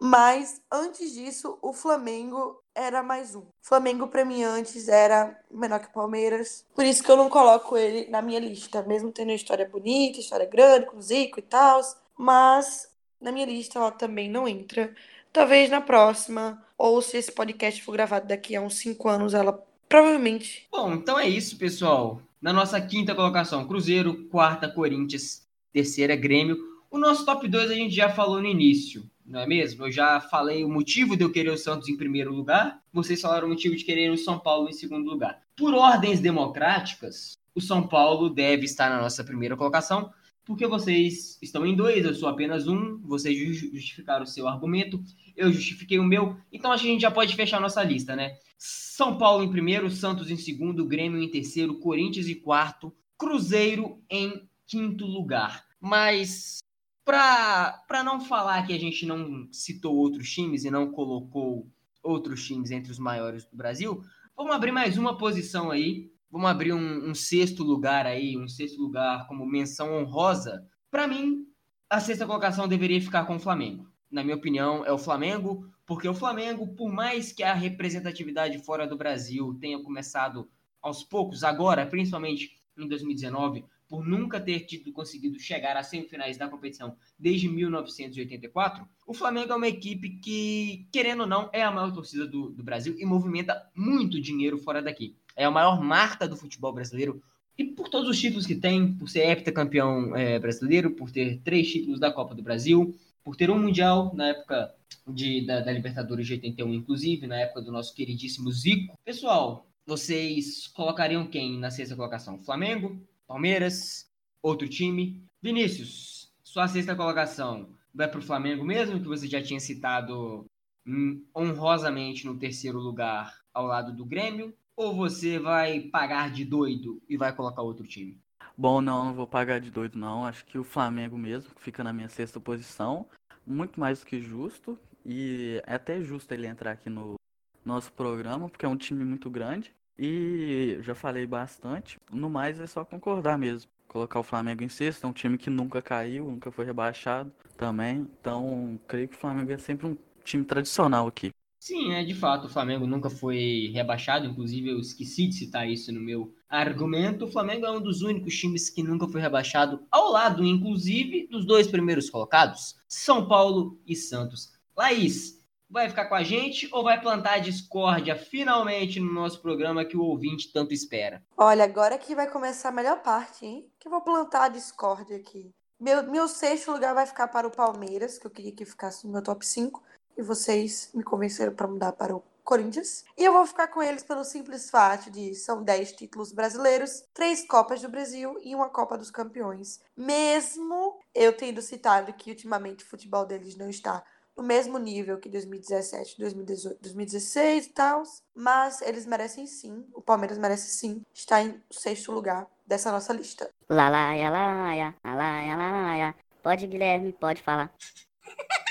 Mas 0.00 0.60
antes 0.70 1.12
disso, 1.12 1.58
o 1.60 1.72
Flamengo 1.72 2.60
era 2.74 3.02
mais 3.02 3.34
um. 3.34 3.44
Flamengo, 3.60 4.08
para 4.08 4.24
mim, 4.24 4.42
antes 4.42 4.88
era 4.88 5.38
menor 5.50 5.80
que 5.80 5.88
o 5.88 5.92
Palmeiras. 5.92 6.64
Por 6.74 6.84
isso 6.84 7.02
que 7.02 7.10
eu 7.10 7.16
não 7.16 7.28
coloco 7.28 7.76
ele 7.76 8.10
na 8.10 8.22
minha 8.22 8.40
lista, 8.40 8.82
mesmo 8.82 9.12
tendo 9.12 9.28
uma 9.28 9.34
história 9.34 9.68
bonita, 9.68 10.18
história 10.18 10.46
grande, 10.46 10.86
com 10.86 11.00
Zico 11.00 11.38
e 11.38 11.42
tal. 11.42 11.80
Mas 12.16 12.87
na 13.20 13.32
minha 13.32 13.46
lista 13.46 13.78
ela 13.78 13.90
também 13.90 14.30
não 14.30 14.48
entra. 14.48 14.94
Talvez 15.32 15.70
na 15.70 15.80
próxima, 15.80 16.62
ou 16.76 17.02
se 17.02 17.16
esse 17.16 17.32
podcast 17.32 17.82
for 17.82 17.92
gravado 17.92 18.26
daqui 18.26 18.56
a 18.56 18.62
uns 18.62 18.74
5 18.74 19.08
anos, 19.08 19.34
ela 19.34 19.52
provavelmente. 19.88 20.66
Bom, 20.70 20.94
então 20.94 21.18
é 21.18 21.28
isso, 21.28 21.56
pessoal. 21.56 22.22
Na 22.40 22.52
nossa 22.52 22.80
quinta 22.80 23.14
colocação, 23.14 23.66
Cruzeiro, 23.66 24.24
quarta, 24.30 24.68
Corinthians, 24.68 25.46
terceira, 25.72 26.14
Grêmio. 26.14 26.56
O 26.90 26.98
nosso 26.98 27.24
top 27.24 27.46
2 27.46 27.70
a 27.70 27.74
gente 27.74 27.94
já 27.94 28.08
falou 28.08 28.40
no 28.40 28.46
início, 28.46 29.08
não 29.26 29.40
é 29.40 29.46
mesmo? 29.46 29.84
Eu 29.84 29.92
já 29.92 30.20
falei 30.20 30.64
o 30.64 30.68
motivo 30.68 31.16
de 31.16 31.24
eu 31.24 31.30
querer 31.30 31.50
o 31.50 31.58
Santos 31.58 31.88
em 31.88 31.96
primeiro 31.96 32.32
lugar, 32.32 32.80
vocês 32.92 33.20
falaram 33.20 33.46
o 33.46 33.50
motivo 33.50 33.76
de 33.76 33.84
querer 33.84 34.10
o 34.10 34.16
São 34.16 34.38
Paulo 34.38 34.68
em 34.68 34.72
segundo 34.72 35.10
lugar. 35.10 35.42
Por 35.54 35.74
ordens 35.74 36.20
democráticas, 36.20 37.36
o 37.54 37.60
São 37.60 37.86
Paulo 37.86 38.30
deve 38.30 38.64
estar 38.64 38.88
na 38.88 39.02
nossa 39.02 39.22
primeira 39.22 39.56
colocação, 39.56 40.10
porque 40.48 40.66
vocês 40.66 41.38
estão 41.42 41.66
em 41.66 41.76
dois, 41.76 42.06
eu 42.06 42.14
sou 42.14 42.26
apenas 42.26 42.66
um, 42.66 42.98
vocês 43.02 43.36
justificaram 43.54 44.24
o 44.24 44.26
seu 44.26 44.48
argumento, 44.48 44.98
eu 45.36 45.52
justifiquei 45.52 45.98
o 45.98 46.04
meu, 46.04 46.38
então 46.50 46.72
acho 46.72 46.84
que 46.84 46.88
a 46.88 46.92
gente 46.92 47.02
já 47.02 47.10
pode 47.10 47.36
fechar 47.36 47.60
nossa 47.60 47.84
lista, 47.84 48.16
né? 48.16 48.38
São 48.56 49.18
Paulo 49.18 49.44
em 49.44 49.50
primeiro, 49.50 49.90
Santos 49.90 50.30
em 50.30 50.38
segundo, 50.38 50.86
Grêmio 50.86 51.22
em 51.22 51.30
terceiro, 51.30 51.78
Corinthians 51.78 52.28
em 52.28 52.34
quarto, 52.34 52.90
Cruzeiro 53.18 54.02
em 54.08 54.48
quinto 54.66 55.04
lugar. 55.04 55.66
Mas 55.78 56.60
para 57.04 58.02
não 58.02 58.18
falar 58.18 58.66
que 58.66 58.72
a 58.72 58.80
gente 58.80 59.04
não 59.04 59.46
citou 59.52 59.94
outros 59.96 60.32
times 60.32 60.64
e 60.64 60.70
não 60.70 60.90
colocou 60.90 61.68
outros 62.02 62.42
times 62.46 62.70
entre 62.70 62.90
os 62.90 62.98
maiores 62.98 63.44
do 63.44 63.54
Brasil, 63.54 64.02
vamos 64.34 64.54
abrir 64.54 64.72
mais 64.72 64.96
uma 64.96 65.18
posição 65.18 65.70
aí 65.70 66.10
vamos 66.30 66.50
abrir 66.50 66.72
um, 66.72 67.10
um, 67.10 67.14
sexto 67.14 67.62
lugar 67.62 68.06
aí, 68.06 68.36
um 68.36 68.48
sexto 68.48 68.80
lugar 68.80 69.26
como 69.26 69.46
menção 69.46 69.94
honrosa. 69.94 70.66
Para 70.90 71.06
mim, 71.06 71.46
a 71.88 72.00
sexta 72.00 72.26
colocação 72.26 72.68
deveria 72.68 73.00
ficar 73.00 73.24
com 73.24 73.36
o 73.36 73.40
Flamengo. 73.40 73.88
Na 74.10 74.22
minha 74.22 74.36
opinião, 74.36 74.84
é 74.84 74.92
o 74.92 74.98
Flamengo, 74.98 75.70
porque 75.86 76.08
o 76.08 76.14
Flamengo, 76.14 76.68
por 76.74 76.92
mais 76.92 77.32
que 77.32 77.42
a 77.42 77.54
representatividade 77.54 78.58
fora 78.58 78.86
do 78.86 78.96
Brasil 78.96 79.56
tenha 79.60 79.82
começado 79.82 80.48
aos 80.80 81.02
poucos, 81.02 81.44
agora, 81.44 81.86
principalmente 81.86 82.58
em 82.76 82.86
2019, 82.86 83.64
por 83.88 84.06
nunca 84.06 84.38
ter 84.38 84.60
tido 84.60 84.92
conseguido 84.92 85.38
chegar 85.40 85.76
às 85.76 85.86
semifinais 85.86 86.36
da 86.36 86.46
competição 86.46 86.96
desde 87.18 87.48
1984, 87.48 88.86
o 89.06 89.14
Flamengo 89.14 89.52
é 89.52 89.56
uma 89.56 89.66
equipe 89.66 90.10
que, 90.20 90.86
querendo 90.92 91.20
ou 91.20 91.26
não, 91.26 91.48
é 91.52 91.62
a 91.62 91.70
maior 91.70 91.92
torcida 91.92 92.26
do, 92.26 92.50
do 92.50 92.62
Brasil 92.62 92.94
e 92.98 93.06
movimenta 93.06 93.70
muito 93.74 94.20
dinheiro 94.20 94.58
fora 94.58 94.82
daqui 94.82 95.16
é 95.38 95.44
a 95.44 95.50
maior 95.50 95.80
marca 95.80 96.26
do 96.26 96.36
futebol 96.36 96.72
brasileiro. 96.72 97.22
E 97.56 97.64
por 97.64 97.88
todos 97.88 98.08
os 98.08 98.20
títulos 98.20 98.44
que 98.44 98.56
tem, 98.56 98.92
por 98.94 99.08
ser 99.08 99.20
heptacampeão 99.20 100.14
é, 100.14 100.38
brasileiro, 100.38 100.90
por 100.90 101.10
ter 101.12 101.40
três 101.44 101.70
títulos 101.70 102.00
da 102.00 102.12
Copa 102.12 102.34
do 102.34 102.42
Brasil, 102.42 102.94
por 103.22 103.36
ter 103.36 103.48
um 103.48 103.58
Mundial 103.58 104.12
na 104.14 104.28
época 104.28 104.74
de, 105.06 105.46
da, 105.46 105.60
da 105.60 105.72
Libertadores 105.72 106.26
de 106.26 106.34
81, 106.34 106.74
inclusive, 106.74 107.26
na 107.26 107.36
época 107.36 107.62
do 107.62 107.70
nosso 107.70 107.94
queridíssimo 107.94 108.50
Zico. 108.50 108.98
Pessoal, 109.04 109.66
vocês 109.86 110.66
colocariam 110.66 111.26
quem 111.26 111.56
na 111.56 111.70
sexta 111.70 111.94
colocação? 111.94 112.38
Flamengo? 112.42 113.00
Palmeiras? 113.26 114.10
Outro 114.42 114.68
time? 114.68 115.22
Vinícius, 115.40 116.32
sua 116.42 116.66
sexta 116.66 116.96
colocação 116.96 117.68
vai 117.94 118.08
para 118.08 118.18
o 118.18 118.22
Flamengo 118.22 118.64
mesmo, 118.64 119.00
que 119.00 119.06
você 119.06 119.28
já 119.28 119.40
tinha 119.42 119.60
citado 119.60 120.46
hum, 120.86 121.24
honrosamente 121.34 122.26
no 122.26 122.36
terceiro 122.36 122.78
lugar 122.78 123.38
ao 123.52 123.66
lado 123.66 123.92
do 123.92 124.04
Grêmio? 124.04 124.52
Ou 124.78 124.94
você 124.94 125.40
vai 125.40 125.80
pagar 125.80 126.30
de 126.30 126.44
doido 126.44 127.02
e 127.08 127.16
vai 127.16 127.34
colocar 127.34 127.62
outro 127.62 127.84
time? 127.84 128.16
Bom, 128.56 128.80
não, 128.80 129.06
não 129.06 129.12
vou 129.12 129.26
pagar 129.26 129.58
de 129.60 129.72
doido, 129.72 129.98
não. 129.98 130.24
Acho 130.24 130.44
que 130.44 130.56
o 130.56 130.62
Flamengo 130.62 131.18
mesmo, 131.18 131.52
que 131.52 131.60
fica 131.60 131.82
na 131.82 131.92
minha 131.92 132.08
sexta 132.08 132.38
posição, 132.38 133.04
muito 133.44 133.80
mais 133.80 133.98
do 133.98 134.06
que 134.06 134.20
justo. 134.20 134.78
E 135.04 135.60
é 135.66 135.74
até 135.74 136.00
justo 136.00 136.32
ele 136.32 136.46
entrar 136.46 136.70
aqui 136.70 136.88
no 136.88 137.16
nosso 137.64 137.92
programa, 137.92 138.48
porque 138.48 138.64
é 138.64 138.68
um 138.68 138.76
time 138.76 139.04
muito 139.04 139.28
grande. 139.28 139.74
E 139.98 140.78
já 140.82 140.94
falei 140.94 141.26
bastante. 141.26 141.98
No 142.12 142.30
mais, 142.30 142.60
é 142.60 142.66
só 142.68 142.84
concordar 142.84 143.36
mesmo. 143.36 143.68
Colocar 143.88 144.20
o 144.20 144.22
Flamengo 144.22 144.62
em 144.62 144.68
sexto, 144.68 145.04
é 145.04 145.08
um 145.08 145.12
time 145.12 145.36
que 145.36 145.50
nunca 145.50 145.82
caiu, 145.82 146.26
nunca 146.30 146.52
foi 146.52 146.64
rebaixado 146.64 147.32
também. 147.56 148.08
Então, 148.20 148.78
creio 148.86 149.08
que 149.08 149.16
o 149.16 149.18
Flamengo 149.18 149.50
é 149.50 149.58
sempre 149.58 149.88
um 149.88 149.98
time 150.22 150.44
tradicional 150.44 151.08
aqui. 151.08 151.32
Sim, 151.60 151.92
é 151.92 152.04
de 152.04 152.14
fato, 152.14 152.46
o 152.46 152.48
Flamengo 152.48 152.86
nunca 152.86 153.10
foi 153.10 153.70
rebaixado, 153.74 154.26
inclusive 154.26 154.70
eu 154.70 154.78
esqueci 154.78 155.26
de 155.26 155.34
citar 155.34 155.68
isso 155.68 155.92
no 155.92 156.00
meu 156.00 156.32
argumento. 156.48 157.24
O 157.24 157.30
Flamengo 157.30 157.66
é 157.66 157.70
um 157.70 157.80
dos 157.80 158.00
únicos 158.00 158.34
times 158.34 158.70
que 158.70 158.82
nunca 158.82 159.08
foi 159.08 159.20
rebaixado, 159.20 159.84
ao 159.90 160.10
lado, 160.10 160.44
inclusive, 160.44 161.26
dos 161.26 161.44
dois 161.44 161.66
primeiros 161.66 162.08
colocados, 162.08 162.76
São 162.86 163.26
Paulo 163.26 163.80
e 163.86 163.96
Santos. 163.96 164.52
Laís, 164.76 165.38
vai 165.68 165.88
ficar 165.88 166.06
com 166.06 166.14
a 166.14 166.22
gente 166.22 166.68
ou 166.72 166.82
vai 166.82 167.00
plantar 167.00 167.34
a 167.34 167.38
discórdia 167.38 168.16
finalmente 168.16 168.98
no 169.00 169.12
nosso 169.12 169.40
programa 169.42 169.84
que 169.84 169.96
o 169.96 170.02
ouvinte 170.02 170.52
tanto 170.52 170.72
espera? 170.72 171.22
Olha, 171.36 171.64
agora 171.64 171.98
que 171.98 172.14
vai 172.14 172.30
começar 172.30 172.70
a 172.70 172.72
melhor 172.72 173.02
parte, 173.02 173.44
hein? 173.44 173.70
Que 173.78 173.88
eu 173.88 173.92
vou 173.92 174.00
plantar 174.00 174.44
a 174.44 174.48
discórdia 174.48 175.16
aqui. 175.16 175.50
Meu, 175.78 176.02
meu 176.10 176.26
sexto 176.26 176.72
lugar 176.72 176.94
vai 176.94 177.06
ficar 177.06 177.28
para 177.28 177.46
o 177.46 177.50
Palmeiras, 177.52 178.18
que 178.18 178.26
eu 178.26 178.30
queria 178.30 178.52
que 178.52 178.64
ficasse 178.64 179.06
no 179.06 179.12
meu 179.12 179.22
top 179.22 179.46
5 179.46 179.82
e 180.18 180.22
vocês 180.22 180.90
me 180.92 181.04
convenceram 181.04 181.54
para 181.54 181.68
mudar 181.68 181.92
para 181.92 182.16
o 182.16 182.22
Corinthians. 182.42 183.04
E 183.16 183.24
eu 183.24 183.32
vou 183.32 183.46
ficar 183.46 183.68
com 183.68 183.82
eles 183.82 184.02
pelo 184.02 184.24
simples 184.24 184.68
fato 184.68 185.10
de 185.10 185.34
são 185.34 185.62
10 185.62 185.92
títulos 185.92 186.32
brasileiros, 186.32 187.04
três 187.14 187.46
Copas 187.46 187.82
do 187.82 187.88
Brasil 187.88 188.36
e 188.42 188.54
uma 188.54 188.68
Copa 188.68 188.98
dos 188.98 189.10
Campeões. 189.10 189.80
Mesmo 189.96 190.98
eu 191.14 191.32
tendo 191.32 191.62
citado 191.62 192.12
que 192.14 192.30
ultimamente 192.30 192.84
o 192.84 192.88
futebol 192.88 193.24
deles 193.24 193.56
não 193.56 193.68
está 193.70 194.02
no 194.36 194.42
mesmo 194.42 194.78
nível 194.78 195.18
que 195.18 195.28
2017, 195.28 196.16
2018, 196.18 196.80
2016 196.80 197.66
e 197.66 197.70
tal, 197.70 198.02
mas 198.34 198.80
eles 198.82 199.04
merecem 199.04 199.46
sim, 199.46 199.84
o 199.92 200.00
Palmeiras 200.00 200.38
merece 200.38 200.70
sim 200.70 201.04
estar 201.12 201.42
em 201.42 201.60
sexto 201.72 202.12
lugar 202.12 202.46
dessa 202.64 202.92
nossa 202.92 203.12
lista. 203.12 203.50
Lalaia, 203.68 204.30
laia, 204.30 204.94
lalaia, 205.04 205.56
laia. 205.56 206.14
Pode, 206.40 206.68
Guilherme, 206.68 207.12
pode 207.12 207.42
falar. 207.42 207.74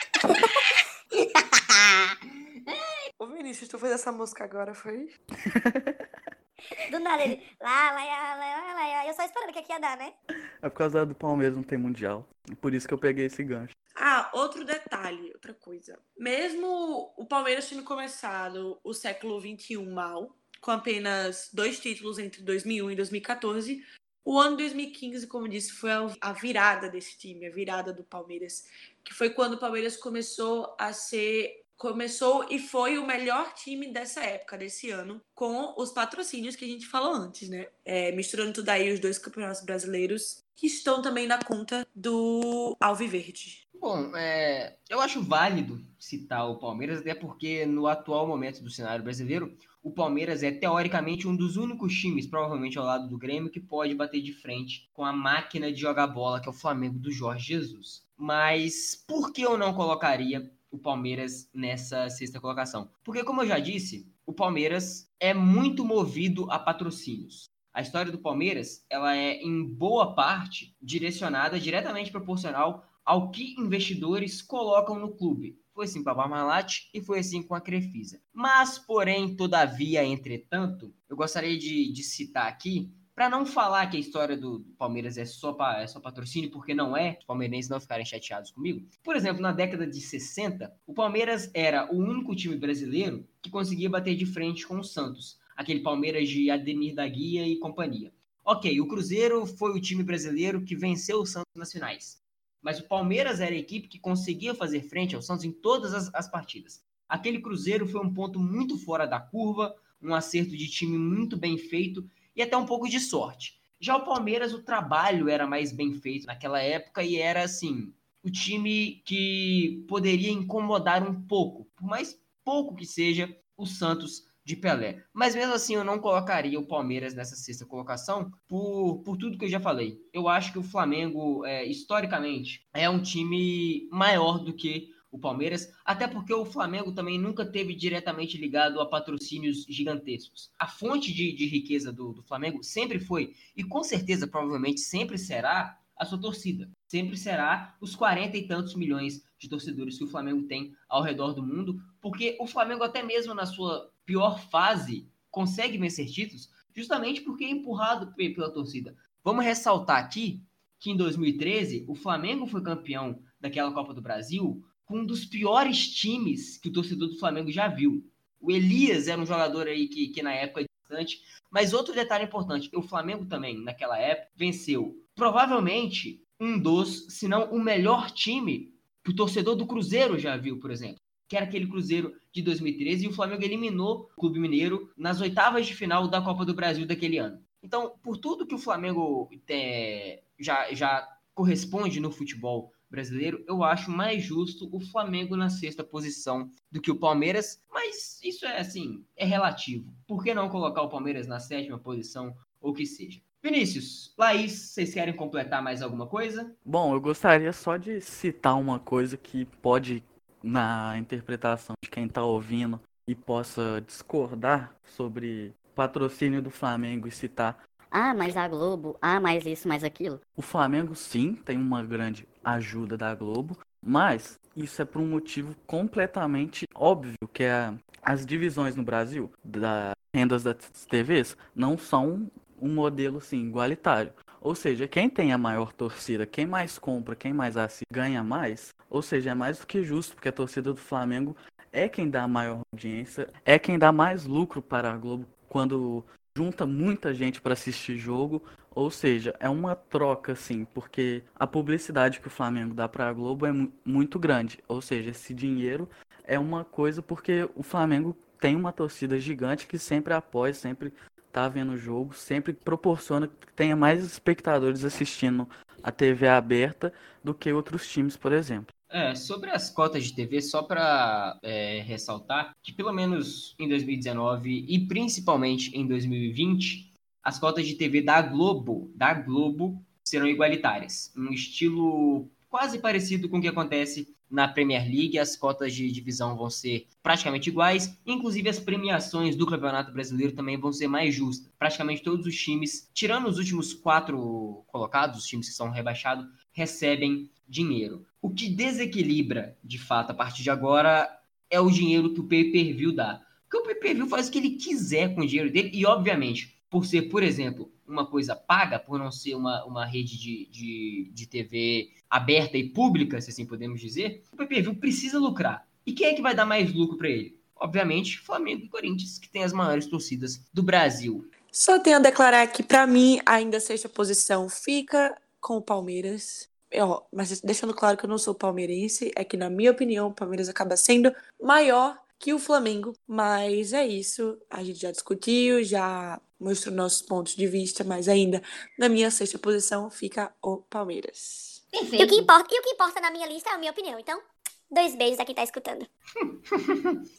Ô 3.20 3.28
Vinícius, 3.28 3.70
tu 3.70 3.80
fez 3.80 3.94
essa 3.94 4.12
música 4.12 4.44
agora, 4.44 4.74
foi? 4.74 5.10
Do 6.92 7.00
nada 7.00 7.24
ele. 7.24 7.44
Lá, 7.62 7.92
lá, 7.92 8.04
lá, 8.04 8.36
lá, 8.36 8.74
lá, 8.74 9.08
Eu 9.08 9.14
só 9.14 9.24
esperando 9.24 9.54
que 9.54 9.60
aqui 9.60 9.72
ia 9.72 9.80
dar, 9.80 9.98
né? 9.98 10.14
É 10.62 10.70
por 10.70 10.78
causa 10.78 11.06
do 11.06 11.16
Palmeiras 11.16 11.56
não 11.56 11.64
tem 11.64 11.78
mundial. 11.78 12.28
Por 12.60 12.74
isso 12.74 12.88
que 12.88 12.94
eu 12.94 12.98
peguei 12.98 13.26
esse 13.26 13.44
gancho. 13.44 13.76
Ah, 13.96 14.30
outro 14.34 14.64
detalhe, 14.64 15.32
outra 15.34 15.54
coisa. 15.54 16.00
Mesmo 16.18 17.14
o 17.18 17.26
Palmeiras 17.26 17.68
tendo 17.68 17.84
começado 17.84 18.80
o 18.84 18.94
século 18.94 19.40
XXI 19.40 19.78
mal, 19.78 20.36
com 20.62 20.72
apenas 20.72 21.50
dois 21.54 21.80
títulos 21.80 22.20
entre 22.20 22.42
2001 22.44 22.92
e 22.92 22.96
2014. 22.96 23.86
O 24.26 24.38
ano 24.38 24.58
2015, 24.58 25.26
como 25.28 25.48
disse, 25.48 25.72
foi 25.72 25.90
a 26.20 26.34
virada 26.34 26.90
desse 26.90 27.18
time, 27.18 27.48
a 27.48 27.52
virada 27.52 27.94
do 27.94 28.04
Palmeiras, 28.04 28.68
que 29.04 29.14
foi 29.14 29.30
quando 29.30 29.54
o 29.54 29.60
Palmeiras 29.60 29.96
começou 29.96 30.76
a 30.78 30.92
ser 30.92 31.66
começou 31.78 32.46
e 32.50 32.60
foi 32.60 32.98
o 32.98 33.06
melhor 33.06 33.54
time 33.54 33.92
dessa 33.92 34.22
época, 34.22 34.58
desse 34.58 34.90
ano, 34.90 35.22
com 35.34 35.74
os 35.78 35.92
patrocínios 35.92 36.56
que 36.56 36.66
a 36.66 36.68
gente 36.68 36.88
falou 36.88 37.14
antes, 37.14 37.48
né? 37.48 37.68
É, 37.86 38.12
misturando 38.12 38.54
tudo 38.54 38.70
aí 38.70 38.92
os 38.92 39.00
dois 39.00 39.18
campeonatos 39.18 39.64
brasileiros 39.64 40.44
que 40.56 40.66
estão 40.66 41.02
também 41.02 41.28
na 41.28 41.38
conta 41.38 41.88
do 41.96 42.76
Alviverde. 42.80 43.68
Bom, 43.80 44.12
é, 44.18 44.76
eu 44.90 45.00
acho 45.00 45.22
válido 45.22 45.80
citar 46.00 46.50
o 46.50 46.58
Palmeiras, 46.58 47.00
até 47.00 47.14
porque 47.14 47.64
no 47.64 47.86
atual 47.86 48.28
momento 48.28 48.64
do 48.64 48.72
cenário 48.72 49.04
brasileiro, 49.04 49.56
o 49.84 49.92
Palmeiras 49.92 50.42
é 50.42 50.52
teoricamente 50.52 51.28
um 51.28 51.36
dos 51.36 51.58
únicos 51.58 51.94
times, 51.94 52.26
provavelmente 52.26 52.78
ao 52.78 52.86
lado 52.86 53.08
do 53.08 53.18
Grêmio, 53.20 53.52
que 53.52 53.60
pode 53.60 53.94
bater 53.94 54.22
de 54.22 54.34
frente 54.34 54.90
com 54.94 55.06
a 55.06 55.14
máquina 55.14 55.72
de 55.72 55.80
jogar 55.80 56.08
bola, 56.08 56.42
que 56.42 56.48
é 56.48 56.52
o 56.52 56.56
Flamengo 56.56 56.98
do 56.98 57.12
Jorge 57.12 57.54
Jesus. 57.54 58.04
Mas 58.18 59.04
por 59.08 59.32
que 59.32 59.44
eu 59.44 59.58
não 59.58 59.76
colocaria 59.76 60.52
o 60.72 60.78
Palmeiras 60.78 61.50
nessa 61.54 62.10
sexta 62.10 62.40
colocação? 62.40 62.90
Porque, 63.04 63.24
como 63.24 63.42
eu 63.42 63.48
já 63.48 63.60
disse, 63.60 64.12
o 64.26 64.34
Palmeiras 64.34 65.10
é 65.20 65.34
muito 65.34 65.86
movido 65.86 66.50
a 66.52 66.60
patrocínios. 66.60 67.50
A 67.74 67.82
história 67.82 68.12
do 68.12 68.18
Palmeiras, 68.18 68.86
ela 68.90 69.16
é 69.16 69.36
em 69.42 69.64
boa 69.64 70.16
parte 70.16 70.76
direcionada 70.82 71.60
diretamente 71.60 72.12
proporcional 72.12 72.84
ao 73.06 73.32
que 73.32 73.56
investidores 73.58 74.42
colocam 74.42 75.00
no 75.00 75.16
clube. 75.16 75.58
Foi 75.74 75.86
assim 75.86 76.04
com 76.04 76.10
a 76.10 76.16
Parmalat 76.16 76.90
e 76.94 77.00
foi 77.00 77.20
assim 77.20 77.44
com 77.44 77.54
a 77.54 77.62
Crefisa. 77.62 78.20
Mas, 78.34 78.80
porém, 78.80 79.36
todavia, 79.36 80.04
entretanto, 80.04 80.94
eu 81.08 81.16
gostaria 81.16 81.58
de, 81.58 81.94
de 81.94 82.04
citar 82.04 82.48
aqui 82.48 82.92
para 83.18 83.32
não 83.32 83.48
falar 83.48 83.88
que 83.88 83.98
a 83.98 84.00
história 84.00 84.38
do 84.38 84.60
Palmeiras 84.78 85.18
é 85.18 85.26
só, 85.26 85.58
é 85.80 85.88
só 85.88 86.00
patrocínio, 86.00 86.52
porque 86.52 86.76
não 86.76 86.96
é, 86.96 87.18
os 87.20 87.26
palmeirenses 87.26 87.68
não 87.68 87.82
ficarem 87.82 88.06
chateados 88.06 88.52
comigo. 88.52 88.88
Por 89.04 89.16
exemplo, 89.16 89.42
na 89.42 89.52
década 89.52 89.88
de 89.88 90.00
60, 90.00 90.72
o 90.86 90.94
Palmeiras 90.94 91.50
era 91.52 91.92
o 91.92 91.98
único 91.98 92.36
time 92.36 92.56
brasileiro 92.56 93.28
que 93.42 93.50
conseguia 93.50 93.90
bater 93.90 94.16
de 94.16 94.28
frente 94.28 94.68
com 94.68 94.78
o 94.78 94.84
Santos, 94.84 95.40
aquele 95.56 95.80
Palmeiras 95.80 96.30
de 96.30 96.52
Ademir 96.52 96.94
da 96.94 97.08
Guia 97.08 97.48
e 97.48 97.58
companhia. 97.58 98.14
Ok, 98.46 98.80
o 98.80 98.88
Cruzeiro 98.88 99.48
foi 99.48 99.72
o 99.72 99.82
time 99.82 100.04
brasileiro 100.04 100.64
que 100.64 100.76
venceu 100.76 101.20
o 101.20 101.26
Santos 101.26 101.52
nas 101.56 101.72
finais 101.72 102.22
mas 102.60 102.80
o 102.80 102.88
Palmeiras 102.88 103.40
era 103.40 103.56
a 103.56 103.58
equipe 103.58 103.88
que 103.88 103.98
conseguia 103.98 104.54
fazer 104.54 104.82
frente 104.82 105.16
ao 105.16 105.22
Santos 105.22 105.46
em 105.46 105.52
todas 105.54 105.94
as, 105.94 106.14
as 106.14 106.30
partidas. 106.30 106.84
Aquele 107.08 107.40
Cruzeiro 107.40 107.88
foi 107.88 108.02
um 108.02 108.14
ponto 108.14 108.40
muito 108.40 108.78
fora 108.78 109.06
da 109.06 109.22
curva, 109.22 109.74
um 110.02 110.14
acerto 110.14 110.56
de 110.58 110.68
time 110.68 110.98
muito 110.98 111.38
bem 111.38 111.58
feito 111.58 112.10
e 112.38 112.42
até 112.44 112.56
um 112.56 112.66
pouco 112.66 112.88
de 112.88 113.00
sorte. 113.00 113.60
Já 113.80 113.98
o 113.98 114.06
Palmeiras, 114.06 114.54
o 114.54 114.64
trabalho 114.64 115.28
era 115.28 115.48
mais 115.48 115.72
bem 115.72 115.92
feito 115.94 116.28
naquela 116.28 116.62
época 116.62 117.04
e 117.04 117.18
era 117.18 117.44
assim, 117.44 117.92
o 118.24 118.30
time 118.30 119.02
que 119.04 119.84
poderia 119.88 120.32
incomodar 120.32 121.08
um 121.08 121.22
pouco, 121.24 121.68
por 121.76 121.88
mais 121.88 122.20
pouco 122.46 122.76
que 122.76 122.86
seja, 122.86 123.36
o 123.58 123.66
Santos 123.66 124.26
de 124.46 124.56
Pelé. 124.56 125.04
Mas 125.14 125.36
mesmo 125.36 125.54
assim, 125.54 125.76
eu 125.76 125.84
não 125.84 126.00
colocaria 126.00 126.58
o 126.58 126.66
Palmeiras 126.66 127.14
nessa 127.14 127.36
sexta 127.36 127.66
colocação 127.66 128.32
por, 128.48 129.02
por 129.04 129.18
tudo 129.18 129.38
que 129.38 129.44
eu 129.44 129.50
já 129.50 129.60
falei. 129.60 130.00
Eu 130.14 130.30
acho 130.30 130.54
que 130.54 130.60
o 130.60 130.64
Flamengo, 130.64 131.46
é, 131.46 131.66
historicamente, 131.66 132.66
é 132.74 132.90
um 132.90 133.02
time 133.02 133.90
maior 133.92 134.40
do 134.40 134.54
que 134.54 134.90
o 135.12 135.18
Palmeiras, 135.18 135.72
até 135.86 136.08
porque 136.08 136.34
o 136.34 136.46
Flamengo 136.46 136.92
também 136.92 137.20
nunca 137.20 137.46
teve 137.46 137.74
diretamente 137.74 138.38
ligado 138.38 138.82
a 138.82 138.86
patrocínios 138.86 139.66
gigantescos. 139.68 140.52
A 140.60 140.68
fonte 140.68 141.14
de, 141.14 141.32
de 141.34 141.46
riqueza 141.48 141.92
do, 141.92 142.14
do 142.14 142.24
Flamengo 142.24 142.64
sempre 142.64 143.00
foi, 143.00 143.34
e 143.56 143.64
com 143.64 143.84
certeza, 143.84 144.28
provavelmente, 144.28 144.80
sempre 144.80 145.18
será 145.18 145.80
a 145.96 146.06
sua 146.06 146.20
torcida. 146.20 146.70
Sempre 146.88 147.18
será 147.18 147.76
os 147.82 147.96
40 147.96 148.38
e 148.38 148.48
tantos 148.48 148.76
milhões 148.76 149.24
de 149.40 149.50
torcedores 149.50 149.98
que 149.98 150.04
o 150.04 150.10
Flamengo 150.10 150.44
tem 150.44 150.76
ao 150.88 151.02
redor 151.02 151.34
do 151.34 151.44
mundo, 151.44 151.82
porque 152.02 152.38
o 152.40 152.48
Flamengo, 152.48 152.84
até 152.84 153.02
mesmo 153.02 153.34
na 153.34 153.46
sua 153.46 153.92
pior 154.06 154.40
fase 154.50 155.08
consegue 155.30 155.78
vencer 155.78 156.08
títulos 156.08 156.50
justamente 156.78 157.22
porque 157.22 157.44
é 157.44 157.50
empurrado 157.50 158.14
pela 158.14 158.52
torcida. 158.52 158.96
Vamos 159.24 159.44
ressaltar 159.44 159.98
aqui 159.98 160.44
que 160.80 160.92
em 160.92 160.96
2013 160.96 161.84
o 161.88 161.96
Flamengo 161.96 162.46
foi 162.46 162.62
campeão 162.62 163.20
daquela 163.40 163.72
Copa 163.72 163.96
do 163.96 164.02
Brasil 164.02 164.64
com 164.88 165.00
um 165.00 165.06
dos 165.06 165.26
piores 165.26 165.88
times 165.94 166.58
que 166.58 166.70
o 166.70 166.74
torcedor 166.74 167.10
do 167.10 167.20
Flamengo 167.20 167.52
já 167.52 167.68
viu. 167.68 168.04
O 168.42 168.52
Elias 168.52 169.08
era 169.08 169.22
um 169.22 169.26
jogador 169.26 169.68
aí 169.68 169.88
que, 169.88 170.08
que 170.08 170.24
na 170.24 170.34
época 170.34 170.62
é 170.62 170.66
distante, 170.82 171.22
mas 171.52 171.74
outro 171.74 171.94
detalhe 171.94 172.26
importante, 172.26 172.70
o 172.74 172.82
Flamengo 172.82 173.26
também 173.26 173.62
naquela 173.62 173.98
época 174.00 174.30
venceu 174.36 174.96
provavelmente 175.16 176.24
um 176.40 176.58
dos, 176.58 177.08
se 177.10 177.28
não 177.28 177.52
o 177.52 177.60
melhor 177.60 178.10
time 178.12 178.74
que 179.04 179.12
o 179.12 179.16
torcedor 179.16 179.56
do 179.56 179.68
Cruzeiro 179.68 180.18
já 180.18 180.38
viu, 180.38 180.60
por 180.60 180.72
exemplo 180.72 181.02
que 181.28 181.36
era 181.36 181.46
aquele 181.46 181.68
Cruzeiro 181.68 182.16
de 182.32 182.42
2013, 182.42 183.06
e 183.06 183.08
o 183.10 183.14
Flamengo 183.14 183.44
eliminou 183.44 184.10
o 184.16 184.22
Clube 184.22 184.40
Mineiro 184.40 184.90
nas 184.96 185.20
oitavas 185.20 185.68
de 185.68 185.76
final 185.76 186.08
da 186.08 186.22
Copa 186.22 186.46
do 186.46 186.54
Brasil 186.54 186.86
daquele 186.86 187.18
ano. 187.18 187.42
Então, 187.62 187.96
por 188.02 188.18
tudo 188.18 188.46
que 188.46 188.56
o 188.56 188.60
Flamengo 188.60 189.30
é, 189.50 190.22
já, 190.40 190.74
já 190.74 191.08
corresponde 191.34 192.00
no 192.00 192.12
futebol 192.12 192.72
brasileiro, 192.90 193.44
eu 193.48 193.64
acho 193.64 193.92
mais 193.92 194.24
justo 194.24 194.70
o 194.72 194.80
Flamengo 194.80 195.36
na 195.36 195.50
sexta 195.50 195.84
posição 195.84 196.50
do 196.72 196.82
que 196.82 196.92
o 196.92 197.00
Palmeiras, 197.00 197.62
mas 197.72 198.20
isso 198.24 198.46
é 198.46 198.60
assim, 198.60 199.04
é 199.16 199.26
relativo. 199.26 199.94
Por 200.08 200.24
que 200.24 200.34
não 200.34 200.50
colocar 200.50 200.82
o 200.82 200.90
Palmeiras 200.90 201.28
na 201.28 201.40
sétima 201.40 201.78
posição 201.78 202.36
ou 202.60 202.74
que 202.74 202.86
seja? 202.86 203.22
Vinícius, 203.44 204.14
Laís, 204.18 204.54
vocês 204.54 204.94
querem 204.94 205.16
completar 205.16 205.62
mais 205.62 205.82
alguma 205.82 206.08
coisa? 206.08 206.56
Bom, 206.66 206.94
eu 206.94 207.00
gostaria 207.00 207.54
só 207.54 207.78
de 207.78 208.02
citar 208.02 208.60
uma 208.60 208.80
coisa 208.80 209.16
que 209.16 209.46
pode 209.46 210.04
na 210.44 210.98
interpretação 210.98 211.76
de 211.84 211.90
quem 211.90 212.06
está 212.06 212.24
ouvindo 212.24 212.82
e 213.08 213.16
possa 213.16 213.82
discordar 213.86 214.76
sobre 214.84 215.54
patrocínio 215.76 216.42
do 216.42 216.50
Flamengo 216.50 217.08
e 217.08 217.12
citar 217.12 217.64
ah, 217.98 218.14
mas 218.14 218.38
a 218.38 218.48
Globo, 218.48 218.96
ah, 219.02 219.20
mais 219.20 219.44
isso, 219.44 219.68
mais 219.68 219.84
aquilo. 219.84 220.22
O 220.36 220.42
Flamengo 220.44 220.94
sim 220.94 221.34
tem 221.34 221.58
uma 221.58 221.84
grande 221.84 222.28
ajuda 222.44 222.96
da 222.96 223.16
Globo, 223.16 223.58
mas 223.84 224.40
isso 224.56 224.80
é 224.84 224.86
por 224.86 225.02
um 225.02 225.08
motivo 225.08 225.56
completamente 225.66 226.68
óbvio, 226.76 227.18
que 227.34 227.42
é 227.42 227.74
as 228.04 228.24
divisões 228.24 228.76
no 228.76 228.84
Brasil 228.84 229.32
das 229.44 229.96
rendas 230.14 230.44
das 230.44 230.58
TVs 230.88 231.36
não 231.56 231.76
são 231.76 232.30
um 232.62 232.72
modelo 232.72 233.18
assim 233.18 233.48
igualitário. 233.48 234.14
Ou 234.40 234.54
seja, 234.54 234.88
quem 234.88 235.10
tem 235.10 235.34
a 235.34 235.38
maior 235.38 235.74
torcida, 235.74 236.28
quem 236.28 236.46
mais 236.46 236.78
compra, 236.78 237.16
quem 237.16 237.34
mais 237.34 237.58
assiste, 237.58 237.92
ganha 237.92 238.24
mais. 238.24 238.70
Ou 238.92 239.02
seja, 239.02 239.32
é 239.32 239.34
mais 239.34 239.58
do 239.58 239.66
que 239.66 239.84
justo, 239.84 240.14
porque 240.14 240.30
a 240.30 240.32
torcida 240.32 240.72
do 240.72 240.80
Flamengo 240.80 241.36
é 241.72 241.90
quem 241.90 242.08
dá 242.08 242.24
a 242.24 242.28
maior 242.28 242.62
audiência, 242.72 243.28
é 243.44 243.58
quem 243.58 243.80
dá 243.80 243.92
mais 243.92 244.26
lucro 244.26 244.62
para 244.62 244.94
a 244.94 244.98
Globo 244.98 245.26
quando 245.50 246.06
junta 246.38 246.68
muita 246.68 247.16
gente 247.16 247.42
para 247.42 247.54
assistir 247.54 247.98
jogo. 247.98 248.44
Ou 248.70 248.92
seja, 248.92 249.36
é 249.40 249.50
uma 249.50 249.76
troca, 249.76 250.34
assim, 250.34 250.66
porque 250.66 251.24
a 251.36 251.48
publicidade 251.48 252.20
que 252.20 252.28
o 252.28 252.30
Flamengo 252.30 252.76
dá 252.76 252.88
para 252.88 253.10
a 253.10 253.14
Globo 253.14 253.48
é 253.48 253.52
muito 253.84 254.20
grande. 254.20 254.60
Ou 254.68 254.80
seja, 254.80 255.10
esse 255.10 255.34
dinheiro 255.34 255.90
é 256.24 256.38
uma 256.38 256.64
coisa 256.64 257.02
porque 257.02 257.50
o 257.56 257.64
Flamengo 257.64 258.16
tem 258.40 258.56
uma 258.56 258.72
torcida 258.72 259.20
gigante 259.20 259.66
que 259.66 259.80
sempre 259.80 260.14
apoia, 260.14 260.54
sempre 260.54 260.94
tá 261.32 261.50
vendo 261.50 261.72
o 261.72 261.78
jogo, 261.78 262.14
sempre 262.14 262.54
proporciona 262.54 263.28
que 263.28 263.52
tenha 263.56 263.76
mais 263.76 264.04
espectadores 264.04 264.86
assistindo 264.86 265.50
a 265.82 265.92
TV 265.92 266.28
aberta 266.28 266.94
do 267.24 267.34
que 267.34 267.52
outros 267.52 267.88
times, 267.88 268.16
por 268.16 268.32
exemplo. 268.32 268.77
É, 268.90 269.14
sobre 269.16 269.50
as 269.50 269.70
cotas 269.70 270.06
de 270.06 270.14
TV, 270.14 270.42
só 270.42 270.64
para 270.64 271.38
é, 271.44 271.82
ressaltar 271.82 272.56
que 272.64 272.72
pelo 272.72 272.94
menos 272.94 273.54
em 273.60 273.68
2019 273.68 274.66
e 274.68 274.88
principalmente 274.88 275.76
em 275.78 275.86
2020, 275.86 276.94
as 277.22 277.38
cotas 277.38 277.68
de 277.68 277.76
TV 277.76 278.02
da 278.02 278.22
Globo, 278.22 278.90
da 278.96 279.14
Globo, 279.14 279.84
serão 280.06 280.26
igualitárias, 280.26 281.12
um 281.18 281.34
estilo 281.34 282.30
quase 282.50 282.80
parecido 282.80 283.28
com 283.28 283.40
o 283.40 283.42
que 283.42 283.50
acontece 283.50 284.16
na 284.30 284.48
Premier 284.48 284.84
League, 284.84 285.18
as 285.18 285.36
cotas 285.36 285.74
de 285.74 285.90
divisão 285.92 286.36
vão 286.36 286.50
ser 286.50 286.88
praticamente 287.02 287.50
iguais, 287.50 287.98
inclusive 288.06 288.50
as 288.50 288.60
premiações 288.60 289.36
do 289.36 289.46
Campeonato 289.46 289.92
Brasileiro 289.92 290.34
também 290.34 290.58
vão 290.58 290.72
ser 290.72 290.88
mais 290.88 291.16
justas. 291.16 291.50
Praticamente 291.58 292.04
todos 292.04 292.26
os 292.26 292.36
times, 292.36 292.90
tirando 292.94 293.28
os 293.28 293.38
últimos 293.38 293.74
quatro 293.74 294.64
colocados, 294.68 295.20
os 295.20 295.26
times 295.26 295.48
que 295.48 295.56
são 295.56 295.70
rebaixados, 295.70 296.26
recebem 296.58 297.30
dinheiro. 297.48 298.04
O 298.20 298.32
que 298.32 298.50
desequilibra, 298.50 299.56
de 299.64 299.78
fato, 299.78 300.10
a 300.10 300.14
partir 300.16 300.42
de 300.42 300.50
agora, 300.50 301.08
é 301.52 301.60
o 301.60 301.70
dinheiro 301.70 302.16
que 302.16 302.20
o 302.20 302.24
pay-per-view 302.24 302.92
dá. 302.92 303.22
Porque 303.44 303.58
o 303.58 303.64
pay-per-view 303.64 304.08
faz 304.08 304.28
o 304.28 304.32
que 304.32 304.40
ele 304.40 304.50
quiser 304.56 305.14
com 305.14 305.22
o 305.22 305.28
dinheiro 305.28 305.52
dele, 305.52 305.70
e 305.72 305.86
obviamente, 305.86 306.58
por 306.68 306.84
ser, 306.84 307.04
por 307.04 307.22
exemplo, 307.22 307.72
uma 307.88 308.08
coisa 308.08 308.36
paga, 308.36 308.80
por 308.80 308.98
não 308.98 309.12
ser 309.12 309.36
uma, 309.36 309.64
uma 309.66 309.86
rede 309.86 310.18
de, 310.18 310.48
de, 310.48 311.12
de 311.14 311.28
TV 311.28 311.92
aberta 312.10 312.58
e 312.58 312.68
pública, 312.68 313.22
se 313.22 313.30
assim 313.30 313.46
podemos 313.46 313.80
dizer, 313.80 314.24
o 314.32 314.36
pay-per-view 314.36 314.74
precisa 314.74 315.20
lucrar. 315.20 315.68
E 315.86 315.94
quem 315.94 316.08
é 316.08 316.14
que 316.16 316.24
vai 316.24 316.34
dar 316.34 316.46
mais 316.46 316.74
lucro 316.74 316.98
para 316.98 317.10
ele? 317.10 317.38
obviamente, 317.60 318.20
Flamengo 318.20 318.66
e 318.66 318.70
Corinthians, 318.70 319.18
que 319.18 319.28
tem 319.28 319.44
as 319.44 319.52
maiores 319.52 319.88
torcidas 319.88 320.40
do 320.54 320.62
Brasil. 320.62 321.28
Só 321.52 321.80
tenho 321.80 321.98
a 321.98 322.00
declarar 322.00 322.46
que, 322.48 322.62
para 322.62 322.86
mim, 322.86 323.20
ainda 323.26 323.58
a 323.58 323.60
sexta 323.60 323.90
posição 323.90 324.48
fica 324.48 325.18
com 325.40 325.58
o 325.58 325.62
Palmeiras. 325.62 326.50
Eu, 326.70 327.04
mas 327.12 327.40
deixando 327.42 327.74
claro 327.74 327.98
que 327.98 328.06
eu 328.06 328.10
não 328.10 328.18
sou 328.18 328.36
palmeirense, 328.36 329.12
é 329.16 329.24
que, 329.24 329.38
na 329.38 329.50
minha 329.50 329.72
opinião, 329.72 330.10
o 330.10 330.14
Palmeiras 330.14 330.50
acaba 330.50 330.76
sendo 330.76 331.14
maior 331.42 331.98
que 332.20 332.34
o 332.34 332.40
Flamengo. 332.40 332.94
Mas 333.08 333.74
é 333.74 333.86
isso. 333.88 334.38
A 334.50 334.64
gente 334.64 334.80
já 334.80 334.92
discutiu, 334.92 335.64
já 335.64 336.20
mostrou 336.40 336.76
nossos 336.76 337.02
pontos 337.02 337.36
de 337.36 337.48
vista, 337.48 337.84
mas 337.84 338.08
ainda 338.08 338.42
na 338.78 338.90
minha 338.90 339.10
sexta 339.10 339.40
posição 339.40 339.90
fica 339.90 340.32
o 340.42 340.58
Palmeiras. 340.58 341.64
E 341.74 341.78
o, 341.78 341.80
que 341.80 341.90
Perfeito. 341.90 342.16
importa, 342.16 342.54
e 342.54 342.60
o 342.60 342.64
que 342.64 342.70
importa 342.70 343.02
na 343.02 343.12
minha 343.12 343.28
lista 343.28 343.50
é 343.50 343.54
a 343.54 343.58
minha 343.58 343.72
opinião. 343.72 344.00
Então, 344.00 344.22
dois 344.70 344.96
beijos 344.96 345.20
a 345.20 345.26
quem 345.26 345.36
tá 345.36 345.44
escutando. 345.44 345.88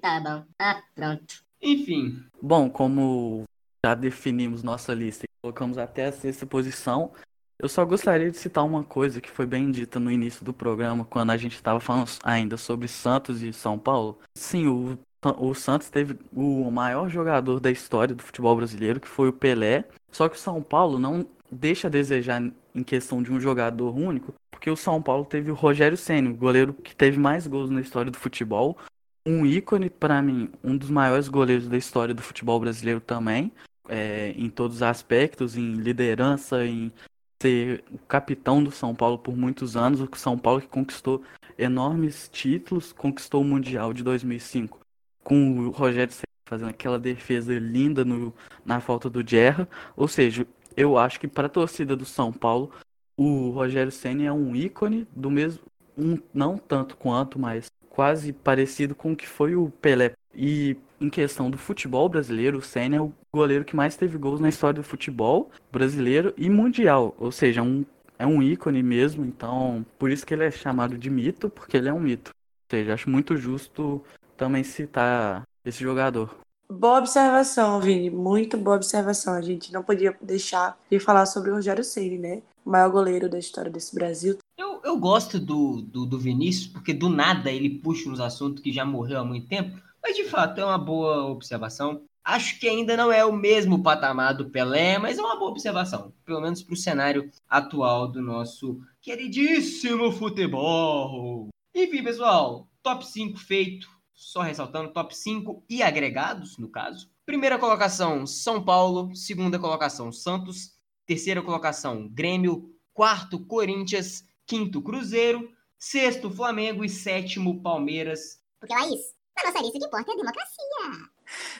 Tá 0.00 0.20
bom. 0.20 0.44
Ah, 0.58 0.82
pronto. 0.94 1.44
Enfim, 1.60 2.24
Bom, 2.40 2.70
como 2.70 3.44
já 3.84 3.94
definimos 3.94 4.62
nossa 4.62 4.92
lista 4.92 5.24
e 5.24 5.28
colocamos 5.42 5.78
até 5.78 6.06
a 6.06 6.12
sexta 6.12 6.46
posição, 6.46 7.12
eu 7.60 7.68
só 7.68 7.84
gostaria 7.84 8.30
de 8.30 8.36
citar 8.36 8.64
uma 8.64 8.84
coisa 8.84 9.20
que 9.20 9.28
foi 9.28 9.44
bem 9.44 9.70
dita 9.70 9.98
no 9.98 10.12
início 10.12 10.44
do 10.44 10.52
programa, 10.52 11.04
quando 11.04 11.30
a 11.30 11.36
gente 11.36 11.56
estava 11.56 11.80
falando 11.80 12.08
ainda 12.22 12.56
sobre 12.56 12.86
Santos 12.86 13.42
e 13.42 13.52
São 13.52 13.76
Paulo. 13.76 14.18
Sim, 14.32 14.68
o, 14.68 14.98
o 15.36 15.54
Santos 15.54 15.90
teve 15.90 16.16
o 16.32 16.70
maior 16.70 17.08
jogador 17.08 17.58
da 17.58 17.68
história 17.68 18.14
do 18.14 18.22
futebol 18.22 18.54
brasileiro, 18.54 19.00
que 19.00 19.08
foi 19.08 19.28
o 19.28 19.32
Pelé. 19.32 19.84
Só 20.12 20.28
que 20.28 20.36
o 20.36 20.38
São 20.38 20.62
Paulo 20.62 21.00
não 21.00 21.26
deixa 21.50 21.88
a 21.88 21.90
desejar 21.90 22.40
em 22.72 22.82
questão 22.84 23.20
de 23.22 23.32
um 23.32 23.40
jogador 23.40 23.92
único, 23.96 24.32
porque 24.52 24.70
o 24.70 24.76
São 24.76 25.02
Paulo 25.02 25.24
teve 25.24 25.50
o 25.50 25.54
Rogério 25.54 25.96
Ceni, 25.96 26.32
goleiro 26.32 26.72
que 26.72 26.94
teve 26.94 27.18
mais 27.18 27.46
gols 27.46 27.70
na 27.70 27.80
história 27.80 28.10
do 28.10 28.18
futebol. 28.18 28.78
Um 29.26 29.44
ícone, 29.44 29.90
para 29.90 30.22
mim, 30.22 30.48
um 30.62 30.76
dos 30.76 30.90
maiores 30.90 31.28
goleiros 31.28 31.66
da 31.66 31.76
história 31.76 32.14
do 32.14 32.22
futebol 32.22 32.60
brasileiro 32.60 33.00
também, 33.00 33.52
é, 33.88 34.34
em 34.36 34.50
todos 34.50 34.76
os 34.76 34.82
aspectos, 34.82 35.56
em 35.56 35.74
liderança, 35.74 36.64
em 36.64 36.92
ser 37.40 37.84
o 37.90 37.98
capitão 37.98 38.62
do 38.62 38.70
São 38.70 38.94
Paulo 38.94 39.18
por 39.18 39.36
muitos 39.36 39.76
anos, 39.76 40.00
o 40.00 40.08
São 40.16 40.36
Paulo 40.36 40.60
que 40.60 40.66
conquistou 40.66 41.22
enormes 41.56 42.28
títulos, 42.32 42.92
conquistou 42.92 43.42
o 43.42 43.44
Mundial 43.44 43.92
de 43.92 44.02
2005 44.02 44.80
com 45.28 45.58
o 45.58 45.70
Rogério 45.70 46.14
fazendo 46.48 46.70
aquela 46.70 46.98
defesa 46.98 47.52
linda 47.58 48.02
no, 48.04 48.32
na 48.64 48.80
falta 48.80 49.10
do 49.10 49.26
Gerra. 49.26 49.68
Ou 49.94 50.08
seja, 50.08 50.46
eu 50.74 50.96
acho 50.96 51.20
que 51.20 51.28
para 51.28 51.46
a 51.46 51.50
torcida 51.50 51.94
do 51.94 52.06
São 52.06 52.32
Paulo, 52.32 52.72
o 53.14 53.50
Rogério 53.50 53.92
Ceni 53.92 54.24
é 54.24 54.32
um 54.32 54.56
ícone 54.56 55.06
do 55.14 55.30
mesmo, 55.30 55.60
um, 55.96 56.18
não 56.32 56.56
tanto 56.56 56.96
quanto, 56.96 57.38
mas 57.38 57.70
quase 57.90 58.32
parecido 58.32 58.94
com 58.94 59.12
o 59.12 59.16
que 59.16 59.28
foi 59.28 59.54
o 59.54 59.70
Pelé. 59.70 60.12
E 60.34 60.76
em 61.00 61.08
questão 61.08 61.50
do 61.50 61.58
futebol 61.58 62.08
brasileiro, 62.08 62.58
o 62.58 62.62
Ceni 62.62 62.96
é 62.96 63.00
o 63.00 63.12
goleiro 63.32 63.64
que 63.64 63.76
mais 63.76 63.96
teve 63.96 64.18
gols 64.18 64.40
na 64.40 64.48
história 64.48 64.80
do 64.80 64.86
futebol 64.86 65.50
brasileiro 65.70 66.34
e 66.36 66.48
mundial. 66.50 67.14
Ou 67.18 67.30
seja, 67.30 67.62
um, 67.62 67.84
é 68.18 68.26
um 68.26 68.42
ícone 68.42 68.82
mesmo, 68.82 69.24
então 69.24 69.84
por 69.98 70.10
isso 70.10 70.26
que 70.26 70.34
ele 70.34 70.44
é 70.44 70.50
chamado 70.50 70.98
de 70.98 71.08
mito, 71.08 71.48
porque 71.48 71.76
ele 71.76 71.88
é 71.88 71.92
um 71.92 72.00
mito. 72.00 72.30
Ou 72.30 72.76
seja, 72.76 72.94
acho 72.94 73.08
muito 73.08 73.36
justo 73.36 74.02
também 74.36 74.62
citar 74.62 75.42
esse 75.64 75.82
jogador. 75.82 76.36
Boa 76.70 76.98
observação, 76.98 77.80
Vini. 77.80 78.10
Muito 78.10 78.58
boa 78.58 78.76
observação. 78.76 79.32
A 79.32 79.40
gente 79.40 79.72
não 79.72 79.82
podia 79.82 80.14
deixar 80.20 80.78
de 80.90 81.00
falar 81.00 81.24
sobre 81.24 81.50
o 81.50 81.54
Rogério 81.54 81.82
Ceni, 81.82 82.18
né? 82.18 82.42
O 82.64 82.70
maior 82.70 82.90
goleiro 82.90 83.28
da 83.28 83.38
história 83.38 83.70
desse 83.70 83.94
Brasil. 83.94 84.36
eu, 84.58 84.78
eu 84.84 84.98
gosto 84.98 85.38
do, 85.40 85.80
do, 85.80 86.04
do 86.04 86.18
Vinícius, 86.18 86.66
porque 86.66 86.92
do 86.92 87.08
nada 87.08 87.50
ele 87.50 87.70
puxa 87.70 88.10
uns 88.10 88.20
assuntos 88.20 88.62
que 88.62 88.70
já 88.70 88.84
morreu 88.84 89.20
há 89.20 89.24
muito 89.24 89.46
tempo, 89.46 89.80
mas 90.02 90.16
de 90.16 90.24
fato 90.24 90.60
é 90.60 90.64
uma 90.64 90.78
boa 90.78 91.26
observação. 91.26 92.02
Acho 92.24 92.58
que 92.60 92.68
ainda 92.68 92.96
não 92.96 93.10
é 93.10 93.24
o 93.24 93.32
mesmo 93.32 93.82
patamar 93.82 94.34
do 94.34 94.50
Pelé, 94.50 94.98
mas 94.98 95.18
é 95.18 95.22
uma 95.22 95.38
boa 95.38 95.50
observação, 95.50 96.12
pelo 96.24 96.40
menos 96.40 96.62
para 96.62 96.74
o 96.74 96.76
cenário 96.76 97.30
atual 97.48 98.06
do 98.06 98.20
nosso 98.20 98.80
queridíssimo 99.00 100.12
futebol. 100.12 101.48
Enfim, 101.74 102.02
pessoal, 102.02 102.68
top 102.82 103.06
5 103.06 103.38
feito, 103.38 103.88
só 104.12 104.42
ressaltando, 104.42 104.92
top 104.92 105.16
5 105.16 105.64
e 105.70 105.82
agregados, 105.82 106.58
no 106.58 106.68
caso. 106.68 107.10
Primeira 107.28 107.58
colocação, 107.58 108.26
São 108.26 108.64
Paulo. 108.64 109.14
Segunda 109.14 109.58
colocação, 109.58 110.10
Santos. 110.10 110.72
Terceira 111.06 111.42
colocação, 111.42 112.08
Grêmio. 112.08 112.74
Quarto, 112.94 113.38
Corinthians. 113.44 114.24
Quinto, 114.46 114.80
Cruzeiro. 114.80 115.50
Sexto, 115.78 116.30
Flamengo. 116.30 116.82
E 116.82 116.88
sétimo, 116.88 117.62
Palmeiras. 117.62 118.40
Porque, 118.58 118.74
Laís, 118.74 119.14
na 119.38 119.50
nossa 119.50 119.62
lista 119.62 119.76
o 119.76 119.80
que 119.80 119.86
importa 119.86 120.10
é 120.10 120.14
a 120.14 120.16
democracia. 120.16 120.66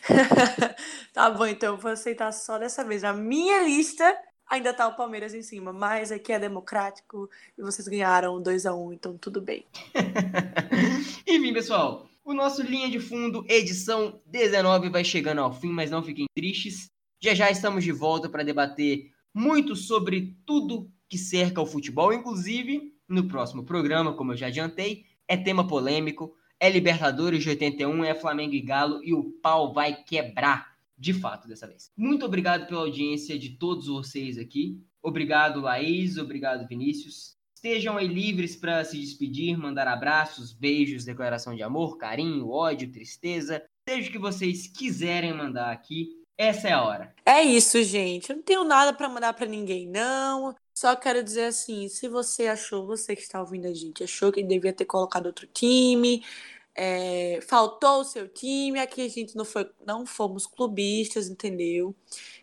tá 1.13 1.31
bom, 1.31 1.47
então 1.47 1.75
eu 1.75 1.81
vou 1.81 1.91
aceitar 1.91 2.33
só 2.33 2.59
dessa 2.59 2.85
vez. 2.85 3.03
Na 3.03 3.13
minha 3.13 3.63
lista 3.63 4.17
ainda 4.49 4.73
tá 4.73 4.89
o 4.89 4.97
Palmeiras 4.97 5.35
em 5.35 5.43
cima, 5.43 5.73
mas 5.73 6.11
aqui 6.11 6.33
é 6.33 6.39
democrático 6.39 7.29
e 7.57 7.63
vocês 7.63 7.87
ganharam 7.87 8.41
2 8.43 8.67
a 8.67 8.75
1 8.75 8.93
então 8.93 9.17
tudo 9.19 9.41
bem. 9.41 9.65
Enfim, 11.27 11.53
pessoal, 11.53 12.09
o 12.25 12.33
nosso 12.33 12.63
Linha 12.63 12.91
de 12.91 12.99
Fundo, 12.99 13.45
edição 13.49 14.21
19, 14.27 14.89
vai 14.89 15.05
chegando 15.05 15.41
ao 15.41 15.53
fim, 15.53 15.71
mas 15.71 15.91
não 15.91 16.03
fiquem 16.03 16.27
tristes. 16.35 16.91
Já 17.21 17.35
já 17.35 17.51
estamos 17.51 17.85
de 17.85 17.93
volta 17.93 18.29
para 18.29 18.43
debater 18.43 19.11
muito 19.35 19.77
sobre 19.77 20.37
tudo 20.47 20.91
que 21.09 21.19
cerca 21.19 21.61
o 21.61 21.67
futebol, 21.67 22.13
inclusive 22.13 22.95
no 23.09 23.27
próximo 23.27 23.65
programa, 23.65 24.13
como 24.13 24.33
eu 24.33 24.37
já 24.37 24.49
adiantei, 24.49 25.07
é 25.27 25.37
tema 25.37 25.67
polêmico, 25.67 26.35
é 26.61 26.69
Libertadores 26.69 27.43
de 27.43 27.51
81, 27.51 28.05
é 28.05 28.15
Flamengo 28.15 28.55
e 28.55 28.61
Galo 28.61 29.03
e 29.03 29.15
o 29.15 29.25
pau 29.25 29.73
vai 29.73 29.95
quebrar, 29.95 30.77
de 30.97 31.13
fato, 31.13 31.47
dessa 31.47 31.67
vez. 31.67 31.91
Muito 31.97 32.27
obrigado 32.27 32.67
pela 32.67 32.81
audiência 32.81 33.39
de 33.39 33.51
todos 33.51 33.87
vocês 33.87 34.39
aqui. 34.39 34.81
Obrigado, 35.03 35.61
Laís, 35.61 36.19
obrigado, 36.19 36.67
Vinícius. 36.67 37.37
Estejam 37.55 37.97
aí 37.97 38.07
livres 38.07 38.55
para 38.55 38.85
se 38.85 38.99
despedir, 38.99 39.57
mandar 39.57 39.89
abraços, 39.89 40.53
beijos, 40.53 41.05
declaração 41.05 41.55
de 41.55 41.63
amor, 41.63 41.97
carinho, 41.97 42.49
ódio, 42.49 42.93
tristeza, 42.93 43.63
seja 43.89 44.09
o 44.09 44.13
que 44.13 44.19
vocês 44.19 44.69
quiserem 44.69 45.33
mandar 45.33 45.73
aqui. 45.73 46.19
Essa 46.37 46.69
é 46.69 46.73
a 46.73 46.83
hora. 46.83 47.13
É 47.27 47.43
isso, 47.43 47.83
gente. 47.83 48.31
Eu 48.31 48.37
não 48.37 48.43
tenho 48.45 48.63
nada 48.63 48.93
pra 48.93 49.09
mandar 49.09 49.33
pra 49.33 49.45
ninguém, 49.45 49.89
não. 49.89 50.55
Só 50.79 50.95
quero 50.95 51.25
dizer 51.25 51.47
assim, 51.47 51.89
se 51.89 52.07
você 52.07 52.47
achou, 52.47 52.87
você 52.87 53.17
que 53.17 53.23
está 53.23 53.41
ouvindo 53.41 53.67
a 53.67 53.75
gente, 53.75 54.05
achou 54.05 54.31
que 54.31 54.45
devia 54.45 54.73
ter 54.73 54.85
colocado 54.85 55.27
outro 55.27 55.45
time, 55.49 56.25
é, 56.73 57.41
faltou 57.49 58.03
o 58.03 58.05
seu 58.05 58.29
time, 58.29 58.79
aqui 58.79 59.03
a 59.05 59.09
gente 59.09 59.35
não 59.35 59.45
foi, 59.45 59.69
não 59.85 60.07
fomos 60.07 60.47
clubistas, 60.47 61.29
entendeu? 61.29 61.97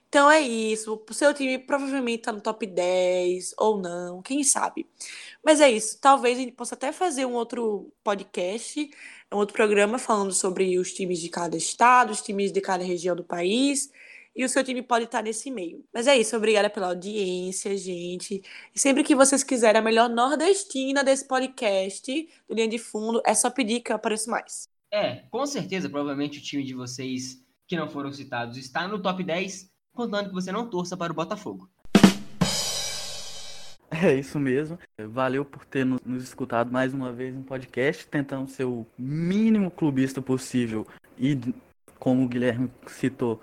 Então 0.10 0.30
é 0.30 0.42
isso. 0.42 1.02
O 1.10 1.14
seu 1.14 1.34
time 1.34 1.58
provavelmente 1.60 2.24
tá 2.24 2.34
no 2.34 2.42
top 2.42 2.68
10 2.68 3.54
ou 3.58 3.78
não, 3.78 4.22
quem 4.22 4.44
sabe. 4.44 4.86
Mas 5.42 5.62
é 5.62 5.72
isso. 5.72 5.98
Talvez 6.02 6.38
a 6.38 6.42
gente 6.42 6.52
possa 6.54 6.76
até 6.76 6.92
fazer 6.92 7.26
um 7.26 7.36
outro 7.36 7.90
podcast, 8.04 8.90
um 9.32 9.38
outro 9.38 9.56
programa 9.56 9.98
falando 9.98 10.34
sobre 10.34 10.78
os 10.78 10.94
times 10.94 11.20
de 11.22 11.30
cada 11.30 11.56
estado, 11.56 12.12
os 12.12 12.22
times 12.22 12.52
de 12.52 12.60
cada 12.60 12.84
região 12.84 13.16
do 13.16 13.24
país. 13.24 13.90
E 14.36 14.44
o 14.44 14.50
seu 14.50 14.64
time 14.64 14.82
pode 14.82 15.06
estar 15.06 15.22
nesse 15.24 15.50
meio. 15.50 15.84
Mas 15.94 16.08
é 16.08 16.18
isso. 16.18 16.36
Obrigada 16.36 16.70
pela 16.70 16.88
audiência, 16.88 17.76
gente. 17.78 18.42
E 18.76 18.80
sempre 18.80 19.04
que 19.04 19.16
vocês 19.16 19.44
quiserem 19.44 19.80
a 19.80 19.84
melhor 19.84 20.10
nordestina 20.10 21.04
desse 21.04 21.26
podcast, 21.26 22.28
do 22.48 22.54
Linha 22.54 22.68
de 22.68 22.78
Fundo, 22.78 23.22
é 23.26 23.34
só 23.34 23.50
pedir 23.50 23.80
que 23.80 23.92
eu 23.92 23.96
apareço 23.96 24.30
mais. 24.30 24.68
É, 24.92 25.24
com 25.32 25.46
certeza, 25.46 25.90
provavelmente 25.90 26.40
o 26.40 26.42
time 26.42 26.64
de 26.64 26.74
vocês 26.74 27.42
que 27.68 27.78
não 27.78 27.90
foram 27.90 28.12
citados 28.12 28.58
está 28.58 28.88
no 28.88 29.02
top 29.02 29.24
10, 29.24 29.70
contando 29.94 30.28
que 30.30 30.36
você 30.36 30.52
não 30.52 30.70
torça 30.70 30.98
para 30.98 31.12
o 31.12 31.16
Botafogo. 31.16 31.70
É 33.90 34.14
isso 34.14 34.40
mesmo. 34.40 34.78
Valeu 35.10 35.46
por 35.46 35.64
ter 35.66 35.86
no- 35.86 36.00
nos 36.06 36.24
escutado 36.24 36.72
mais 36.72 36.94
uma 36.94 37.14
vez 37.14 37.34
no 37.34 37.44
podcast, 37.44 38.06
tentando 38.08 38.50
ser 38.50 38.66
o 38.66 38.86
mínimo 38.98 39.72
clubista 39.72 40.22
possível. 40.22 40.86
E, 41.18 41.40
como 41.98 42.26
o 42.26 42.28
Guilherme 42.28 42.70
citou, 42.88 43.40